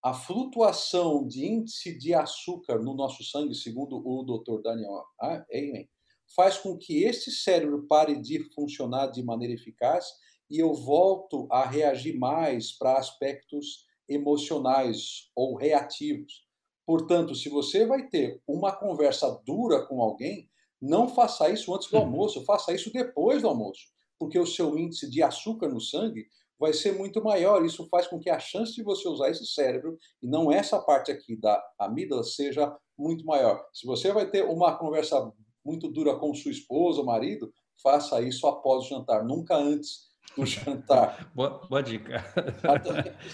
a 0.03 0.13
flutuação 0.13 1.27
de 1.27 1.47
índice 1.47 1.97
de 1.97 2.13
açúcar 2.13 2.79
no 2.79 2.95
nosso 2.95 3.25
sangue, 3.25 3.55
segundo 3.55 3.97
o 3.97 4.23
Dr. 4.23 4.61
Daniel 4.61 5.03
Amen, 5.19 5.89
faz 6.37 6.59
com 6.59 6.77
que 6.77 7.05
esse 7.05 7.31
cérebro 7.31 7.87
pare 7.89 8.21
de 8.21 8.39
funcionar 8.53 9.07
de 9.07 9.23
maneira 9.23 9.55
eficaz 9.55 10.05
e 10.51 10.59
eu 10.59 10.75
volto 10.75 11.47
a 11.51 11.65
reagir 11.65 12.19
mais 12.19 12.73
para 12.77 12.99
aspectos 12.99 13.87
emocionais 14.09 15.31
ou 15.35 15.57
reativos. 15.57 16.45
Portanto, 16.87 17.35
se 17.35 17.49
você 17.49 17.87
vai 17.87 18.09
ter 18.09 18.43
uma 18.47 18.73
conversa 18.73 19.41
dura 19.47 19.87
com 19.87 20.03
alguém, 20.03 20.49
não 20.81 21.09
faça 21.09 21.49
isso 21.49 21.75
antes 21.75 21.89
do 21.89 21.97
uhum. 21.97 22.03
almoço, 22.03 22.45
faça 22.45 22.73
isso 22.75 22.93
depois 22.93 23.41
do 23.41 23.49
almoço, 23.49 23.83
porque 24.19 24.39
o 24.39 24.47
seu 24.47 24.77
índice 24.79 25.09
de 25.09 25.23
açúcar 25.23 25.69
no 25.69 25.81
sangue 25.81 26.27
vai 26.59 26.73
ser 26.73 26.93
muito 26.93 27.23
maior. 27.23 27.65
Isso 27.65 27.89
faz 27.89 28.07
com 28.07 28.19
que 28.19 28.29
a 28.29 28.39
chance 28.39 28.75
de 28.75 28.83
você 28.83 29.09
usar 29.09 29.31
esse 29.31 29.47
cérebro 29.47 29.99
e 30.23 30.29
não 30.29 30.53
essa 30.53 30.79
parte 30.81 31.11
aqui 31.11 31.37
da 31.37 31.63
amígdala 31.79 32.23
seja 32.23 32.75
muito 32.99 33.25
maior. 33.25 33.65
Se 33.73 33.87
você 33.87 34.13
vai 34.13 34.31
ter 34.31 34.45
uma 34.45 34.77
conversa 34.77 35.33
muito 35.65 35.91
dura 35.91 36.17
com 36.19 36.35
sua 36.35 36.51
esposa 36.51 37.01
ou 37.01 37.07
marido, 37.07 37.51
faça 37.83 38.21
isso 38.21 38.47
após 38.47 38.85
o 38.85 38.89
jantar, 38.89 39.25
nunca 39.25 39.57
antes 39.57 40.14
do 40.37 40.45
jantar. 40.47 41.31
Boa, 41.35 41.67
boa 41.69 41.83
dica. 41.83 42.25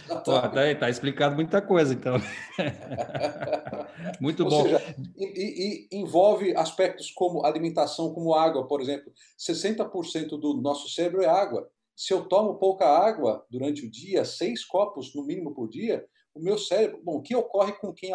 Está 0.02 0.74
tá 0.78 0.90
explicado 0.90 1.34
muita 1.34 1.62
coisa, 1.62 1.94
então. 1.94 2.16
Muito 4.20 4.44
Ou 4.44 4.50
bom. 4.50 4.62
Seja, 4.64 4.96
e, 5.16 5.88
e, 5.92 5.98
envolve 5.98 6.54
aspectos 6.56 7.10
como 7.10 7.44
alimentação, 7.44 8.12
como 8.12 8.34
água, 8.34 8.66
por 8.66 8.80
exemplo. 8.80 9.12
60% 9.38 10.28
do 10.38 10.60
nosso 10.60 10.88
cérebro 10.88 11.22
é 11.22 11.26
água. 11.26 11.70
Se 11.96 12.12
eu 12.12 12.26
tomo 12.26 12.56
pouca 12.56 12.86
água 12.86 13.44
durante 13.50 13.86
o 13.86 13.90
dia, 13.90 14.24
seis 14.24 14.64
copos 14.64 15.14
no 15.14 15.24
mínimo 15.24 15.54
por 15.54 15.68
dia, 15.68 16.04
o 16.34 16.40
meu 16.40 16.58
cérebro. 16.58 17.00
Bom, 17.04 17.16
o 17.16 17.22
que 17.22 17.36
ocorre 17.36 17.72
com 17.72 17.92
quem, 17.92 18.12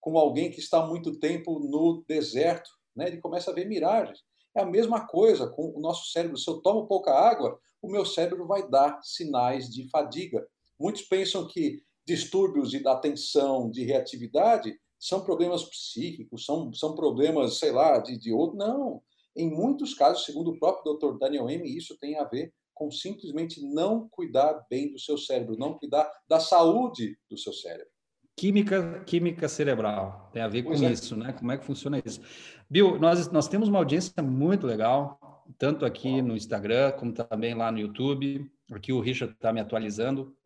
com 0.00 0.18
alguém 0.18 0.50
que 0.50 0.60
está 0.60 0.84
muito 0.84 1.18
tempo 1.18 1.58
no 1.58 2.04
deserto? 2.06 2.70
né? 2.94 3.08
ele 3.08 3.18
começa 3.18 3.50
a 3.50 3.54
ver 3.54 3.66
miragens. 3.66 4.20
É 4.54 4.62
a 4.62 4.66
mesma 4.66 5.06
coisa 5.06 5.48
com 5.48 5.72
o 5.74 5.80
nosso 5.80 6.10
cérebro. 6.10 6.36
Se 6.36 6.48
eu 6.50 6.60
tomo 6.60 6.86
pouca 6.86 7.12
água, 7.12 7.58
o 7.82 7.90
meu 7.90 8.04
cérebro 8.04 8.46
vai 8.46 8.68
dar 8.68 9.00
sinais 9.02 9.68
de 9.68 9.88
fadiga. 9.88 10.46
Muitos 10.78 11.02
pensam 11.02 11.46
que 11.46 11.82
distúrbios 12.06 12.70
de 12.70 12.86
atenção, 12.86 13.70
de 13.70 13.84
reatividade, 13.84 14.78
são 14.98 15.24
problemas 15.24 15.64
psíquicos, 15.64 16.44
são, 16.44 16.72
são 16.74 16.94
problemas, 16.94 17.58
sei 17.58 17.72
lá, 17.72 17.98
de, 17.98 18.18
de 18.18 18.32
outro. 18.32 18.56
Não. 18.56 19.02
Em 19.34 19.48
muitos 19.48 19.94
casos, 19.94 20.24
segundo 20.24 20.50
o 20.50 20.58
próprio 20.58 20.94
Dr. 20.94 21.18
Daniel 21.18 21.48
M., 21.48 21.64
isso 21.74 21.96
tem 21.98 22.18
a 22.18 22.24
ver 22.24 22.52
com 22.74 22.90
simplesmente 22.90 23.62
não 23.62 24.08
cuidar 24.10 24.66
bem 24.68 24.90
do 24.90 24.98
seu 24.98 25.16
cérebro, 25.18 25.56
não 25.58 25.74
cuidar 25.74 26.10
da 26.26 26.40
saúde 26.40 27.18
do 27.28 27.36
seu 27.36 27.52
cérebro. 27.52 27.90
Química, 28.36 29.04
química 29.04 29.48
cerebral, 29.48 30.30
tem 30.32 30.40
a 30.40 30.48
ver 30.48 30.62
pois 30.62 30.80
com 30.80 30.86
é. 30.86 30.92
isso, 30.92 31.14
né? 31.14 31.34
Como 31.34 31.52
é 31.52 31.58
que 31.58 31.64
funciona 31.64 32.00
isso? 32.02 32.22
Bill, 32.70 32.98
nós, 32.98 33.30
nós 33.30 33.48
temos 33.48 33.68
uma 33.68 33.78
audiência 33.78 34.22
muito 34.22 34.66
legal, 34.66 35.19
tanto 35.58 35.84
aqui 35.84 36.20
no 36.22 36.36
Instagram, 36.36 36.92
como 36.92 37.12
também 37.12 37.54
lá 37.54 37.70
no 37.70 37.78
YouTube. 37.78 38.50
Aqui 38.70 38.92
o 38.92 39.00
Richard 39.00 39.34
está 39.34 39.52
me 39.52 39.60
atualizando. 39.60 40.36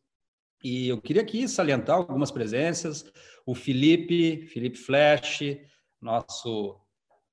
E 0.62 0.88
eu 0.88 1.00
queria 1.00 1.22
aqui 1.22 1.46
salientar 1.48 1.96
algumas 1.96 2.30
presenças. 2.30 3.04
O 3.44 3.54
Felipe, 3.54 4.46
Felipe 4.46 4.78
Flash, 4.78 5.40
nosso, 6.00 6.80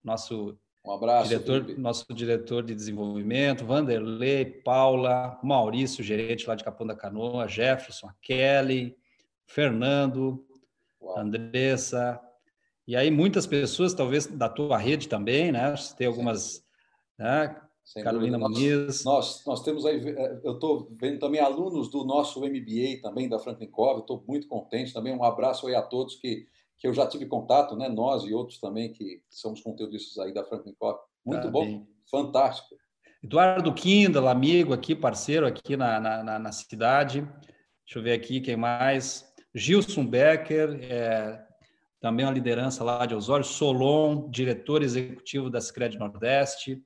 nosso 0.03 0.57
um 0.83 0.91
abraço, 0.91 1.29
diretor, 1.29 1.61
Felipe. 1.61 1.79
nosso 1.79 2.13
diretor 2.13 2.63
de 2.63 2.75
desenvolvimento, 2.75 3.65
Vanderlei, 3.65 4.45
Paula, 4.45 5.39
Maurício, 5.43 6.03
gerente 6.03 6.47
lá 6.47 6.55
de 6.55 6.63
Capão 6.63 6.87
da 6.87 6.95
Canoa, 6.95 7.47
Jefferson, 7.47 8.07
a 8.07 8.13
Kelly, 8.21 8.97
Fernando, 9.45 10.45
Uau. 10.99 11.19
Andressa, 11.19 12.19
e 12.87 12.95
aí 12.95 13.11
muitas 13.11 13.45
pessoas, 13.45 13.93
talvez 13.93 14.25
da 14.25 14.49
tua 14.49 14.77
rede 14.77 15.07
também, 15.07 15.51
né? 15.51 15.73
Tem 15.97 16.07
algumas, 16.07 16.61
né? 17.21 17.55
Carolina 18.03 18.37
Muniz. 18.37 19.03
Nós, 19.03 19.43
nós 19.45 19.63
temos 19.63 19.85
aí, 19.85 19.97
eh, 20.07 20.41
eu 20.43 20.53
estou 20.53 20.87
vendo 20.99 21.19
também 21.19 21.41
alunos 21.41 21.89
do 21.89 22.05
nosso 22.05 22.39
MBA 22.39 23.01
também 23.01 23.27
da 23.27 23.39
Franklin 23.39 23.67
Covey, 23.67 24.01
estou 24.01 24.23
muito 24.27 24.47
contente 24.47 24.93
também. 24.93 25.13
Um 25.13 25.23
abraço 25.23 25.67
aí 25.67 25.75
a 25.75 25.81
todos 25.81 26.15
que, 26.15 26.45
que 26.77 26.87
eu 26.87 26.93
já 26.93 27.05
tive 27.05 27.25
contato, 27.25 27.75
né? 27.75 27.89
Nós 27.89 28.23
e 28.23 28.33
outros 28.33 28.59
também 28.59 28.93
que 28.93 29.21
somos 29.29 29.61
conteudistas 29.61 30.17
aí 30.19 30.33
da 30.33 30.43
Franklin 30.43 30.75
Covey. 30.79 31.01
Muito 31.25 31.43
tá 31.43 31.49
bom, 31.49 31.65
bem. 31.65 31.87
fantástico. 32.09 32.75
Eduardo 33.23 33.73
Kindle, 33.73 34.27
amigo 34.27 34.73
aqui, 34.73 34.95
parceiro 34.95 35.45
aqui 35.45 35.75
na, 35.77 35.99
na, 35.99 36.39
na, 36.39 36.51
cidade. 36.51 37.21
Deixa 37.85 37.99
eu 37.99 38.03
ver 38.03 38.13
aqui 38.13 38.41
quem 38.41 38.55
mais. 38.55 39.29
Gilson 39.53 40.07
Becker, 40.07 40.79
é, 40.81 41.43
também 41.99 42.25
uma 42.25 42.31
liderança 42.31 42.83
lá 42.83 43.05
de 43.05 43.13
Osório, 43.13 43.45
Solon, 43.45 44.29
diretor 44.29 44.81
executivo 44.81 45.49
da 45.49 45.59
Sicredi 45.59 45.99
Nordeste, 45.99 46.81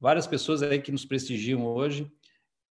várias 0.00 0.26
pessoas 0.26 0.62
aí 0.62 0.80
que 0.80 0.92
nos 0.92 1.04
prestigiam 1.04 1.64
hoje. 1.66 2.10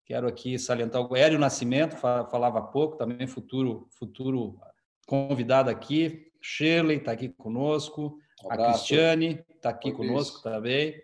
Quero 0.05 0.27
aqui 0.27 0.59
salientar 0.59 1.01
o 1.01 1.15
Hélio 1.15 1.39
Nascimento, 1.39 1.95
falava 1.95 2.59
há 2.59 2.63
pouco, 2.63 2.97
também 2.97 3.25
futuro 3.25 3.87
futuro 3.97 4.59
convidado 5.07 5.69
aqui. 5.69 6.31
Shirley 6.41 6.97
está 6.97 7.13
aqui 7.13 7.29
conosco, 7.29 8.17
um 8.43 8.51
a 8.51 8.57
Cristiane 8.57 9.43
está 9.55 9.69
aqui 9.69 9.91
Foi 9.91 10.05
conosco 10.05 10.35
isso. 10.35 10.43
também. 10.43 11.01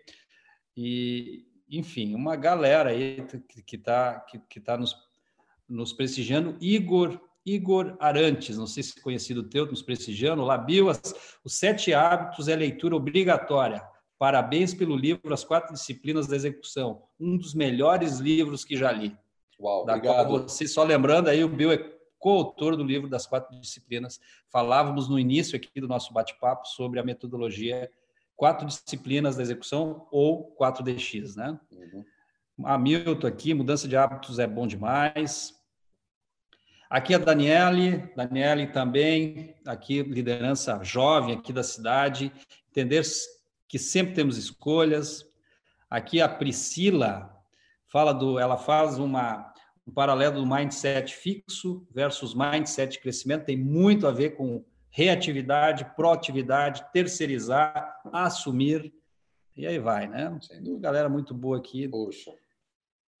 E, 0.76 1.46
enfim, 1.70 2.14
uma 2.14 2.36
galera 2.36 2.90
aí 2.90 3.24
que 3.66 3.76
está 3.76 4.20
que, 4.20 4.38
que 4.38 4.60
tá 4.60 4.76
nos, 4.76 4.94
nos 5.66 5.92
prestigiando. 5.92 6.56
Igor 6.60 7.18
Igor 7.44 7.96
Arantes, 7.98 8.58
não 8.58 8.66
sei 8.66 8.82
se 8.82 8.98
é 8.98 9.02
conhecido 9.02 9.48
teu, 9.48 9.66
nos 9.66 9.82
prestigiando. 9.82 10.42
Labil, 10.42 10.86
os 10.88 11.58
sete 11.58 11.94
hábitos 11.94 12.48
é 12.48 12.54
leitura 12.54 12.94
obrigatória. 12.94 13.82
Parabéns 14.20 14.74
pelo 14.74 14.94
livro 14.94 15.32
As 15.32 15.42
Quatro 15.42 15.72
Disciplinas 15.72 16.26
da 16.26 16.36
Execução, 16.36 17.04
um 17.18 17.38
dos 17.38 17.54
melhores 17.54 18.18
livros 18.18 18.66
que 18.66 18.76
já 18.76 18.92
li. 18.92 19.16
Uau, 19.58 19.86
da 19.86 19.94
obrigado. 19.94 20.28
Qual 20.28 20.42
você, 20.42 20.68
só 20.68 20.84
lembrando 20.84 21.28
aí, 21.28 21.42
o 21.42 21.48
Bill 21.48 21.72
é 21.72 21.78
coautor 22.18 22.76
do 22.76 22.84
livro 22.84 23.08
das 23.08 23.26
quatro 23.26 23.58
disciplinas. 23.58 24.20
Falávamos 24.50 25.08
no 25.08 25.18
início 25.18 25.56
aqui 25.56 25.80
do 25.80 25.88
nosso 25.88 26.12
bate-papo 26.12 26.68
sobre 26.68 27.00
a 27.00 27.02
metodologia 27.02 27.90
quatro 28.36 28.66
disciplinas 28.66 29.36
da 29.36 29.42
execução 29.42 30.06
ou 30.10 30.54
4DX, 30.54 31.34
né? 31.36 31.58
Uhum. 31.72 32.04
Hamilton 32.62 33.26
aqui, 33.26 33.54
mudança 33.54 33.88
de 33.88 33.96
hábitos 33.96 34.38
é 34.38 34.46
bom 34.46 34.66
demais. 34.66 35.54
Aqui 36.90 37.14
a 37.14 37.18
Daniele, 37.18 38.12
Daniele 38.14 38.66
também, 38.66 39.56
aqui 39.66 40.02
liderança 40.02 40.78
jovem 40.84 41.36
aqui 41.36 41.54
da 41.54 41.62
cidade, 41.62 42.30
entender 42.68 43.02
que 43.70 43.78
sempre 43.78 44.14
temos 44.14 44.36
escolhas. 44.36 45.24
Aqui 45.88 46.20
a 46.20 46.28
Priscila 46.28 47.32
fala 47.86 48.12
do, 48.12 48.36
ela 48.36 48.58
faz 48.58 48.98
uma 48.98 49.48
um 49.86 49.92
paralelo 49.92 50.40
do 50.40 50.46
mindset 50.46 51.14
fixo 51.14 51.86
versus 51.90 52.34
mindset 52.34 52.92
de 52.92 53.00
crescimento, 53.00 53.46
tem 53.46 53.56
muito 53.56 54.06
a 54.06 54.12
ver 54.12 54.36
com 54.36 54.64
reatividade, 54.90 55.84
proatividade, 55.96 56.84
terceirizar, 56.92 57.96
assumir, 58.12 58.92
e 59.56 59.66
aí 59.66 59.78
vai, 59.78 60.06
né? 60.06 60.38
Galera 60.78 61.08
muito 61.08 61.32
boa 61.32 61.56
aqui. 61.56 61.88
Poxa. 61.88 62.32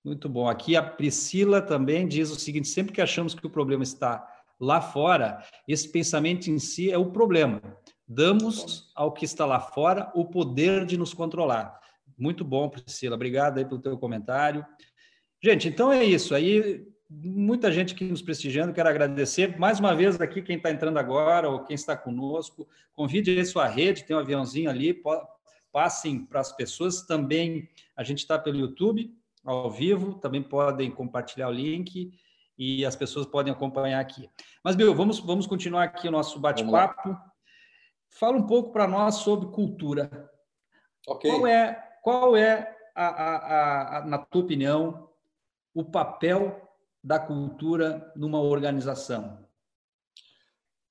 Muito 0.04 0.28
bom. 0.28 0.48
Aqui 0.48 0.76
a 0.76 0.82
Priscila 0.82 1.62
também 1.62 2.06
diz 2.06 2.30
o 2.30 2.38
seguinte: 2.38 2.68
sempre 2.68 2.92
que 2.92 3.00
achamos 3.00 3.34
que 3.34 3.46
o 3.46 3.50
problema 3.50 3.82
está 3.82 4.26
lá 4.58 4.80
fora, 4.80 5.44
esse 5.66 5.88
pensamento 5.88 6.48
em 6.48 6.58
si 6.58 6.90
é 6.90 6.98
o 6.98 7.10
problema. 7.10 7.60
Damos 8.12 8.90
ao 8.92 9.12
que 9.12 9.24
está 9.24 9.46
lá 9.46 9.60
fora 9.60 10.10
o 10.16 10.24
poder 10.24 10.84
de 10.84 10.96
nos 10.96 11.14
controlar. 11.14 11.78
Muito 12.18 12.44
bom, 12.44 12.68
Priscila. 12.68 13.14
Obrigado 13.14 13.58
aí 13.58 13.64
pelo 13.64 13.80
teu 13.80 13.96
comentário. 13.96 14.66
Gente, 15.40 15.68
então 15.68 15.92
é 15.92 16.02
isso. 16.02 16.34
Aí 16.34 16.84
muita 17.08 17.70
gente 17.70 17.94
aqui 17.94 18.02
nos 18.02 18.20
prestigiando, 18.20 18.72
quero 18.72 18.88
agradecer 18.88 19.56
mais 19.60 19.78
uma 19.78 19.94
vez 19.94 20.20
aqui 20.20 20.42
quem 20.42 20.56
está 20.56 20.72
entrando 20.72 20.98
agora 20.98 21.48
ou 21.48 21.62
quem 21.62 21.76
está 21.76 21.96
conosco. 21.96 22.66
Convide 22.94 23.30
aí 23.30 23.46
sua 23.46 23.68
rede, 23.68 24.02
tem 24.02 24.16
um 24.16 24.18
aviãozinho 24.18 24.68
ali, 24.68 25.00
passem 25.70 26.26
para 26.26 26.40
as 26.40 26.50
pessoas. 26.50 27.02
Também 27.02 27.68
a 27.96 28.02
gente 28.02 28.18
está 28.18 28.36
pelo 28.36 28.58
YouTube 28.58 29.08
ao 29.44 29.70
vivo, 29.70 30.14
também 30.14 30.42
podem 30.42 30.90
compartilhar 30.90 31.48
o 31.48 31.52
link 31.52 32.10
e 32.58 32.84
as 32.84 32.96
pessoas 32.96 33.24
podem 33.24 33.52
acompanhar 33.52 34.00
aqui. 34.00 34.28
Mas, 34.64 34.74
Bill, 34.74 34.92
vamos, 34.96 35.20
vamos 35.20 35.46
continuar 35.46 35.84
aqui 35.84 36.08
o 36.08 36.10
nosso 36.10 36.40
bate-papo. 36.40 37.16
Fala 38.10 38.36
um 38.36 38.46
pouco 38.46 38.72
para 38.72 38.86
nós 38.86 39.16
sobre 39.16 39.48
cultura. 39.50 40.30
Ok. 41.06 41.30
Qual 41.30 41.46
é, 41.46 41.98
qual 42.02 42.36
é 42.36 42.76
a, 42.94 43.06
a, 43.06 43.98
a, 43.98 44.06
na 44.06 44.18
tua 44.18 44.42
opinião, 44.42 45.08
o 45.74 45.84
papel 45.84 46.68
da 47.02 47.18
cultura 47.18 48.12
numa 48.14 48.40
organização? 48.40 49.38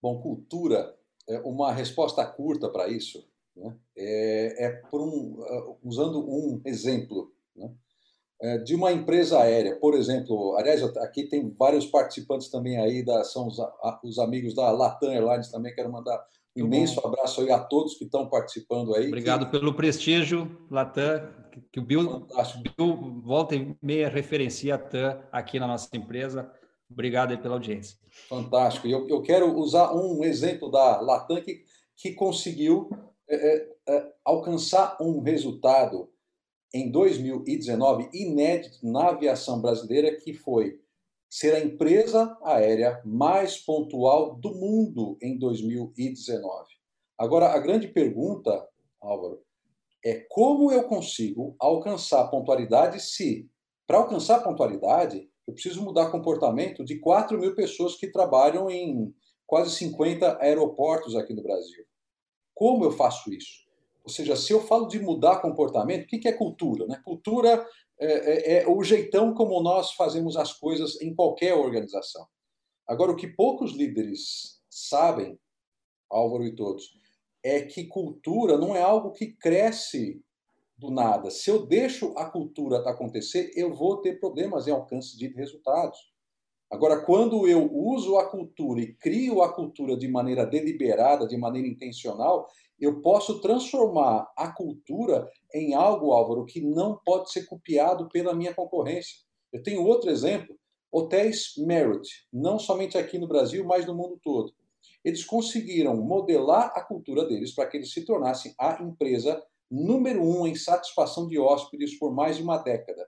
Bom, 0.01 0.21
cultura, 0.21 0.97
é 1.27 1.39
uma 1.41 1.71
resposta 1.71 2.25
curta 2.25 2.69
para 2.69 2.87
isso 2.87 3.29
né? 3.59 3.75
é, 3.95 4.65
é 4.65 4.69
por 4.89 5.01
um, 5.01 5.41
uh, 5.41 5.77
usando 5.83 6.19
um 6.19 6.61
exemplo 6.65 7.31
né? 7.55 7.71
é, 8.41 8.57
de 8.57 8.73
uma 8.73 8.91
empresa 8.91 9.39
aérea, 9.39 9.75
por 9.75 9.93
exemplo. 9.93 10.55
Aliás, 10.55 10.81
aqui 10.97 11.23
tem 11.23 11.49
vários 11.49 11.85
participantes 11.85 12.49
também 12.49 12.77
aí, 12.77 13.03
da, 13.03 13.23
são 13.23 13.47
os, 13.47 13.57
os 14.03 14.17
amigos 14.17 14.55
da 14.55 14.71
Latam 14.71 15.11
Airlines 15.11 15.51
também. 15.51 15.75
Quero 15.75 15.91
mandar 15.91 16.25
imenso 16.59 17.05
abraço 17.05 17.41
aí 17.41 17.51
a 17.51 17.59
todos 17.59 17.95
que 17.95 18.05
estão 18.05 18.27
participando 18.27 18.95
aí. 18.95 19.07
Obrigado 19.07 19.45
que... 19.45 19.51
pelo 19.51 19.73
prestígio, 19.73 20.57
Latam, 20.69 21.29
que 21.71 21.79
o 21.79 21.83
Bill, 21.83 22.27
Bill 22.77 23.21
volta 23.23 23.55
e 23.55 23.75
meia 23.81 24.09
referencia 24.09 24.75
a 24.75 24.77
TAM 24.77 25.21
aqui 25.31 25.59
na 25.59 25.67
nossa 25.67 25.89
empresa. 25.95 26.51
Obrigado 26.89 27.31
aí 27.31 27.37
pela 27.37 27.55
audiência. 27.55 27.97
Fantástico. 28.27 28.87
Eu, 28.87 29.07
eu 29.07 29.21
quero 29.21 29.55
usar 29.55 29.93
um 29.93 30.23
exemplo 30.23 30.71
da 30.71 30.99
Latam 31.01 31.41
que, 31.41 31.63
que 31.95 32.13
conseguiu 32.13 32.89
é, 33.27 33.35
é, 33.35 33.69
é 33.87 34.13
alcançar 34.25 34.97
um 34.99 35.21
resultado 35.21 36.09
em 36.73 36.91
2019 36.91 38.09
inédito 38.13 38.79
na 38.83 39.09
aviação 39.09 39.61
brasileira, 39.61 40.15
que 40.15 40.33
foi 40.33 40.79
ser 41.29 41.53
a 41.53 41.59
empresa 41.59 42.35
aérea 42.43 43.01
mais 43.05 43.57
pontual 43.57 44.35
do 44.35 44.55
mundo 44.55 45.17
em 45.21 45.37
2019. 45.37 46.67
Agora, 47.17 47.49
a 47.49 47.59
grande 47.59 47.87
pergunta, 47.87 48.67
Álvaro, 48.99 49.41
é 50.03 50.25
como 50.29 50.71
eu 50.71 50.83
consigo 50.83 51.55
alcançar 51.59 52.27
pontualidade 52.29 52.99
se, 53.01 53.47
para 53.85 53.97
alcançar 53.97 54.41
pontualidade, 54.41 55.29
eu 55.45 55.53
preciso 55.53 55.83
mudar 55.83 56.11
comportamento 56.11 56.83
de 56.83 56.99
4 56.99 57.37
mil 57.37 57.53
pessoas 57.53 57.95
que 57.95 58.11
trabalham 58.11 58.69
em 58.69 59.13
quase 59.45 59.71
50 59.71 60.37
aeroportos 60.41 61.15
aqui 61.15 61.33
no 61.33 61.43
Brasil. 61.43 61.83
Como 62.53 62.85
eu 62.85 62.91
faço 62.91 63.33
isso? 63.33 63.67
Ou 64.03 64.09
seja, 64.09 64.35
se 64.35 64.53
eu 64.53 64.61
falo 64.61 64.87
de 64.87 64.99
mudar 64.99 65.41
comportamento, 65.41 66.03
o 66.03 66.07
que 66.07 66.27
é 66.27 66.33
cultura? 66.33 66.85
Né? 66.87 67.01
Cultura 67.03 67.65
é, 67.99 68.07
é, 68.07 68.63
é 68.63 68.67
o 68.67 68.83
jeitão 68.83 69.33
como 69.33 69.61
nós 69.61 69.93
fazemos 69.93 70.37
as 70.37 70.53
coisas 70.53 70.99
em 71.01 71.13
qualquer 71.13 71.53
organização. 71.53 72.25
Agora, 72.87 73.11
o 73.11 73.15
que 73.15 73.27
poucos 73.27 73.73
líderes 73.73 74.59
sabem, 74.69 75.39
Álvaro 76.09 76.45
e 76.45 76.55
todos, 76.55 76.97
é 77.43 77.61
que 77.61 77.85
cultura 77.85 78.57
não 78.57 78.75
é 78.75 78.81
algo 78.81 79.11
que 79.11 79.27
cresce 79.27 80.21
do 80.77 80.89
nada. 80.89 81.29
Se 81.29 81.49
eu 81.49 81.65
deixo 81.65 82.13
a 82.17 82.25
cultura 82.25 82.77
acontecer, 82.89 83.51
eu 83.53 83.75
vou 83.75 83.97
ter 83.97 84.19
problemas 84.19 84.67
em 84.67 84.71
alcance 84.71 85.17
de 85.17 85.27
resultados. 85.27 85.99
Agora, 86.71 87.03
quando 87.03 87.47
eu 87.47 87.69
uso 87.73 88.17
a 88.17 88.29
cultura 88.29 88.81
e 88.81 88.93
crio 88.93 89.41
a 89.41 89.53
cultura 89.53 89.97
de 89.97 90.07
maneira 90.07 90.45
deliberada, 90.45 91.27
de 91.27 91.35
maneira 91.35 91.67
intencional, 91.67 92.47
eu 92.79 93.01
posso 93.01 93.41
transformar 93.41 94.31
a 94.37 94.51
cultura 94.51 95.29
em 95.53 95.73
algo, 95.73 96.13
Álvaro, 96.13 96.45
que 96.45 96.61
não 96.61 96.97
pode 97.03 97.31
ser 97.31 97.45
copiado 97.45 98.07
pela 98.09 98.33
minha 98.33 98.53
concorrência. 98.53 99.17
Eu 99.51 99.61
tenho 99.61 99.85
outro 99.85 100.09
exemplo, 100.09 100.55
hotéis 100.91 101.53
Merit, 101.57 102.07
não 102.31 102.57
somente 102.57 102.97
aqui 102.97 103.17
no 103.17 103.27
Brasil, 103.27 103.65
mas 103.65 103.85
no 103.85 103.93
mundo 103.93 104.19
todo. 104.23 104.53
Eles 105.03 105.25
conseguiram 105.25 105.97
modelar 105.97 106.71
a 106.75 106.81
cultura 106.81 107.25
deles 107.25 107.53
para 107.53 107.67
que 107.67 107.77
eles 107.77 107.91
se 107.91 108.05
tornassem 108.05 108.53
a 108.59 108.81
empresa 108.81 109.43
número 109.69 110.23
um 110.23 110.47
em 110.47 110.55
satisfação 110.55 111.27
de 111.27 111.37
hóspedes 111.37 111.97
por 111.97 112.13
mais 112.13 112.37
de 112.37 112.43
uma 112.43 112.57
década. 112.57 113.07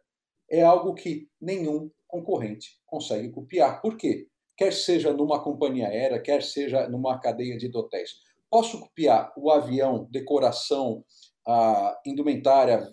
É 0.50 0.62
algo 0.62 0.94
que 0.94 1.30
nenhum 1.40 1.90
concorrente 2.08 2.80
consegue 2.86 3.30
copiar. 3.30 3.82
Por 3.82 3.96
quê? 3.98 4.28
Quer 4.58 4.74
seja 4.74 5.14
numa 5.14 5.42
companhia 5.42 5.88
aérea, 5.88 6.22
quer 6.22 6.44
seja 6.44 6.88
numa 6.88 7.20
cadeia 7.20 7.58
de 7.58 7.72
hotéis 7.76 8.12
Posso 8.52 8.82
copiar 8.82 9.32
o 9.38 9.50
avião, 9.50 10.08
decoração, 10.12 11.06
a 11.48 11.98
indumentária, 12.06 12.86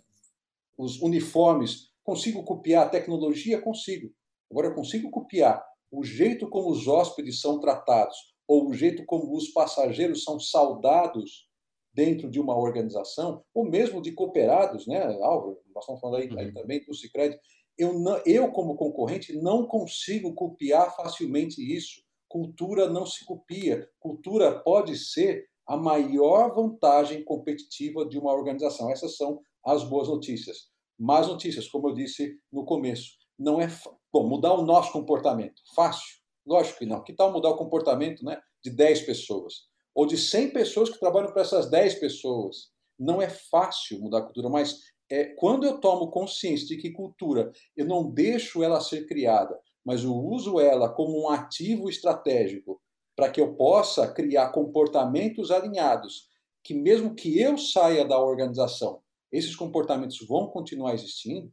os 0.78 1.02
uniformes? 1.02 1.88
Consigo 2.04 2.44
copiar 2.44 2.86
a 2.86 2.88
tecnologia? 2.88 3.60
Consigo. 3.60 4.10
Agora, 4.48 4.68
eu 4.68 4.74
consigo 4.74 5.10
copiar 5.10 5.62
o 5.90 6.04
jeito 6.04 6.48
como 6.48 6.70
os 6.70 6.86
hóspedes 6.86 7.40
são 7.40 7.58
tratados 7.58 8.16
ou 8.46 8.68
o 8.68 8.72
jeito 8.72 9.04
como 9.04 9.36
os 9.36 9.48
passageiros 9.48 10.22
são 10.22 10.38
saudados 10.38 11.48
dentro 11.92 12.30
de 12.30 12.38
uma 12.38 12.56
organização, 12.56 13.44
ou 13.52 13.68
mesmo 13.68 14.00
de 14.00 14.12
cooperados, 14.12 14.86
né, 14.86 15.02
Álvaro? 15.20 15.58
Nós 15.74 15.82
estamos 15.82 16.00
falando 16.00 16.22
aí, 16.22 16.30
uhum. 16.30 16.38
aí 16.38 16.52
também 16.52 16.84
do 16.84 16.94
Cicred. 16.94 17.36
Eu, 17.76 17.98
não, 17.98 18.22
eu, 18.24 18.52
como 18.52 18.76
concorrente, 18.76 19.32
não 19.34 19.66
consigo 19.66 20.32
copiar 20.34 20.94
facilmente 20.94 21.60
isso. 21.60 22.00
Cultura 22.28 22.88
não 22.88 23.06
se 23.06 23.24
copia. 23.24 23.88
Cultura 23.98 24.60
pode 24.60 24.96
ser 24.96 25.48
a 25.66 25.76
maior 25.76 26.54
vantagem 26.54 27.24
competitiva 27.24 28.06
de 28.06 28.18
uma 28.18 28.32
organização. 28.32 28.90
Essas 28.90 29.16
são 29.16 29.40
as 29.64 29.84
boas 29.84 30.08
notícias. 30.08 30.68
Más 30.98 31.26
notícias, 31.28 31.68
como 31.68 31.88
eu 31.88 31.94
disse 31.94 32.38
no 32.52 32.64
começo, 32.64 33.12
não 33.38 33.60
é 33.60 33.68
bom 34.12 34.26
mudar 34.26 34.54
o 34.54 34.62
nosso 34.62 34.92
comportamento. 34.92 35.62
Fácil? 35.74 36.18
Lógico 36.46 36.78
que 36.78 36.86
não. 36.86 37.04
Que 37.04 37.12
tal 37.12 37.32
mudar 37.32 37.50
o 37.50 37.56
comportamento, 37.56 38.24
né, 38.24 38.40
de 38.64 38.70
10 38.70 39.02
pessoas 39.02 39.68
ou 39.94 40.06
de 40.06 40.16
100 40.16 40.50
pessoas 40.50 40.90
que 40.90 40.98
trabalham 40.98 41.32
para 41.32 41.42
essas 41.42 41.70
10 41.70 41.96
pessoas? 41.96 42.70
Não 42.98 43.22
é 43.22 43.28
fácil 43.28 44.00
mudar 44.00 44.18
a 44.18 44.22
cultura, 44.22 44.48
mas 44.48 44.78
é 45.10 45.24
quando 45.24 45.64
eu 45.64 45.80
tomo 45.80 46.10
consciência 46.10 46.66
de 46.66 46.76
que 46.76 46.90
cultura 46.90 47.50
eu 47.76 47.86
não 47.86 48.10
deixo 48.10 48.62
ela 48.62 48.80
ser 48.80 49.06
criada, 49.06 49.58
mas 49.88 50.04
eu 50.04 50.14
uso 50.14 50.60
ela 50.60 50.86
como 50.86 51.18
um 51.18 51.30
ativo 51.30 51.88
estratégico 51.88 52.78
para 53.16 53.30
que 53.30 53.40
eu 53.40 53.54
possa 53.54 54.06
criar 54.06 54.50
comportamentos 54.50 55.50
alinhados, 55.50 56.28
que 56.62 56.74
mesmo 56.74 57.14
que 57.14 57.40
eu 57.40 57.56
saia 57.56 58.04
da 58.04 58.20
organização, 58.20 59.00
esses 59.32 59.56
comportamentos 59.56 60.18
vão 60.28 60.46
continuar 60.48 60.92
existindo, 60.92 61.50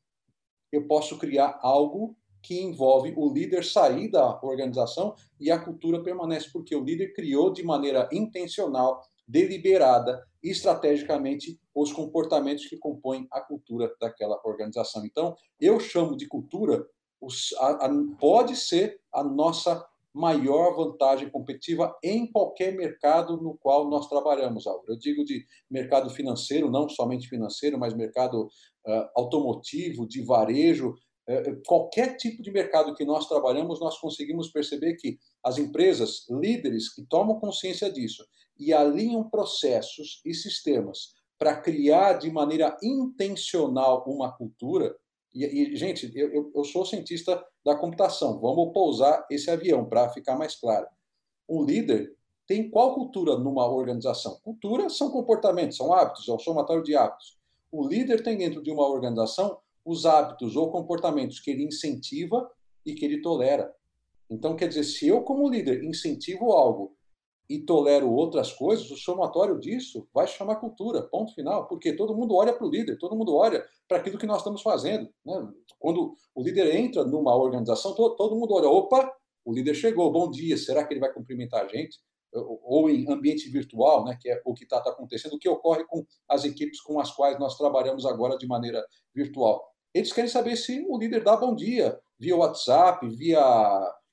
eu 0.70 0.86
posso 0.86 1.18
criar 1.18 1.58
algo 1.62 2.14
que 2.44 2.60
envolve 2.62 3.14
o 3.16 3.32
líder 3.32 3.64
sair 3.64 4.12
da 4.12 4.38
organização 4.44 5.16
e 5.40 5.50
a 5.50 5.58
cultura 5.58 6.04
permanece, 6.04 6.50
porque 6.52 6.76
o 6.76 6.84
líder 6.84 7.14
criou 7.14 7.54
de 7.54 7.64
maneira 7.64 8.10
intencional, 8.12 9.02
deliberada, 9.26 10.28
estrategicamente 10.44 11.58
os 11.74 11.94
comportamentos 11.94 12.66
que 12.66 12.76
compõem 12.76 13.30
a 13.32 13.40
cultura 13.40 13.96
daquela 14.00 14.42
organização. 14.44 15.06
Então, 15.06 15.38
eu 15.58 15.80
chamo 15.80 16.18
de 16.18 16.28
cultura, 16.28 16.86
pode 18.20 18.56
ser 18.56 19.00
a 19.14 19.24
nossa 19.24 19.86
maior 20.14 20.76
vantagem 20.76 21.30
competitiva 21.30 21.94
em 22.02 22.32
qualquer 22.32 22.74
mercado 22.74 23.36
no 23.36 23.58
qual 23.58 23.90
nós 23.90 24.08
trabalhamos, 24.08 24.66
Álvaro. 24.66 24.94
Eu 24.94 24.98
digo 24.98 25.26
de 25.26 25.46
mercado 25.70 26.10
financeiro, 26.10 26.72
não 26.72 26.88
somente 26.88 27.28
financeiro, 27.28 27.78
mas 27.78 27.94
mercado 27.94 28.44
uh, 28.44 29.10
automotivo, 29.14 30.08
de 30.08 30.24
varejo, 30.24 30.96
é, 31.28 31.56
qualquer 31.66 32.18
tipo 32.18 32.44
de 32.44 32.52
mercado 32.52 32.94
que 32.94 33.04
nós 33.04 33.28
trabalhamos, 33.28 33.80
nós 33.80 34.00
conseguimos 34.00 34.52
perceber 34.52 34.96
que 34.96 35.18
as 35.44 35.58
empresas, 35.58 36.26
líderes 36.30 36.94
que 36.94 37.04
tomam 37.04 37.40
consciência 37.40 37.92
disso 37.92 38.24
e 38.58 38.72
alinham 38.72 39.28
processos 39.28 40.22
e 40.24 40.34
sistemas 40.34 41.14
para 41.38 41.60
criar 41.60 42.14
de 42.14 42.32
maneira 42.32 42.78
intencional 42.82 44.06
uma 44.08 44.32
cultura. 44.32 44.96
E, 45.36 45.44
e 45.46 45.76
gente, 45.76 46.10
eu, 46.16 46.52
eu 46.56 46.64
sou 46.64 46.86
cientista 46.86 47.46
da 47.64 47.76
computação, 47.76 48.40
vamos 48.40 48.72
pousar 48.72 49.28
esse 49.30 49.52
avião 49.52 49.86
para 49.86 50.10
ficar 50.10 50.38
mais 50.38 50.56
claro. 50.56 50.88
Um 51.48 51.64
líder 51.64 52.16
tem 52.48 52.70
qual 52.70 52.96
cultura 52.96 53.38
numa 53.38 53.68
organização? 53.68 54.40
Cultura 54.44 54.90
são 54.90 55.12
comportamentos, 55.12 55.78
são 55.78 55.92
hábitos, 55.92 56.30
é 56.30 56.32
o 56.32 56.40
somatório 56.40 56.84
de 56.84 56.96
hábitos. 56.96 57.38
O 57.72 57.86
líder 57.86 58.24
tem 58.24 58.38
dentro 58.38 58.64
de 58.64 58.72
uma 58.72 58.88
organização 58.88 59.58
os 59.84 60.06
hábitos 60.06 60.56
ou 60.56 60.72
comportamentos 60.72 61.40
que 61.40 61.52
ele 61.52 61.64
incentiva 61.64 62.50
e 62.86 62.94
que 62.94 63.04
ele 63.04 63.22
tolera. 63.22 63.74
Então, 64.30 64.56
quer 64.56 64.68
dizer, 64.68 64.84
se 64.84 65.08
eu, 65.08 65.22
como 65.22 65.50
líder, 65.50 65.84
incentivo 65.84 66.52
algo 66.52 66.95
e 67.50 67.60
tolero 67.60 68.12
outras 68.12 68.52
coisas, 68.52 68.90
o 68.90 68.98
somatório 68.98 69.60
disso 69.60 70.08
vai 70.14 70.28
chamar 70.28 70.56
cultura, 70.56 71.04
ponto 71.04 71.34
final, 71.34 71.68
porque 71.68 71.94
todo 71.94 72.16
mundo 72.16 72.36
olha 72.36 72.54
para 72.54 72.66
o 72.66 72.70
líder, 72.70 72.98
todo 72.98 73.16
mundo 73.16 73.36
olha 73.36 73.64
para 73.88 73.98
aquilo 73.98 74.18
que 74.18 74.26
nós 74.26 74.38
estamos 74.38 74.62
fazendo. 74.62 75.08
Né? 75.24 75.48
Quando 75.78 76.16
o 76.34 76.42
líder 76.42 76.76
entra 76.76 77.04
numa 77.06 77.36
organização, 77.36 77.94
todo, 77.94 78.16
todo 78.16 78.36
mundo 78.36 78.54
olha, 78.54 78.68
opa, 78.68 79.12
o 79.46 79.54
líder 79.54 79.76
chegou, 79.76 80.12
bom 80.12 80.30
dia, 80.32 80.58
será 80.58 80.84
que 80.84 80.94
ele 80.94 81.00
vai 81.00 81.14
cumprimentar 81.14 81.64
a 81.64 81.68
gente? 81.68 82.00
Ou 82.34 82.90
em 82.90 83.10
ambiente 83.10 83.48
virtual, 83.50 84.04
né, 84.04 84.18
que 84.20 84.30
é 84.30 84.42
o 84.44 84.54
que 84.54 84.64
está 84.64 84.82
tá 84.82 84.90
acontecendo, 84.90 85.34
o 85.34 85.40
que 85.40 85.48
ocorre 85.48 85.86
com 85.86 86.04
as 86.28 86.44
equipes 86.44 86.82
com 86.82 87.00
as 87.00 87.12
quais 87.12 87.40
nós 87.40 87.56
trabalhamos 87.56 88.06
agora 88.06 88.38
de 88.38 88.48
maneira 88.48 88.84
virtual. 89.14 89.64
Eles 89.94 90.12
querem 90.12 90.30
saber 90.30 90.58
se 90.58 90.86
o 90.90 90.98
líder 90.98 91.24
dá 91.24 91.38
bom 91.38 91.56
dia 91.56 91.98
via 92.20 92.36
WhatsApp, 92.36 93.08
via 93.08 93.40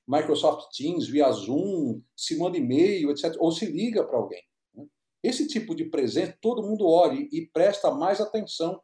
Microsoft 0.07 0.75
Teams, 0.75 1.07
via 1.07 1.31
Zoom, 1.31 2.01
se 2.15 2.37
manda 2.37 2.57
e-mail, 2.57 3.11
etc., 3.11 3.35
ou 3.39 3.51
se 3.51 3.65
liga 3.65 4.03
para 4.03 4.17
alguém. 4.17 4.43
Né? 4.75 4.85
Esse 5.21 5.47
tipo 5.47 5.73
de 5.73 5.85
presente, 5.85 6.37
todo 6.41 6.63
mundo 6.63 6.87
olha 6.87 7.27
e 7.31 7.49
presta 7.53 7.91
mais 7.91 8.19
atenção 8.19 8.81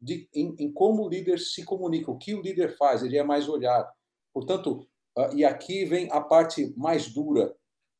de, 0.00 0.28
em, 0.34 0.54
em, 0.58 0.72
como 0.72 1.04
o 1.04 1.08
líder 1.08 1.38
se 1.38 1.64
comunica, 1.64 2.10
o 2.10 2.18
que 2.18 2.34
o 2.34 2.42
líder 2.42 2.76
faz, 2.76 3.02
ele 3.02 3.16
é 3.16 3.22
mais 3.22 3.48
olhado. 3.48 3.88
Portanto, 4.32 4.88
uh, 5.16 5.34
e 5.34 5.44
aqui 5.44 5.84
vem 5.84 6.08
a 6.10 6.20
parte 6.20 6.74
mais 6.76 7.12
dura, 7.12 7.54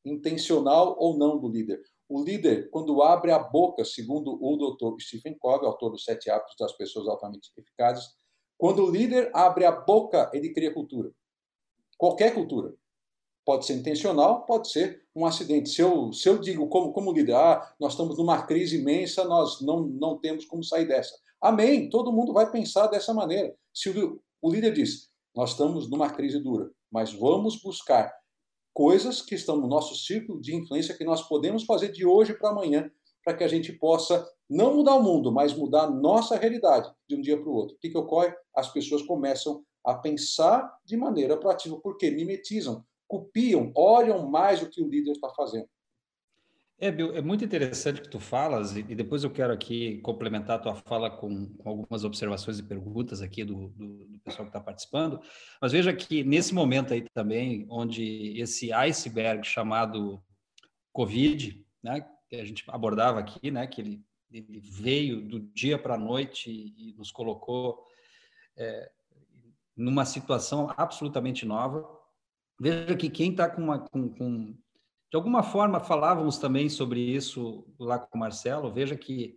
intencional 0.05 0.97
ou 0.99 1.17
não 1.17 1.39
do 1.39 1.49
líder. 1.49 1.81
O 2.09 2.23
líder, 2.23 2.69
quando 2.71 3.03
abre 3.03 3.31
a 3.31 3.39
boca, 3.39 3.85
segundo 3.85 4.37
o 4.41 4.57
Dr. 4.57 5.01
Stephen 5.01 5.37
Covey, 5.39 5.67
autor 5.67 5.91
dos 5.91 6.05
Sete 6.05 6.29
Hábitos 6.29 6.57
das 6.59 6.77
Pessoas 6.77 7.09
Altamente 7.09 7.51
Eficazes, 7.57 8.17
quando 8.59 8.85
o 8.85 8.91
líder 8.91 9.31
abre 9.35 9.65
a 9.65 9.73
boca, 9.73 10.31
ele 10.35 10.53
cria 10.53 10.75
cultura. 10.75 11.11
Qualquer 12.03 12.35
cultura. 12.35 12.75
Pode 13.47 13.65
ser 13.65 13.75
intencional, 13.75 14.45
pode 14.45 14.73
ser 14.73 15.05
um 15.15 15.25
acidente. 15.25 15.71
Se 15.71 15.81
eu, 15.81 16.13
se 16.13 16.29
eu 16.29 16.37
digo 16.37 16.67
como, 16.67 16.93
como 16.93 17.13
líder, 17.13 17.37
ah, 17.37 17.75
nós 17.79 17.93
estamos 17.93 18.19
numa 18.19 18.43
crise 18.43 18.81
imensa, 18.81 19.25
nós 19.25 19.61
não, 19.61 19.83
não 19.87 20.19
temos 20.19 20.45
como 20.45 20.65
sair 20.65 20.85
dessa. 20.85 21.17
Amém. 21.41 21.89
Todo 21.89 22.11
mundo 22.11 22.33
vai 22.33 22.51
pensar 22.51 22.89
dessa 22.89 23.15
maneira. 23.15 23.55
Se 23.73 23.89
o, 23.89 24.21
o 24.43 24.51
líder 24.51 24.73
diz, 24.73 25.11
nós 25.33 25.51
estamos 25.51 25.89
numa 25.89 26.11
crise 26.11 26.41
dura, 26.41 26.73
mas 26.91 27.13
vamos 27.13 27.63
buscar 27.63 28.13
coisas 28.75 29.23
que 29.23 29.37
estão 29.37 29.57
no 29.57 29.69
nosso 29.69 29.95
círculo 29.95 30.41
de 30.41 30.57
influência 30.57 30.97
que 30.97 31.05
nós 31.05 31.23
podemos 31.29 31.63
fazer 31.63 31.93
de 31.93 32.05
hoje 32.05 32.35
para 32.35 32.51
amanhã 32.51 32.91
para 33.25 33.37
que 33.37 33.45
a 33.45 33.49
gente 33.49 33.73
possa 33.75 34.29
não 34.51 34.75
mudar 34.75 34.97
o 34.97 35.03
mundo, 35.05 35.31
mas 35.31 35.55
mudar 35.55 35.85
a 35.85 35.91
nossa 35.91 36.37
realidade 36.37 36.93
de 37.09 37.15
um 37.15 37.21
dia 37.21 37.41
para 37.41 37.49
o 37.49 37.55
outro. 37.55 37.77
O 37.77 37.79
que, 37.79 37.91
que 37.91 37.97
ocorre? 37.99 38.35
As 38.57 38.73
pessoas 38.73 39.03
começam 39.03 39.65
a 39.85 39.95
pensar 39.95 40.79
de 40.85 40.97
maneira 40.97 41.37
proativa, 41.37 41.79
porque 41.81 42.11
mimetizam, 42.11 42.85
copiam, 43.09 43.73
olham 43.75 44.29
mais 44.29 44.63
o 44.63 44.71
que 44.71 44.83
o 44.83 44.89
líder 44.89 45.13
está 45.13 45.29
fazendo. 45.31 45.69
É, 46.83 46.91
Bill, 46.91 47.15
é 47.15 47.23
muito 47.23 47.45
interessante 47.45 48.01
o 48.01 48.03
que 48.03 48.09
tu 48.09 48.19
falas, 48.19 48.77
e 48.77 48.83
depois 48.83 49.23
eu 49.23 49.31
quero 49.31 49.53
aqui 49.53 49.99
complementar 49.99 50.57
a 50.57 50.59
tua 50.59 50.75
fala 50.75 51.09
com, 51.09 51.47
com 51.55 51.69
algumas 51.69 52.03
observações 52.03 52.59
e 52.59 52.63
perguntas 52.65 53.23
aqui 53.23 53.45
do, 53.45 53.69
do, 53.69 54.05
do 54.07 54.19
pessoal 54.19 54.47
que 54.47 54.49
está 54.49 54.61
participando. 54.61 55.21
Mas 55.61 55.71
veja 55.71 55.93
que 55.93 56.25
nesse 56.25 56.53
momento 56.53 56.93
aí 56.93 57.05
também, 57.15 57.67
onde 57.71 58.37
esse 58.37 58.73
iceberg 58.73 59.47
chamado 59.47 60.21
Covid, 60.93 61.65
né, 61.81 62.05
que 62.29 62.35
a 62.35 62.45
gente 62.45 62.65
abordava 62.67 63.21
aqui, 63.21 63.53
né, 63.53 63.65
que 63.69 63.81
ele, 63.81 64.03
ele 64.33 64.59
veio 64.59 65.21
do 65.21 65.39
dia 65.39 65.79
para 65.79 65.95
a 65.95 65.99
noite 65.99 66.51
e, 66.51 66.91
e, 66.91 66.95
nos 66.95 67.13
colocou 67.13 67.87
é, 68.57 68.91
numa 69.77 70.05
situação 70.05 70.73
absolutamente 70.77 71.47
nova. 71.47 71.89
Veja 72.61 72.95
que 72.97 73.11
quem 73.11 73.31
está 73.31 73.49
com. 73.49 73.67
Com, 73.79 74.09
com, 74.09 74.55
de 75.11 75.17
alguma 75.17 75.43
forma, 75.43 75.79
falávamos 75.79 76.39
também 76.39 76.69
sobre 76.69 77.01
isso 77.01 77.67
lá 77.79 77.99
com 77.99 78.17
o 78.17 78.21
Marcelo. 78.21 78.73
Veja 78.73 78.97
que 78.97 79.37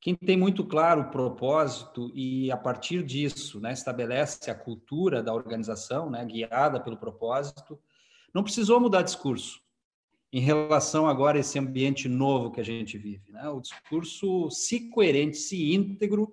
quem 0.00 0.16
tem 0.16 0.36
muito 0.36 0.64
claro 0.64 1.02
o 1.02 1.10
propósito 1.10 2.10
e, 2.14 2.50
a 2.50 2.56
partir 2.56 3.04
disso, 3.04 3.60
né, 3.60 3.72
estabelece 3.72 4.50
a 4.50 4.54
cultura 4.54 5.22
da 5.22 5.32
organização, 5.32 6.10
né, 6.10 6.24
guiada 6.24 6.80
pelo 6.80 6.96
propósito, 6.96 7.78
não 8.34 8.42
precisou 8.42 8.80
mudar 8.80 9.02
discurso 9.02 9.62
em 10.32 10.40
relação 10.40 11.06
agora 11.06 11.36
a 11.36 11.40
esse 11.40 11.58
ambiente 11.58 12.08
novo 12.08 12.50
que 12.50 12.60
a 12.60 12.64
gente 12.64 12.96
vive. 12.96 13.30
Né? 13.30 13.48
O 13.48 13.60
discurso, 13.60 14.50
se 14.50 14.88
coerente, 14.88 15.36
se 15.36 15.72
íntegro, 15.74 16.32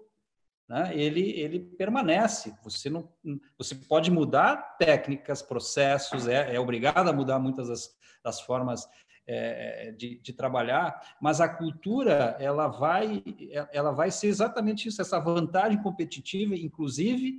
né? 0.70 0.92
ele, 0.96 1.32
ele 1.32 1.60
permanece. 1.60 2.54
Você, 2.64 2.90
não, 2.90 3.10
você 3.58 3.74
pode 3.74 4.12
mudar 4.12 4.78
técnicas, 4.78 5.42
processos, 5.42 6.28
é, 6.28 6.56
é 6.56 6.60
obrigado 6.60 7.10
a 7.10 7.14
mudar 7.14 7.40
muitas 7.40 7.68
das, 7.68 7.90
das 8.24 8.40
formas 8.40 8.88
é, 9.28 9.92
de, 9.98 10.20
de, 10.20 10.34
trabalhar, 10.34 11.16
mas 11.22 11.40
a 11.40 11.48
cultura 11.48 12.36
ela 12.40 12.68
vai, 12.68 13.24
ela 13.72 13.92
vai 13.92 14.10
ser 14.10 14.28
exatamente 14.28 14.88
isso, 14.88 15.02
essa 15.02 15.20
vantagem 15.20 15.82
competitiva, 15.84 16.56
inclusive 16.56 17.38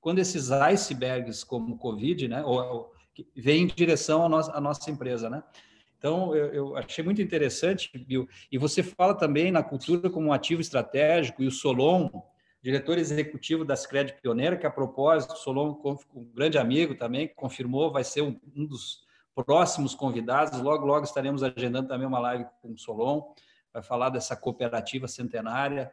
quando 0.00 0.18
esses 0.18 0.50
icebergs 0.50 1.42
como 1.44 1.74
o 1.74 1.78
Covid, 1.78 2.28
né, 2.28 2.42
ou, 2.44 2.60
ou, 2.60 2.92
vem 3.34 3.62
em 3.62 3.66
direção 3.66 4.24
à 4.24 4.28
nossa, 4.28 4.52
à 4.52 4.60
nossa 4.60 4.90
empresa, 4.90 5.30
né? 5.30 5.42
Então, 5.98 6.34
eu, 6.34 6.46
eu, 6.46 6.76
achei 6.76 7.04
muito 7.04 7.20
interessante, 7.20 7.90
Bill. 7.98 8.26
E 8.50 8.56
você 8.56 8.82
fala 8.82 9.14
também 9.14 9.52
na 9.52 9.62
cultura 9.62 10.08
como 10.08 10.28
um 10.28 10.32
ativo 10.32 10.62
estratégico, 10.62 11.42
e 11.42 11.46
o 11.46 11.50
Solon, 11.50 12.08
diretor 12.62 12.98
executivo 12.98 13.64
da 13.64 13.74
Scred 13.74 14.14
Pioneira, 14.20 14.56
que 14.56 14.66
a 14.66 14.70
propósito, 14.70 15.36
Solon, 15.36 15.80
um 16.14 16.24
grande 16.34 16.58
amigo 16.58 16.94
também, 16.94 17.28
confirmou, 17.34 17.90
vai 17.90 18.04
ser 18.04 18.22
um, 18.22 18.38
um, 18.54 18.66
dos 18.66 19.02
próximos 19.34 19.94
convidados. 19.94 20.60
Logo, 20.60 20.84
logo 20.84 21.04
estaremos 21.04 21.42
agendando 21.42 21.88
também 21.88 22.06
uma 22.06 22.18
live 22.18 22.46
com 22.60 22.72
o 22.72 22.78
Solon, 22.78 23.32
vai 23.72 23.82
falar 23.82 24.10
dessa 24.10 24.36
cooperativa 24.36 25.08
centenária, 25.08 25.90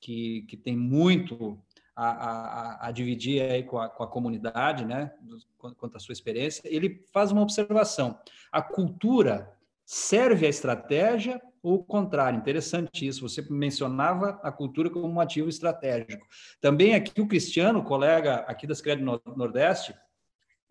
que, 0.00 0.42
que 0.42 0.56
tem 0.56 0.76
muito 0.76 1.58
a, 1.96 2.08
a, 2.08 2.88
a 2.88 2.90
dividir 2.90 3.40
aí 3.42 3.62
com 3.62 3.78
a, 3.78 3.88
com 3.88 4.02
a 4.02 4.08
comunidade, 4.08 4.84
né, 4.84 5.12
quanto 5.58 5.96
à 5.96 6.00
sua 6.00 6.12
experiência, 6.12 6.62
ele 6.64 7.04
faz 7.12 7.32
uma 7.32 7.42
observação. 7.42 8.18
A 8.52 8.60
cultura 8.60 9.56
serve 9.84 10.46
à 10.46 10.48
estratégia 10.48 11.40
ou 11.62 11.76
o 11.76 11.84
contrário? 11.84 12.38
Interessante 12.38 13.06
isso. 13.06 13.28
Você 13.28 13.42
mencionava 13.50 14.40
a 14.42 14.52
cultura 14.52 14.90
como 14.90 15.06
um 15.06 15.20
ativo 15.20 15.48
estratégico. 15.48 16.26
Também 16.60 16.94
aqui 16.94 17.20
o 17.20 17.28
Cristiano, 17.28 17.82
colega 17.82 18.36
aqui 18.46 18.66
das 18.66 18.80
Crédito 18.80 19.20
Nordeste, 19.36 19.94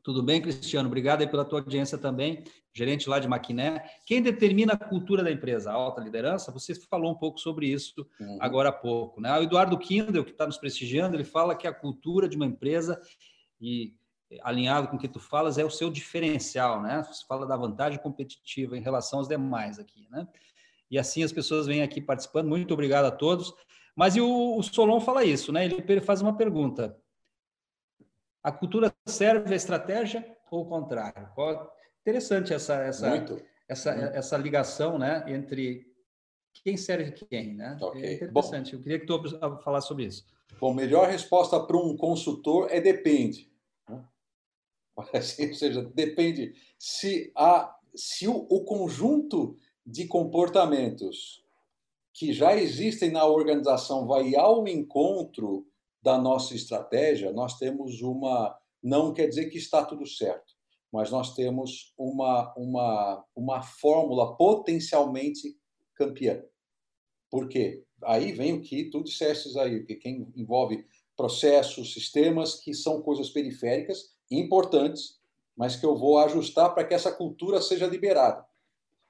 tudo 0.03 0.21
bem, 0.21 0.41
Cristiano? 0.41 0.87
Obrigado 0.87 1.21
aí 1.21 1.27
pela 1.27 1.45
tua 1.45 1.61
audiência 1.61 1.97
também, 1.97 2.43
gerente 2.73 3.07
lá 3.07 3.19
de 3.19 3.27
Maquiné. 3.27 3.89
Quem 4.05 4.21
determina 4.21 4.73
a 4.73 4.77
cultura 4.77 5.23
da 5.23 5.31
empresa? 5.31 5.71
A 5.71 5.75
alta 5.75 6.01
liderança? 6.01 6.51
Você 6.51 6.75
falou 6.75 7.09
um 7.09 7.15
pouco 7.15 7.39
sobre 7.39 7.67
isso 7.67 8.05
uhum. 8.19 8.37
agora 8.41 8.67
há 8.67 8.73
pouco. 8.73 9.21
Né? 9.21 9.31
O 9.39 9.43
Eduardo 9.43 9.77
Kindle, 9.77 10.25
que 10.25 10.31
está 10.31 10.45
nos 10.45 10.57
prestigiando, 10.57 11.15
ele 11.15 11.23
fala 11.23 11.55
que 11.55 11.65
a 11.65 11.73
cultura 11.73 12.27
de 12.27 12.35
uma 12.35 12.45
empresa, 12.45 12.99
e 13.61 13.93
alinhado 14.41 14.87
com 14.87 14.95
o 14.95 14.99
que 14.99 15.07
tu 15.07 15.19
falas, 15.19 15.57
é 15.57 15.65
o 15.65 15.69
seu 15.69 15.89
diferencial. 15.89 16.81
Né? 16.81 17.03
Você 17.03 17.25
fala 17.27 17.45
da 17.45 17.57
vantagem 17.57 17.99
competitiva 17.99 18.77
em 18.77 18.81
relação 18.81 19.19
aos 19.19 19.27
demais 19.27 19.79
aqui. 19.79 20.07
Né? 20.09 20.27
E 20.89 20.97
assim 20.97 21.23
as 21.23 21.31
pessoas 21.31 21.67
vêm 21.67 21.81
aqui 21.81 22.01
participando. 22.01 22.47
Muito 22.47 22.73
obrigado 22.73 23.05
a 23.05 23.11
todos. 23.11 23.53
Mas 23.95 24.15
e 24.15 24.21
o, 24.21 24.57
o 24.57 24.63
Solon 24.63 24.99
fala 24.99 25.23
isso, 25.23 25.51
né? 25.51 25.65
Ele 25.65 26.01
faz 26.01 26.19
uma 26.19 26.35
pergunta 26.35 26.97
a 28.43 28.51
cultura 28.51 28.93
serve 29.05 29.53
à 29.53 29.55
estratégia 29.55 30.37
ou 30.51 30.63
o 30.63 30.65
contrário? 30.65 31.29
Interessante 32.01 32.53
essa 32.53 32.75
essa 32.75 33.09
Muito. 33.09 33.41
essa 33.67 33.95
Muito. 33.95 34.15
essa 34.15 34.37
ligação, 34.37 34.99
né, 34.99 35.23
entre 35.27 35.87
quem 36.63 36.75
serve 36.75 37.11
quem, 37.11 37.55
né? 37.55 37.77
Okay. 37.81 38.03
É 38.03 38.13
interessante. 38.15 38.71
Bom, 38.71 38.77
Eu 38.77 38.83
queria 38.83 38.99
que 38.99 39.05
tu 39.05 39.23
falasse 39.63 39.87
sobre 39.87 40.05
isso. 40.05 40.25
Bom, 40.59 40.73
melhor 40.73 41.07
resposta 41.07 41.59
para 41.59 41.77
um 41.77 41.95
consultor 41.95 42.67
é 42.69 42.81
depende. 42.81 43.49
Né? 44.97 45.05
Ou 45.47 45.53
seja, 45.53 45.83
depende 45.83 46.53
se 46.77 47.31
a 47.35 47.75
se 47.95 48.27
o, 48.27 48.47
o 48.49 48.63
conjunto 48.63 49.57
de 49.85 50.07
comportamentos 50.07 51.43
que 52.13 52.31
já 52.31 52.55
existem 52.55 53.11
na 53.11 53.25
organização 53.25 54.07
vai 54.07 54.35
ao 54.35 54.67
encontro 54.67 55.67
da 56.01 56.17
nossa 56.17 56.53
estratégia, 56.53 57.31
nós 57.31 57.57
temos 57.57 58.01
uma. 58.01 58.57
Não 58.81 59.13
quer 59.13 59.27
dizer 59.27 59.49
que 59.49 59.57
está 59.57 59.85
tudo 59.85 60.05
certo, 60.05 60.53
mas 60.91 61.09
nós 61.09 61.33
temos 61.33 61.93
uma, 61.97 62.53
uma, 62.55 63.25
uma 63.35 63.61
fórmula 63.63 64.35
potencialmente 64.35 65.57
campeã. 65.95 66.43
Por 67.29 67.47
quê? 67.47 67.83
Aí 68.03 68.33
vem 68.33 68.53
o 68.53 68.61
que 68.61 68.89
tu 68.89 69.01
disseste 69.01 69.57
aí, 69.57 69.85
que 69.85 69.95
quem 69.95 70.31
envolve 70.35 70.85
processos, 71.15 71.93
sistemas 71.93 72.55
que 72.55 72.73
são 72.73 73.01
coisas 73.01 73.29
periféricas 73.29 74.12
importantes, 74.39 75.19
mas 75.55 75.75
que 75.75 75.85
eu 75.85 75.95
vou 75.95 76.17
ajustar 76.19 76.73
para 76.73 76.83
que 76.83 76.93
essa 76.93 77.11
cultura 77.11 77.61
seja 77.61 77.87
liberada. 77.87 78.45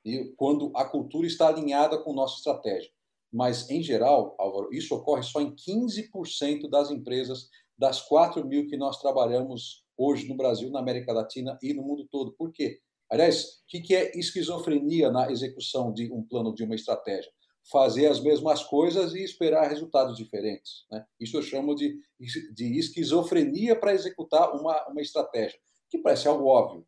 E 0.04 0.34
quando 0.36 0.72
a 0.76 0.84
cultura 0.84 1.26
está 1.26 1.48
alinhada 1.48 1.98
com 1.98 2.14
nossa 2.14 2.38
estratégia. 2.38 2.92
Mas, 3.32 3.70
em 3.70 3.82
geral, 3.82 4.36
Álvaro, 4.38 4.70
isso 4.72 4.94
ocorre 4.94 5.24
só 5.24 5.42
em 5.42 5.56
15% 5.56 6.70
das 6.70 6.92
empresas 6.92 7.50
das 7.78 8.02
4 8.02 8.46
mil 8.46 8.68
que 8.68 8.78
nós 8.78 9.00
trabalhamos 9.00 9.84
hoje 9.98 10.28
no 10.28 10.36
Brasil, 10.36 10.70
na 10.70 10.80
América 10.80 11.14
Latina 11.14 11.58
e 11.62 11.74
no 11.74 11.82
mundo 11.82 12.08
todo. 12.12 12.34
Por 12.34 12.52
quê? 12.52 12.80
Aliás, 13.10 13.62
o 13.64 13.68
que 13.68 13.96
é 13.96 14.18
esquizofrenia 14.18 15.12
na 15.12 15.32
execução 15.32 15.92
de 15.94 16.12
um 16.12 16.24
plano, 16.24 16.54
de 16.54 16.64
uma 16.64 16.76
estratégia? 16.76 17.32
Fazer 17.72 18.08
as 18.08 18.20
mesmas 18.20 18.64
coisas 18.64 19.14
e 19.14 19.24
esperar 19.24 19.70
resultados 19.70 20.18
diferentes. 20.18 20.86
Né? 20.92 21.06
Isso 21.20 21.38
eu 21.38 21.42
chamo 21.42 21.74
de, 21.76 21.98
de 22.20 22.78
esquizofrenia 22.78 23.76
para 23.76 23.94
executar 23.94 24.54
uma, 24.54 24.88
uma 24.90 25.02
estratégia 25.02 25.58
que 25.90 26.00
parece 26.00 26.28
algo 26.28 26.46
óbvio. 26.46 26.86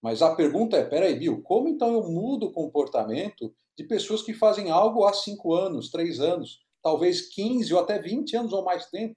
Mas 0.00 0.22
a 0.22 0.34
pergunta 0.34 0.76
é: 0.76 0.84
peraí, 0.84 1.18
Bill, 1.18 1.42
como 1.42 1.68
então 1.68 1.92
eu 1.92 2.08
mudo 2.08 2.46
o 2.46 2.52
comportamento 2.52 3.52
de 3.76 3.84
pessoas 3.84 4.22
que 4.22 4.32
fazem 4.32 4.70
algo 4.70 5.04
há 5.04 5.12
cinco 5.12 5.52
anos, 5.52 5.90
três 5.90 6.20
anos, 6.20 6.60
talvez 6.80 7.28
15 7.28 7.74
ou 7.74 7.80
até 7.80 7.98
20 7.98 8.36
anos 8.36 8.52
ou 8.52 8.64
mais 8.64 8.86
tempo? 8.86 9.16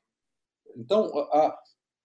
Então, 0.75 1.05
a, 1.31 1.57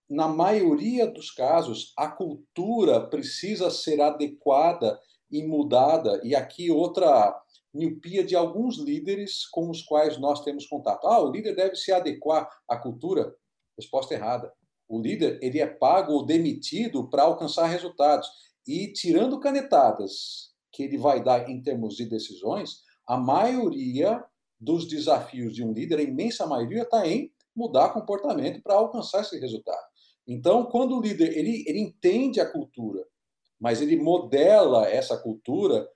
na 0.09 0.29
maioria 0.29 1.07
dos 1.07 1.31
casos, 1.31 1.93
a 1.97 2.09
cultura 2.09 3.01
precisa 3.09 3.71
ser 3.71 4.01
adequada 4.03 5.01
e 5.31 5.43
mudada. 5.43 6.21
E 6.23 6.35
aqui 6.35 6.71
outra 6.71 7.35
miopia 7.75 8.25
de 8.25 8.37
alguns 8.37 8.79
líderes 8.79 9.47
com 9.47 9.69
os 9.69 9.83
quais 9.83 10.19
nós 10.19 10.43
temos 10.43 10.67
contato. 10.67 11.07
Ah, 11.07 11.21
o 11.21 11.31
líder 11.31 11.57
deve 11.57 11.77
se 11.77 11.93
adequar 11.93 12.49
à 12.69 12.77
cultura. 12.77 13.35
Resposta 13.77 14.15
errada. 14.15 14.53
O 14.89 15.01
líder 15.01 15.39
ele 15.43 15.61
é 15.61 15.67
pago 15.67 16.13
ou 16.13 16.25
demitido 16.25 17.09
para 17.11 17.25
alcançar 17.25 17.67
resultados. 17.67 18.29
E 18.67 18.93
tirando 18.93 19.41
canetadas 19.41 20.53
que 20.73 20.85
ele 20.85 20.97
vai 20.97 21.23
dar 21.23 21.51
em 21.51 21.61
termos 21.61 21.97
de 21.97 22.07
decisões, 22.07 22.83
a 23.07 23.17
maioria 23.17 24.25
dos 24.59 24.87
desafios 24.87 25.55
de 25.55 25.65
um 25.65 25.73
líder, 25.73 25.99
a 25.99 26.03
imensa 26.03 26.47
maioria, 26.47 26.83
está 26.83 27.07
em 27.07 27.31
mudar 27.55 27.91
comportamento 27.91 28.63
para 28.63 28.75
alcançar 28.75 29.21
esse 29.21 29.39
resultado. 29.39 29.85
Então, 30.27 30.65
quando 30.65 30.97
o 30.97 31.01
líder 31.01 31.37
ele, 31.37 31.65
ele 31.67 31.81
entende 31.81 32.41
a 32.41 32.51
cultura, 32.51 33.05
mas 33.61 33.81
ele 33.83 33.97
modela 33.97 34.89
essa 34.89 35.17
cultura 35.19 35.87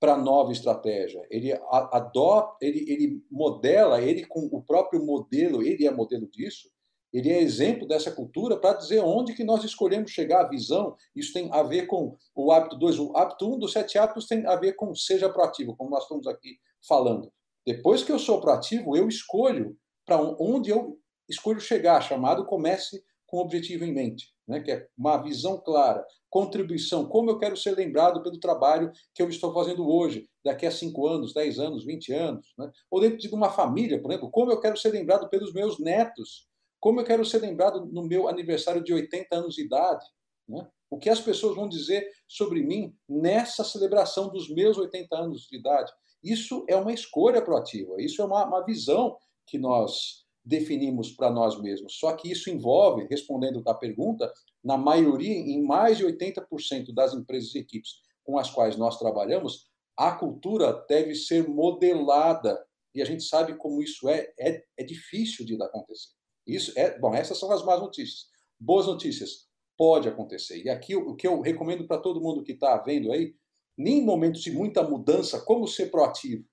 para 0.00 0.16
nova 0.16 0.52
estratégia, 0.52 1.26
ele 1.28 1.52
adota, 1.70 2.56
ele, 2.60 2.84
ele 2.88 3.22
modela, 3.30 4.00
ele 4.00 4.24
com 4.24 4.48
o 4.52 4.62
próprio 4.62 5.04
modelo, 5.04 5.62
ele 5.62 5.86
é 5.86 5.90
modelo 5.90 6.28
disso, 6.30 6.68
ele 7.12 7.30
é 7.30 7.40
exemplo 7.40 7.86
dessa 7.88 8.10
cultura 8.10 8.58
para 8.58 8.76
dizer 8.76 9.00
onde 9.00 9.34
que 9.34 9.42
nós 9.42 9.64
escolhemos 9.64 10.10
chegar, 10.10 10.44
a 10.44 10.48
visão. 10.48 10.94
Isso 11.16 11.32
tem 11.32 11.48
a 11.52 11.62
ver 11.62 11.86
com 11.86 12.16
o 12.34 12.52
hábito 12.52 12.76
2. 12.76 12.98
O 12.98 13.16
hábito 13.16 13.48
1 13.48 13.54
um 13.54 13.58
dos 13.58 13.72
sete 13.72 13.98
hábitos 13.98 14.26
tem 14.26 14.46
a 14.46 14.56
ver 14.56 14.74
com 14.74 14.94
seja 14.94 15.28
proativo, 15.28 15.74
como 15.74 15.90
nós 15.90 16.02
estamos 16.02 16.26
aqui 16.26 16.58
falando. 16.86 17.32
Depois 17.66 18.04
que 18.04 18.12
eu 18.12 18.18
sou 18.18 18.40
proativo, 18.40 18.96
eu 18.96 19.08
escolho 19.08 19.76
para 20.04 20.20
onde 20.38 20.70
eu 20.70 20.98
escolho 21.28 21.60
chegar, 21.60 22.00
chamado 22.02 22.46
comece 22.46 23.02
com 23.26 23.38
objetivo 23.38 23.84
em 23.84 23.92
mente, 23.92 24.32
né? 24.48 24.60
que 24.60 24.72
é 24.72 24.88
uma 24.96 25.16
visão 25.18 25.60
clara, 25.60 26.04
contribuição, 26.30 27.06
como 27.06 27.30
eu 27.30 27.38
quero 27.38 27.56
ser 27.56 27.72
lembrado 27.72 28.22
pelo 28.22 28.40
trabalho 28.40 28.90
que 29.14 29.22
eu 29.22 29.28
estou 29.28 29.52
fazendo 29.52 29.88
hoje, 29.88 30.26
daqui 30.44 30.66
a 30.66 30.70
5 30.70 31.06
anos, 31.06 31.34
10 31.34 31.58
anos, 31.58 31.84
20 31.84 32.12
anos. 32.12 32.46
Né? 32.58 32.70
Ou 32.90 33.00
dentro 33.00 33.18
de 33.18 33.28
uma 33.28 33.50
família, 33.50 34.00
por 34.00 34.10
exemplo, 34.10 34.30
como 34.30 34.50
eu 34.50 34.60
quero 34.60 34.76
ser 34.76 34.90
lembrado 34.90 35.28
pelos 35.28 35.52
meus 35.52 35.78
netos 35.78 36.48
como 36.80 37.00
eu 37.00 37.04
quero 37.04 37.24
ser 37.24 37.38
lembrado 37.38 37.86
no 37.86 38.04
meu 38.04 38.28
aniversário 38.28 38.82
de 38.82 38.92
80 38.92 39.34
anos 39.34 39.54
de 39.54 39.64
idade? 39.64 40.04
Né? 40.48 40.66
O 40.90 40.98
que 40.98 41.10
as 41.10 41.20
pessoas 41.20 41.56
vão 41.56 41.68
dizer 41.68 42.08
sobre 42.26 42.62
mim 42.62 42.94
nessa 43.08 43.64
celebração 43.64 44.30
dos 44.30 44.48
meus 44.48 44.78
80 44.78 45.16
anos 45.16 45.48
de 45.50 45.58
idade? 45.58 45.92
Isso 46.22 46.64
é 46.68 46.76
uma 46.76 46.92
escolha 46.92 47.42
proativa, 47.42 47.94
isso 47.98 48.22
é 48.22 48.24
uma, 48.24 48.44
uma 48.44 48.64
visão 48.64 49.16
que 49.46 49.58
nós 49.58 50.26
definimos 50.48 51.12
para 51.12 51.30
nós 51.30 51.60
mesmos. 51.60 51.98
Só 51.98 52.12
que 52.16 52.30
isso 52.30 52.48
envolve, 52.48 53.06
respondendo 53.10 53.62
à 53.66 53.74
pergunta, 53.74 54.32
na 54.64 54.78
maioria, 54.78 55.34
em 55.34 55.62
mais 55.62 55.98
de 55.98 56.06
80% 56.06 56.92
das 56.94 57.12
empresas 57.12 57.54
e 57.54 57.58
equipes 57.58 58.00
com 58.24 58.38
as 58.38 58.50
quais 58.50 58.76
nós 58.76 58.98
trabalhamos, 58.98 59.66
a 59.94 60.12
cultura 60.12 60.72
deve 60.88 61.14
ser 61.14 61.46
modelada. 61.46 62.58
E 62.94 63.02
a 63.02 63.04
gente 63.04 63.24
sabe 63.24 63.56
como 63.56 63.82
isso 63.82 64.08
é, 64.08 64.32
é, 64.40 64.64
é 64.78 64.82
difícil 64.82 65.44
de 65.44 65.62
acontecer. 65.62 66.08
Isso 66.46 66.72
é, 66.78 66.98
bom, 66.98 67.14
essas 67.14 67.38
são 67.38 67.52
as 67.52 67.62
más 67.62 67.78
notícias. 67.78 68.26
Boas 68.58 68.86
notícias, 68.86 69.46
pode 69.76 70.08
acontecer. 70.08 70.62
E 70.64 70.70
aqui 70.70 70.96
o 70.96 71.14
que 71.14 71.26
eu 71.26 71.42
recomendo 71.42 71.86
para 71.86 72.00
todo 72.00 72.22
mundo 72.22 72.42
que 72.42 72.52
está 72.52 72.78
vendo 72.78 73.12
aí, 73.12 73.34
em 73.78 74.02
momentos 74.02 74.40
de 74.40 74.50
muita 74.50 74.82
mudança, 74.82 75.40
como 75.42 75.68
ser 75.68 75.90
proativo? 75.90 76.44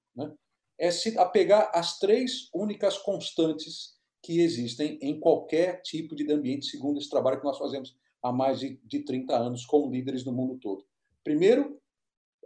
É 0.77 0.91
se 0.91 1.17
apegar 1.17 1.71
às 1.73 1.99
três 1.99 2.49
únicas 2.53 2.97
constantes 2.97 3.95
que 4.21 4.41
existem 4.41 4.97
em 5.01 5.19
qualquer 5.19 5.81
tipo 5.81 6.15
de 6.15 6.29
ambiente, 6.31 6.65
segundo 6.65 6.99
esse 6.99 7.09
trabalho 7.09 7.39
que 7.39 7.45
nós 7.45 7.57
fazemos 7.57 7.95
há 8.21 8.31
mais 8.31 8.59
de, 8.59 8.79
de 8.83 8.99
30 9.01 9.35
anos 9.35 9.65
com 9.65 9.89
líderes 9.89 10.25
no 10.25 10.31
mundo 10.31 10.57
todo. 10.57 10.83
Primeiro, 11.23 11.79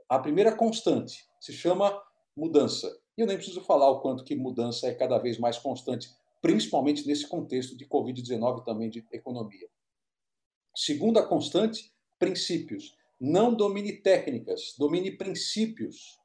a 0.08 0.20
primeira 0.20 0.56
constante 0.56 1.26
se 1.40 1.54
chama 1.54 2.02
mudança. 2.36 3.00
E 3.18 3.22
eu 3.22 3.28
nem 3.28 3.38
preciso 3.38 3.62
falar 3.62 3.90
o 3.90 4.00
quanto 4.02 4.24
que 4.24 4.36
mudança 4.36 4.88
é 4.88 4.94
cada 4.94 5.18
vez 5.18 5.38
mais 5.38 5.58
constante 5.58 6.10
principalmente 6.42 7.06
nesse 7.06 7.28
contexto 7.28 7.76
de 7.76 7.86
Covid-19 7.86 8.64
também 8.64 8.90
de 8.90 9.06
economia. 9.12 9.68
Segunda 10.76 11.26
constante, 11.26 11.92
princípios. 12.18 12.96
Não 13.20 13.54
domine 13.54 13.94
técnicas, 13.94 14.76
domine 14.78 15.12
princípios. 15.12 16.19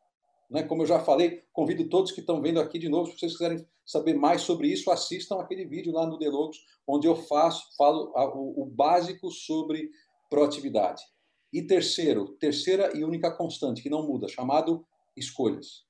Né? 0.51 0.62
Como 0.62 0.82
eu 0.82 0.86
já 0.86 1.01
falei, 1.01 1.42
convido 1.53 1.88
todos 1.88 2.12
que 2.12 2.20
estão 2.20 2.40
vendo 2.40 2.61
aqui 2.61 2.78
de 2.78 2.88
novo, 2.88 3.11
se 3.11 3.18
vocês 3.18 3.32
quiserem 3.32 3.66
saber 3.84 4.14
mais 4.14 4.42
sobre 4.42 4.68
isso, 4.68 4.90
assistam 4.90 5.40
aquele 5.40 5.64
vídeo 5.64 5.92
lá 5.92 6.07
no 6.07 6.18
Delogos, 6.18 6.59
onde 6.86 7.07
eu 7.07 7.16
faço, 7.16 7.74
falo 7.76 8.12
o, 8.34 8.62
o 8.62 8.66
básico 8.66 9.30
sobre 9.30 9.90
proatividade. 10.30 11.03
E 11.53 11.62
terceiro, 11.62 12.30
terceira 12.38 12.97
e 12.97 13.05
única 13.05 13.30
constante, 13.30 13.82
que 13.82 13.90
não 13.90 14.07
muda, 14.07 14.26
chamado 14.26 14.84
escolhas. 15.16 15.84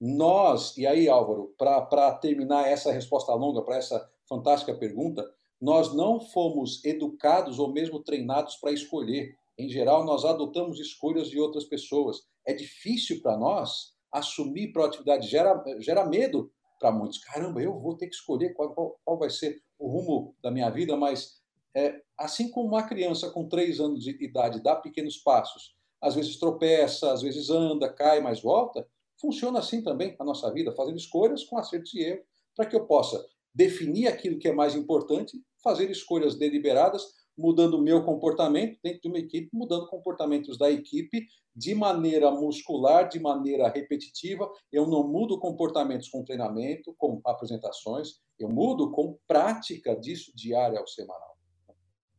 Nós, 0.00 0.76
e 0.76 0.86
aí, 0.86 1.08
Álvaro, 1.08 1.54
para 1.56 2.12
terminar 2.14 2.66
essa 2.66 2.90
resposta 2.90 3.32
longa 3.34 3.62
para 3.62 3.76
essa 3.76 4.10
fantástica 4.28 4.74
pergunta, 4.74 5.24
nós 5.60 5.94
não 5.94 6.18
fomos 6.18 6.84
educados 6.84 7.60
ou 7.60 7.72
mesmo 7.72 8.02
treinados 8.02 8.56
para 8.56 8.72
escolher. 8.72 9.36
Em 9.56 9.68
geral, 9.68 10.04
nós 10.04 10.24
adotamos 10.24 10.80
escolhas 10.80 11.28
de 11.28 11.38
outras 11.38 11.64
pessoas. 11.64 12.26
É 12.44 12.52
difícil 12.52 13.20
para 13.22 13.36
nós 13.36 13.91
assumir 14.12 14.72
proatividade, 14.72 15.26
gera, 15.26 15.62
gera 15.78 16.04
medo 16.04 16.52
para 16.78 16.92
muitos. 16.92 17.18
Caramba, 17.18 17.62
eu 17.62 17.78
vou 17.78 17.96
ter 17.96 18.08
que 18.08 18.14
escolher 18.14 18.52
qual, 18.54 18.74
qual, 18.74 19.00
qual 19.04 19.18
vai 19.18 19.30
ser 19.30 19.62
o 19.78 19.88
rumo 19.88 20.36
da 20.42 20.50
minha 20.50 20.68
vida, 20.70 20.96
mas 20.96 21.40
é, 21.74 22.00
assim 22.18 22.50
como 22.50 22.68
uma 22.68 22.82
criança 22.82 23.30
com 23.30 23.48
três 23.48 23.80
anos 23.80 24.04
de 24.04 24.16
idade 24.22 24.62
dá 24.62 24.76
pequenos 24.76 25.16
passos, 25.16 25.74
às 26.00 26.14
vezes 26.14 26.36
tropeça, 26.36 27.12
às 27.12 27.22
vezes 27.22 27.48
anda, 27.48 27.92
cai, 27.92 28.20
mas 28.20 28.42
volta, 28.42 28.86
Funciona 29.22 29.60
assim 29.60 29.80
também 29.80 30.16
a 30.18 30.24
nossa 30.24 30.52
vida, 30.52 30.72
fazendo 30.72 30.96
escolhas 30.96 31.44
com 31.44 31.56
acertos 31.56 31.94
e 31.94 32.00
erros, 32.00 32.26
para 32.56 32.66
que 32.66 32.74
eu 32.74 32.84
possa 32.86 33.24
definir 33.54 34.08
aquilo 34.08 34.36
que 34.36 34.48
é 34.48 34.52
mais 34.52 34.74
importante, 34.74 35.40
fazer 35.62 35.88
escolhas 35.92 36.34
deliberadas, 36.34 37.06
mudando 37.36 37.74
o 37.74 37.82
meu 37.82 38.04
comportamento 38.04 38.78
dentro 38.82 39.00
de 39.02 39.08
uma 39.08 39.18
equipe, 39.18 39.48
mudando 39.52 39.88
comportamentos 39.88 40.58
da 40.58 40.70
equipe 40.70 41.26
de 41.54 41.74
maneira 41.74 42.30
muscular, 42.30 43.08
de 43.08 43.20
maneira 43.20 43.68
repetitiva. 43.68 44.50
Eu 44.70 44.86
não 44.86 45.06
mudo 45.06 45.38
comportamentos 45.38 46.08
com 46.08 46.24
treinamento, 46.24 46.94
com 46.96 47.20
apresentações, 47.24 48.20
eu 48.38 48.48
mudo 48.48 48.90
com 48.90 49.18
prática 49.26 49.94
disso 49.94 50.32
diária 50.34 50.80
ou 50.80 50.86
semanal. 50.86 51.32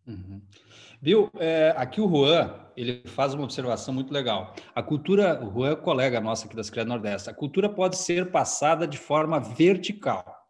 Uhum. 0.07 0.41
É, 1.39 1.73
aqui 1.77 2.01
o 2.01 2.09
Juan, 2.09 2.53
ele 2.75 3.03
faz 3.07 3.33
uma 3.33 3.43
observação 3.43 3.93
muito 3.93 4.13
legal. 4.13 4.53
A 4.75 4.83
cultura, 4.83 5.43
o 5.43 5.51
Juan 5.51 5.71
é 5.71 5.75
colega 5.75 6.19
nosso 6.19 6.45
aqui 6.45 6.55
das 6.55 6.69
Criadas 6.69 6.93
Nordeste, 6.93 7.29
a 7.29 7.33
cultura 7.33 7.69
pode 7.69 7.97
ser 7.97 8.31
passada 8.31 8.87
de 8.87 8.97
forma 8.97 9.39
vertical, 9.39 10.42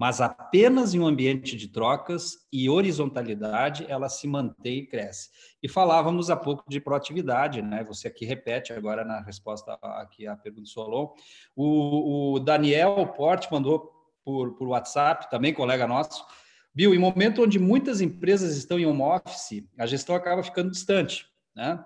mas 0.00 0.18
apenas 0.18 0.94
em 0.94 0.98
um 0.98 1.06
ambiente 1.06 1.54
de 1.54 1.68
trocas 1.68 2.38
e 2.50 2.70
horizontalidade 2.70 3.84
ela 3.86 4.08
se 4.08 4.26
mantém 4.26 4.78
e 4.78 4.86
cresce. 4.86 5.28
E 5.62 5.68
falávamos 5.68 6.30
há 6.30 6.36
pouco 6.36 6.64
de 6.66 6.80
proatividade, 6.80 7.60
né? 7.60 7.84
Você 7.84 8.08
aqui 8.08 8.24
repete 8.24 8.72
agora 8.72 9.04
na 9.04 9.20
resposta 9.20 9.78
aqui 9.82 10.26
à 10.26 10.34
pergunta 10.34 10.62
do 10.62 10.68
Solon. 10.68 11.12
O, 11.54 12.32
o 12.32 12.40
Daniel 12.40 13.08
Porte 13.08 13.52
mandou 13.52 13.92
por, 14.24 14.54
por 14.54 14.68
WhatsApp, 14.68 15.30
também 15.30 15.52
colega 15.52 15.86
nosso, 15.86 16.24
Bill, 16.74 16.94
em 16.94 16.98
momento 16.98 17.42
onde 17.42 17.58
muitas 17.58 18.00
empresas 18.00 18.56
estão 18.56 18.78
em 18.78 18.86
home 18.86 19.02
office, 19.02 19.62
a 19.78 19.84
gestão 19.84 20.14
acaba 20.14 20.42
ficando 20.42 20.70
distante, 20.70 21.26
né? 21.54 21.84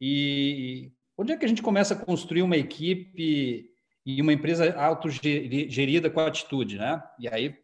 E 0.00 0.92
onde 1.16 1.32
é 1.32 1.36
que 1.36 1.44
a 1.44 1.48
gente 1.48 1.62
começa 1.62 1.94
a 1.94 1.98
construir 1.98 2.42
uma 2.42 2.56
equipe 2.56 3.67
e 4.08 4.22
uma 4.22 4.32
empresa 4.32 4.74
autogerida 4.74 6.08
com 6.08 6.20
atitude, 6.20 6.78
né? 6.78 7.02
E 7.18 7.28
aí, 7.28 7.54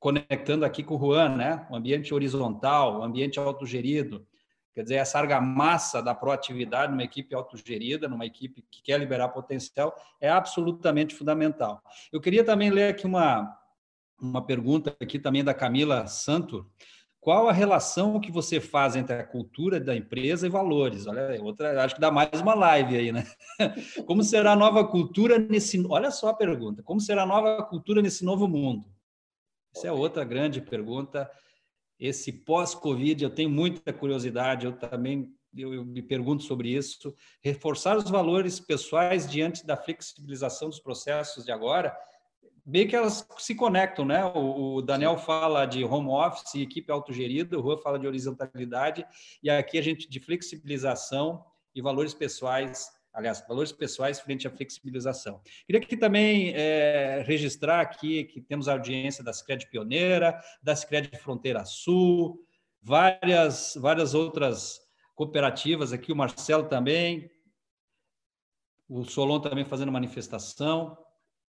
conectando 0.00 0.64
aqui 0.64 0.82
com 0.82 0.96
o 0.96 0.98
Juan, 0.98 1.36
né? 1.36 1.64
O 1.70 1.76
ambiente 1.76 2.12
horizontal, 2.12 2.98
o 2.98 3.02
ambiente 3.04 3.38
autogerido, 3.38 4.26
quer 4.74 4.82
dizer, 4.82 4.96
essa 4.96 5.20
argamassa 5.20 6.02
da 6.02 6.12
proatividade 6.12 6.90
numa 6.90 7.04
equipe 7.04 7.32
autogerida, 7.36 8.08
numa 8.08 8.26
equipe 8.26 8.64
que 8.68 8.82
quer 8.82 8.98
liberar 8.98 9.28
potencial, 9.28 9.94
é 10.20 10.28
absolutamente 10.28 11.14
fundamental. 11.14 11.80
Eu 12.12 12.20
queria 12.20 12.42
também 12.42 12.68
ler 12.68 12.88
aqui 12.88 13.06
uma, 13.06 13.56
uma 14.20 14.44
pergunta 14.44 14.96
aqui 15.00 15.20
também 15.20 15.44
da 15.44 15.54
Camila 15.54 16.08
Santo, 16.08 16.68
qual 17.22 17.48
a 17.48 17.52
relação 17.52 18.18
que 18.18 18.32
você 18.32 18.60
faz 18.60 18.96
entre 18.96 19.14
a 19.14 19.24
cultura 19.24 19.78
da 19.78 19.94
empresa 19.94 20.44
e 20.44 20.50
valores? 20.50 21.06
Olha, 21.06 21.40
outra, 21.40 21.84
acho 21.84 21.94
que 21.94 22.00
dá 22.00 22.10
mais 22.10 22.40
uma 22.40 22.52
live 22.52 22.96
aí, 22.96 23.12
né? 23.12 23.24
Como 24.06 24.24
será 24.24 24.54
a 24.54 24.56
nova 24.56 24.84
cultura 24.84 25.38
nesse. 25.38 25.80
Olha 25.88 26.10
só 26.10 26.30
a 26.30 26.34
pergunta: 26.34 26.82
como 26.82 27.00
será 27.00 27.22
a 27.22 27.26
nova 27.26 27.62
cultura 27.62 28.02
nesse 28.02 28.24
novo 28.24 28.48
mundo? 28.48 28.92
Essa 29.72 29.86
é 29.86 29.92
outra 29.92 30.24
grande 30.24 30.60
pergunta. 30.60 31.30
Esse 31.96 32.32
pós-Covid, 32.32 33.22
eu 33.22 33.30
tenho 33.30 33.48
muita 33.48 33.92
curiosidade, 33.92 34.66
eu 34.66 34.72
também 34.72 35.32
eu, 35.56 35.72
eu 35.72 35.84
me 35.84 36.02
pergunto 36.02 36.42
sobre 36.42 36.74
isso. 36.74 37.14
Reforçar 37.40 37.96
os 37.96 38.10
valores 38.10 38.58
pessoais 38.58 39.30
diante 39.30 39.64
da 39.64 39.76
flexibilização 39.76 40.68
dos 40.68 40.80
processos 40.80 41.44
de 41.44 41.52
agora 41.52 41.96
bem 42.64 42.86
que 42.86 42.94
elas 42.94 43.26
se 43.38 43.54
conectam, 43.54 44.04
né? 44.04 44.24
O, 44.24 44.76
o 44.76 44.82
Daniel 44.82 45.16
fala 45.16 45.66
de 45.66 45.84
home 45.84 46.08
office, 46.08 46.54
equipe 46.54 46.90
autogerida, 46.90 47.58
o 47.58 47.60
Rua 47.60 47.78
fala 47.78 47.98
de 47.98 48.06
horizontalidade, 48.06 49.06
e 49.42 49.50
aqui 49.50 49.78
a 49.78 49.82
gente 49.82 50.08
de 50.08 50.20
flexibilização 50.20 51.44
e 51.74 51.82
valores 51.82 52.14
pessoais, 52.14 52.90
aliás, 53.12 53.44
valores 53.46 53.72
pessoais 53.72 54.20
frente 54.20 54.46
à 54.46 54.50
flexibilização. 54.50 55.40
Queria 55.66 55.80
aqui 55.80 55.96
também 55.96 56.52
é, 56.54 57.22
registrar 57.26 57.80
aqui 57.80 58.24
que 58.24 58.40
temos 58.40 58.68
a 58.68 58.72
audiência 58.72 59.24
da 59.24 59.32
Cicred 59.32 59.68
Pioneira, 59.68 60.38
da 60.62 60.76
Cicred 60.76 61.16
Fronteira 61.18 61.64
Sul, 61.64 62.44
várias, 62.80 63.74
várias 63.76 64.14
outras 64.14 64.80
cooperativas 65.14 65.92
aqui, 65.92 66.12
o 66.12 66.16
Marcelo 66.16 66.68
também, 66.68 67.30
o 68.88 69.04
Solon 69.04 69.40
também 69.40 69.64
fazendo 69.64 69.92
manifestação. 69.92 70.96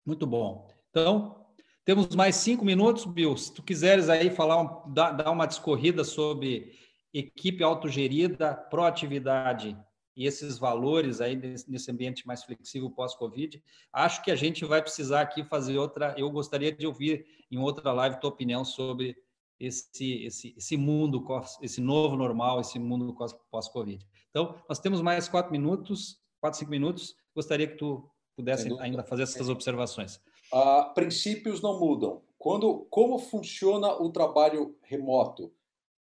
Muito 0.04 0.26
bom. 0.26 0.71
Então, 0.92 1.42
temos 1.86 2.14
mais 2.14 2.36
cinco 2.36 2.64
minutos, 2.64 3.06
Bill. 3.06 3.34
Se 3.36 3.52
tu 3.52 3.62
quiseres 3.62 4.10
aí 4.10 4.30
falar, 4.30 4.84
dar, 4.88 5.30
uma 5.30 5.46
discorrida 5.46 6.04
sobre 6.04 6.78
equipe 7.12 7.64
autogerida, 7.64 8.54
proatividade 8.54 9.76
e 10.14 10.26
esses 10.26 10.58
valores 10.58 11.22
aí 11.22 11.34
nesse 11.66 11.90
ambiente 11.90 12.26
mais 12.26 12.44
flexível 12.44 12.90
pós-Covid, 12.90 13.62
acho 13.90 14.22
que 14.22 14.30
a 14.30 14.36
gente 14.36 14.66
vai 14.66 14.82
precisar 14.82 15.22
aqui 15.22 15.42
fazer 15.42 15.78
outra. 15.78 16.14
Eu 16.18 16.30
gostaria 16.30 16.70
de 16.70 16.86
ouvir 16.86 17.24
em 17.50 17.58
outra 17.58 17.90
live 17.90 18.20
tua 18.20 18.28
opinião 18.28 18.62
sobre 18.66 19.16
esse, 19.58 20.24
esse, 20.26 20.54
esse 20.54 20.76
mundo, 20.76 21.24
esse 21.62 21.80
novo 21.80 22.16
normal, 22.16 22.60
esse 22.60 22.78
mundo 22.78 23.16
pós-Covid. 23.50 24.06
Então, 24.28 24.54
nós 24.68 24.78
temos 24.78 25.00
mais 25.00 25.26
quatro 25.26 25.50
minutos, 25.50 26.20
quatro, 26.38 26.58
cinco 26.58 26.70
minutos. 26.70 27.16
Gostaria 27.34 27.66
que 27.66 27.76
tu 27.76 28.06
pudesse 28.36 28.70
ainda 28.78 29.02
fazer 29.02 29.22
essas 29.22 29.48
observações. 29.48 30.20
Ah, 30.52 30.92
princípios 30.94 31.62
não 31.62 31.80
mudam. 31.80 32.20
Quando, 32.38 32.86
como 32.90 33.18
funciona 33.18 33.90
o 33.94 34.10
trabalho 34.10 34.76
remoto? 34.82 35.50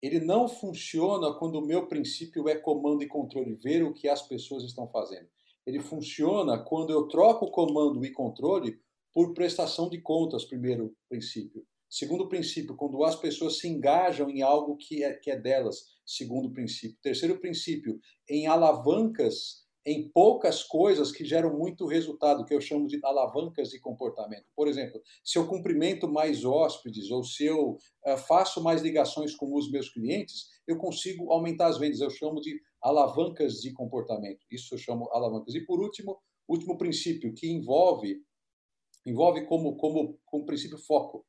Ele 0.01 0.20
não 0.20 0.49
funciona 0.49 1.34
quando 1.34 1.57
o 1.57 1.66
meu 1.66 1.86
princípio 1.86 2.49
é 2.49 2.55
comando 2.57 3.03
e 3.03 3.07
controle, 3.07 3.57
ver 3.57 3.82
o 3.82 3.92
que 3.92 4.09
as 4.09 4.22
pessoas 4.22 4.64
estão 4.64 4.88
fazendo. 4.88 5.28
Ele 5.66 5.80
funciona 5.80 6.59
quando 6.59 6.90
eu 6.90 7.09
troco 7.09 7.51
comando 7.51 8.03
e 8.07 8.11
controle 8.11 8.80
por 9.12 9.34
prestação 9.34 9.86
de 9.90 10.01
contas, 10.01 10.46
primeiro 10.46 10.96
princípio. 11.11 11.66
Segundo 11.90 12.28
princípio, 12.28 12.74
quando 12.74 13.05
as 13.05 13.16
pessoas 13.16 13.59
se 13.59 13.68
engajam 13.68 14.30
em 14.30 14.40
algo 14.40 14.76
que 14.76 15.05
é, 15.05 15.12
que 15.12 15.30
é 15.30 15.36
delas, 15.36 15.84
segundo 16.07 16.51
princípio. 16.51 16.96
Terceiro 17.03 17.38
princípio, 17.38 18.01
em 18.26 18.46
alavancas 18.46 19.68
em 19.89 20.07
poucas 20.07 20.62
coisas 20.62 21.11
que 21.11 21.24
geram 21.24 21.57
muito 21.57 21.86
resultado, 21.86 22.45
que 22.45 22.53
eu 22.53 22.61
chamo 22.61 22.86
de 22.86 23.01
alavancas 23.03 23.70
de 23.70 23.80
comportamento. 23.80 24.45
Por 24.55 24.68
exemplo, 24.68 25.01
se 25.24 25.39
eu 25.39 25.49
cumprimento 25.49 26.07
mais 26.07 26.45
hóspedes 26.45 27.11
ou 27.11 27.24
se 27.24 27.47
eu 27.47 27.78
uh, 28.07 28.18
faço 28.18 28.62
mais 28.62 28.82
ligações 28.82 29.34
com 29.34 29.55
os 29.57 29.70
meus 29.70 29.89
clientes, 29.89 30.51
eu 30.66 30.76
consigo 30.76 31.32
aumentar 31.32 31.68
as 31.68 31.78
vendas. 31.78 32.01
Eu 32.01 32.11
chamo 32.11 32.39
de 32.39 32.61
alavancas 32.82 33.62
de 33.62 33.72
comportamento. 33.72 34.45
Isso 34.51 34.74
eu 34.74 34.78
chamo 34.78 35.09
alavancas. 35.11 35.55
E 35.55 35.64
por 35.64 35.80
último, 35.80 36.18
último 36.47 36.76
princípio 36.76 37.32
que 37.32 37.51
envolve 37.51 38.22
envolve 39.07 39.47
como 39.47 39.74
como 39.78 40.18
como 40.26 40.45
princípio 40.45 40.76
foco. 40.76 41.24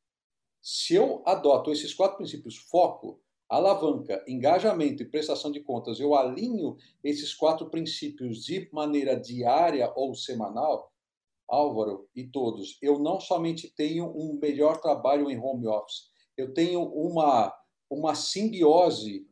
Se 0.61 0.95
eu 0.95 1.23
adoto 1.25 1.71
esses 1.71 1.93
quatro 1.93 2.17
princípios 2.17 2.57
foco, 2.57 3.21
alavanca, 3.49 4.23
engajamento 4.27 5.01
e 5.01 5.09
prestação 5.09 5.51
de 5.51 5.59
contas, 5.59 5.99
eu 5.99 6.13
alinho 6.13 6.77
esses 7.03 7.33
quatro 7.33 7.69
princípios 7.69 8.45
de 8.45 8.69
maneira 8.71 9.19
diária 9.19 9.91
ou 9.95 10.13
semanal, 10.13 10.93
Álvaro 11.47 12.07
e 12.15 12.27
todos, 12.27 12.77
eu 12.79 12.99
não 12.99 13.19
somente 13.19 13.73
tenho 13.75 14.05
um 14.15 14.37
melhor 14.39 14.79
trabalho 14.79 15.31
em 15.31 15.39
home 15.39 15.65
office, 15.65 16.11
eu 16.37 16.53
tenho 16.53 16.83
uma, 16.83 17.51
uma 17.89 18.13
simbiose 18.13 19.27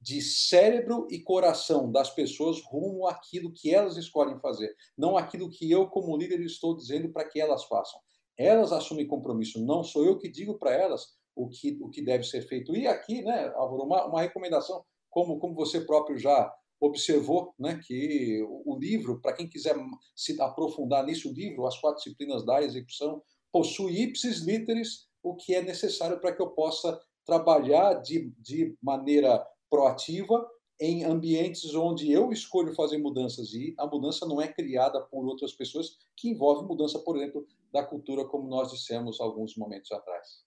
de 0.00 0.22
cérebro 0.22 1.06
e 1.10 1.20
coração 1.20 1.92
das 1.92 2.10
pessoas 2.10 2.62
rumo 2.62 3.06
àquilo 3.06 3.52
que 3.52 3.74
elas 3.74 3.98
escolhem 3.98 4.38
fazer, 4.38 4.74
não 4.96 5.18
aquilo 5.18 5.50
que 5.50 5.70
eu, 5.70 5.86
como 5.86 6.16
líder, 6.16 6.40
estou 6.40 6.74
dizendo 6.74 7.10
para 7.10 7.28
que 7.28 7.38
elas 7.38 7.64
façam. 7.64 8.00
Elas 8.36 8.72
assumem 8.72 9.06
compromisso, 9.06 9.64
não 9.64 9.84
sou 9.84 10.04
eu 10.04 10.18
que 10.18 10.28
digo 10.28 10.58
para 10.58 10.72
elas 10.72 11.14
o 11.34 11.48
que, 11.48 11.78
o 11.80 11.88
que 11.88 12.02
deve 12.02 12.24
ser 12.24 12.42
feito. 12.42 12.76
E 12.76 12.86
aqui, 12.86 13.22
né, 13.22 13.52
Álvaro, 13.54 13.84
uma, 13.84 14.06
uma 14.06 14.22
recomendação, 14.22 14.84
como, 15.10 15.38
como 15.38 15.54
você 15.54 15.80
próprio 15.80 16.18
já 16.18 16.52
observou, 16.80 17.54
né, 17.58 17.80
que 17.84 18.42
o, 18.42 18.74
o 18.74 18.78
livro, 18.78 19.20
para 19.20 19.34
quem 19.34 19.48
quiser 19.48 19.74
se 20.14 20.40
aprofundar 20.40 21.04
nisso, 21.04 21.30
o 21.30 21.34
livro, 21.34 21.66
As 21.66 21.78
Quatro 21.78 22.02
Disciplinas 22.02 22.44
da 22.44 22.62
Execução, 22.62 23.22
possui 23.52 24.02
ipsis 24.02 24.40
literis 24.40 25.06
o 25.22 25.34
que 25.34 25.54
é 25.54 25.62
necessário 25.62 26.20
para 26.20 26.34
que 26.34 26.42
eu 26.42 26.50
possa 26.50 27.00
trabalhar 27.24 27.94
de, 27.94 28.30
de 28.38 28.76
maneira 28.82 29.44
proativa 29.70 30.46
em 30.80 31.04
ambientes 31.04 31.74
onde 31.74 32.10
eu 32.10 32.32
escolho 32.32 32.74
fazer 32.74 32.98
mudanças 32.98 33.54
e 33.54 33.74
a 33.78 33.86
mudança 33.86 34.26
não 34.26 34.40
é 34.40 34.48
criada 34.48 35.00
por 35.00 35.24
outras 35.24 35.52
pessoas, 35.52 35.96
que 36.16 36.28
envolve 36.28 36.66
mudança, 36.66 36.98
por 36.98 37.16
exemplo, 37.16 37.46
da 37.72 37.82
cultura, 37.82 38.24
como 38.24 38.48
nós 38.48 38.70
dissemos 38.70 39.20
alguns 39.20 39.56
momentos 39.56 39.90
atrás. 39.92 40.43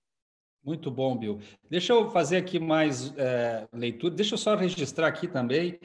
Muito 0.67 0.91
bom, 0.91 1.17
Bill. 1.17 1.39
Deixa 1.69 1.93
eu 1.93 2.09
fazer 2.09 2.35
aqui 2.35 2.59
mais 2.59 3.13
é, 3.15 3.65
leitura. 3.71 4.13
Deixa 4.13 4.33
eu 4.33 4.37
só 4.37 4.53
registrar 4.53 5.07
aqui 5.07 5.25
também 5.25 5.79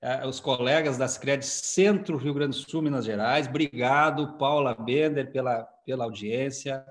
é, 0.00 0.24
os 0.24 0.38
colegas 0.38 0.96
das 0.96 1.18
CRED 1.18 1.44
Centro 1.44 2.16
Rio 2.16 2.32
Grande 2.34 2.56
do 2.56 2.70
Sul, 2.70 2.80
Minas 2.80 3.04
Gerais. 3.04 3.48
Obrigado, 3.48 4.38
Paula 4.38 4.76
Bender, 4.76 5.32
pela, 5.32 5.64
pela 5.84 6.04
audiência. 6.04 6.84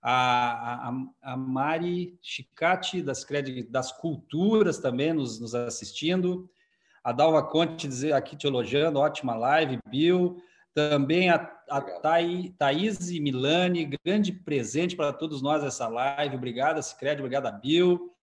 A, 0.00 0.88
a, 0.88 0.92
a 1.20 1.36
Mari 1.36 2.18
Chicati, 2.22 3.02
das 3.02 3.22
CRED 3.22 3.64
das 3.64 3.92
Culturas, 3.92 4.78
também 4.78 5.12
nos, 5.12 5.38
nos 5.38 5.54
assistindo. 5.54 6.48
A 7.04 7.12
Dalva 7.12 7.42
Conte 7.42 7.86
dizer 7.86 8.14
aqui 8.14 8.34
te 8.34 8.46
elogiando, 8.46 8.98
ótima 8.98 9.36
live, 9.36 9.78
Bill. 9.90 10.38
Também 10.78 11.28
a, 11.28 11.34
a 11.68 11.80
Thaí, 11.80 12.50
Thaís 12.50 13.10
Milani, 13.18 13.98
grande 14.04 14.30
presente 14.30 14.94
para 14.94 15.12
todos 15.12 15.42
nós 15.42 15.64
essa 15.64 15.88
live. 15.88 16.36
Obrigada, 16.36 16.80
Cicred, 16.80 17.18
obrigada, 17.20 17.50
Bill. 17.50 18.14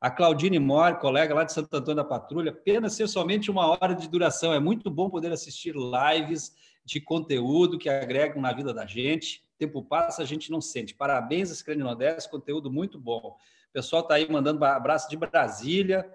A 0.00 0.08
Claudine 0.08 0.60
Mori, 0.60 1.00
colega 1.00 1.34
lá 1.34 1.42
de 1.42 1.52
Santo 1.52 1.74
Antônio 1.74 1.96
da 1.96 2.04
Patrulha, 2.04 2.52
apenas 2.52 2.92
ser 2.92 3.08
somente 3.08 3.50
uma 3.50 3.66
hora 3.66 3.96
de 3.96 4.08
duração. 4.08 4.54
É 4.54 4.60
muito 4.60 4.88
bom 4.92 5.10
poder 5.10 5.32
assistir 5.32 5.74
lives 5.74 6.54
de 6.84 7.00
conteúdo 7.00 7.78
que 7.78 7.88
agregam 7.88 8.40
na 8.40 8.52
vida 8.52 8.72
da 8.72 8.86
gente. 8.86 9.44
O 9.56 9.58
tempo 9.58 9.82
passa, 9.82 10.22
a 10.22 10.24
gente 10.24 10.52
não 10.52 10.60
sente. 10.60 10.94
Parabéns, 10.94 11.48
Cicred 11.48 11.82
Nordeste, 11.82 12.30
conteúdo 12.30 12.70
muito 12.70 12.96
bom. 12.96 13.36
O 13.70 13.72
pessoal 13.72 14.02
está 14.02 14.14
aí 14.14 14.30
mandando 14.30 14.64
abraço 14.64 15.10
de 15.10 15.16
Brasília 15.16 16.08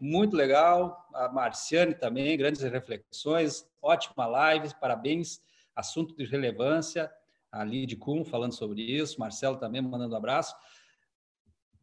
muito 0.00 0.34
legal. 0.34 1.06
A 1.12 1.28
Marciane 1.28 1.94
também, 1.94 2.36
grandes 2.38 2.62
reflexões, 2.62 3.66
ótima 3.82 4.26
live, 4.26 4.68
parabéns. 4.80 5.40
Assunto 5.74 6.14
de 6.16 6.24
relevância. 6.24 7.10
A 7.50 7.64
Lid 7.64 7.96
Kuhn 7.96 8.24
falando 8.24 8.52
sobre 8.52 8.82
isso, 8.82 9.18
Marcelo 9.18 9.56
também 9.56 9.82
mandando 9.82 10.14
um 10.14 10.16
abraço. 10.16 10.54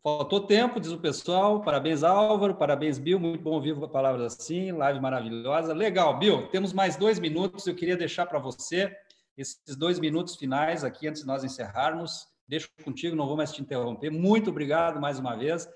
Faltou 0.02 0.40
tempo, 0.40 0.80
diz 0.80 0.92
o 0.92 0.98
pessoal. 0.98 1.62
Parabéns, 1.62 2.04
Álvaro. 2.04 2.56
Parabéns, 2.56 2.98
Bill. 2.98 3.20
Muito 3.20 3.42
bom 3.42 3.52
ouvir 3.52 3.76
palavras 3.90 4.40
assim. 4.40 4.72
Live 4.72 5.02
maravilhosa. 5.02 5.74
Legal, 5.74 6.18
Bill. 6.18 6.48
Temos 6.48 6.72
mais 6.72 6.96
dois 6.96 7.20
minutos. 7.20 7.68
Eu 7.68 7.76
queria 7.76 7.98
deixar 7.98 8.26
para 8.26 8.40
você 8.40 8.96
esses 9.38 9.76
dois 9.76 10.00
minutos 10.00 10.38
finais 10.38 10.84
aqui, 10.84 11.08
antes 11.08 11.24
de 11.24 11.28
nós 11.28 11.44
encerrarmos. 11.44 12.26
deixo 12.48 12.70
contigo, 12.84 13.16
não 13.16 13.28
vou 13.28 13.36
mais 13.36 13.52
te 13.52 13.62
interromper. 13.62 14.10
Muito 14.10 14.50
obrigado 14.50 15.02
mais 15.02 15.20
uma 15.20 15.36
vez. 15.36 15.68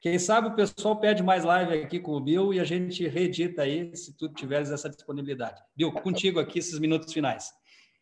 Quem 0.00 0.16
sabe 0.16 0.46
o 0.46 0.54
pessoal 0.54 1.00
pede 1.00 1.24
mais 1.24 1.42
live 1.42 1.74
aqui 1.74 1.98
com 1.98 2.12
o 2.12 2.20
Bill 2.20 2.54
e 2.54 2.60
a 2.60 2.64
gente 2.64 3.08
reedita 3.08 3.62
aí, 3.62 3.94
se 3.96 4.16
tu 4.16 4.28
tiveres 4.28 4.70
essa 4.70 4.88
disponibilidade. 4.88 5.60
Bill, 5.74 5.90
contigo 5.90 6.38
aqui 6.38 6.60
esses 6.60 6.78
minutos 6.78 7.12
finais. 7.12 7.52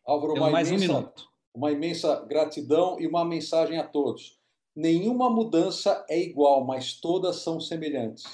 Álvaro, 0.05 0.33
uma 0.33 0.51
mais 0.51 0.69
imensa, 0.69 0.85
um 0.85 0.95
minuto. 0.97 1.23
Uma 1.55 1.71
imensa 1.71 2.23
gratidão 2.25 2.99
e 2.99 3.07
uma 3.07 3.25
mensagem 3.25 3.79
a 3.79 3.83
todos. 3.83 4.39
Nenhuma 4.75 5.27
mudança 5.27 6.05
é 6.07 6.19
igual, 6.19 6.63
mas 6.63 6.93
todas 7.01 7.37
são 7.37 7.59
semelhantes. 7.59 8.25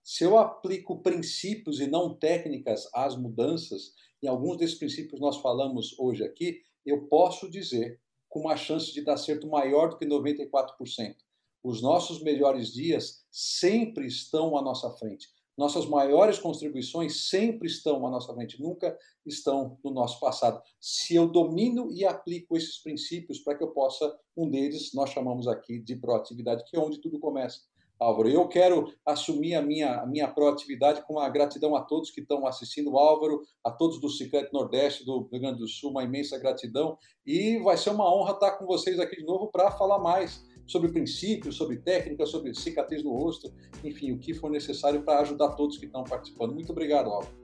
Se 0.00 0.22
eu 0.22 0.38
aplico 0.38 1.02
princípios 1.02 1.80
e 1.80 1.88
não 1.88 2.14
técnicas 2.14 2.88
às 2.94 3.16
mudanças, 3.16 3.94
e 4.22 4.28
alguns 4.28 4.58
desses 4.58 4.76
princípios 4.78 5.20
nós 5.20 5.38
falamos 5.38 5.98
hoje 5.98 6.22
aqui, 6.22 6.62
eu 6.86 7.08
posso 7.08 7.50
dizer 7.50 8.00
com 8.28 8.40
uma 8.40 8.56
chance 8.56 8.92
de 8.92 9.02
dar 9.02 9.16
certo 9.16 9.48
maior 9.48 9.88
do 9.88 9.98
que 9.98 10.06
94%. 10.06 11.16
Os 11.62 11.82
nossos 11.82 12.22
melhores 12.22 12.72
dias 12.72 13.24
sempre 13.30 14.06
estão 14.06 14.56
à 14.56 14.62
nossa 14.62 14.90
frente. 14.92 15.28
Nossas 15.58 15.86
maiores 15.86 16.38
contribuições 16.38 17.28
sempre 17.28 17.66
estão 17.66 18.06
à 18.06 18.10
nossa 18.10 18.32
frente, 18.32 18.62
nunca 18.62 18.96
estão 19.26 19.76
no 19.84 19.90
nosso 19.90 20.20
passado. 20.20 20.62
Se 20.80 21.16
eu 21.16 21.26
domino 21.26 21.90
e 21.90 22.04
aplico 22.04 22.56
esses 22.56 22.80
princípios 22.80 23.40
para 23.40 23.56
que 23.56 23.64
eu 23.64 23.72
possa, 23.72 24.16
um 24.36 24.48
deles 24.48 24.94
nós 24.94 25.10
chamamos 25.10 25.48
aqui 25.48 25.80
de 25.80 25.96
proatividade, 25.96 26.62
que 26.64 26.76
é 26.76 26.80
onde 26.80 27.00
tudo 27.00 27.18
começa. 27.18 27.60
Álvaro, 27.98 28.28
eu 28.28 28.46
quero 28.46 28.92
assumir 29.04 29.56
a 29.56 29.62
minha, 29.62 30.00
a 30.00 30.06
minha 30.06 30.28
proatividade 30.28 31.04
com 31.04 31.18
a 31.18 31.28
gratidão 31.28 31.74
a 31.74 31.82
todos 31.82 32.12
que 32.12 32.20
estão 32.20 32.46
assistindo, 32.46 32.96
Álvaro, 32.96 33.42
a 33.64 33.72
todos 33.72 34.00
do 34.00 34.08
Ciclete 34.08 34.52
Nordeste, 34.52 35.04
do 35.04 35.26
Rio 35.26 35.40
Grande 35.40 35.58
do 35.58 35.66
Sul, 35.66 35.90
uma 35.90 36.04
imensa 36.04 36.38
gratidão. 36.38 36.96
E 37.26 37.58
vai 37.58 37.76
ser 37.76 37.90
uma 37.90 38.08
honra 38.14 38.34
estar 38.34 38.52
com 38.52 38.64
vocês 38.64 39.00
aqui 39.00 39.16
de 39.16 39.24
novo 39.24 39.50
para 39.50 39.72
falar 39.72 39.98
mais 39.98 40.47
sobre 40.68 40.92
princípios, 40.92 41.56
sobre 41.56 41.78
técnica, 41.78 42.24
sobre 42.26 42.54
cicatriz 42.54 43.02
no 43.02 43.12
rosto, 43.12 43.52
enfim, 43.82 44.12
o 44.12 44.18
que 44.18 44.34
for 44.34 44.50
necessário 44.50 45.02
para 45.02 45.20
ajudar 45.20 45.48
todos 45.56 45.78
que 45.78 45.86
estão 45.86 46.04
participando. 46.04 46.52
Muito 46.52 46.70
obrigado, 46.70 47.08
Álvaro. 47.08 47.34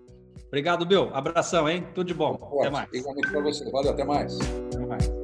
Obrigado, 0.47 0.87
Bill. 0.87 1.09
Abração, 1.13 1.69
hein? 1.69 1.85
Tudo 1.95 2.07
de 2.07 2.15
bom. 2.15 2.39
Até 2.61 2.71
mais. 2.71 2.89
Igualmente 2.93 3.31
para 3.31 3.41
você. 3.41 3.69
Valeu, 3.71 3.91
até 3.91 4.05
mais. 4.05 4.39
Até 4.41 4.87
mais. 4.87 5.24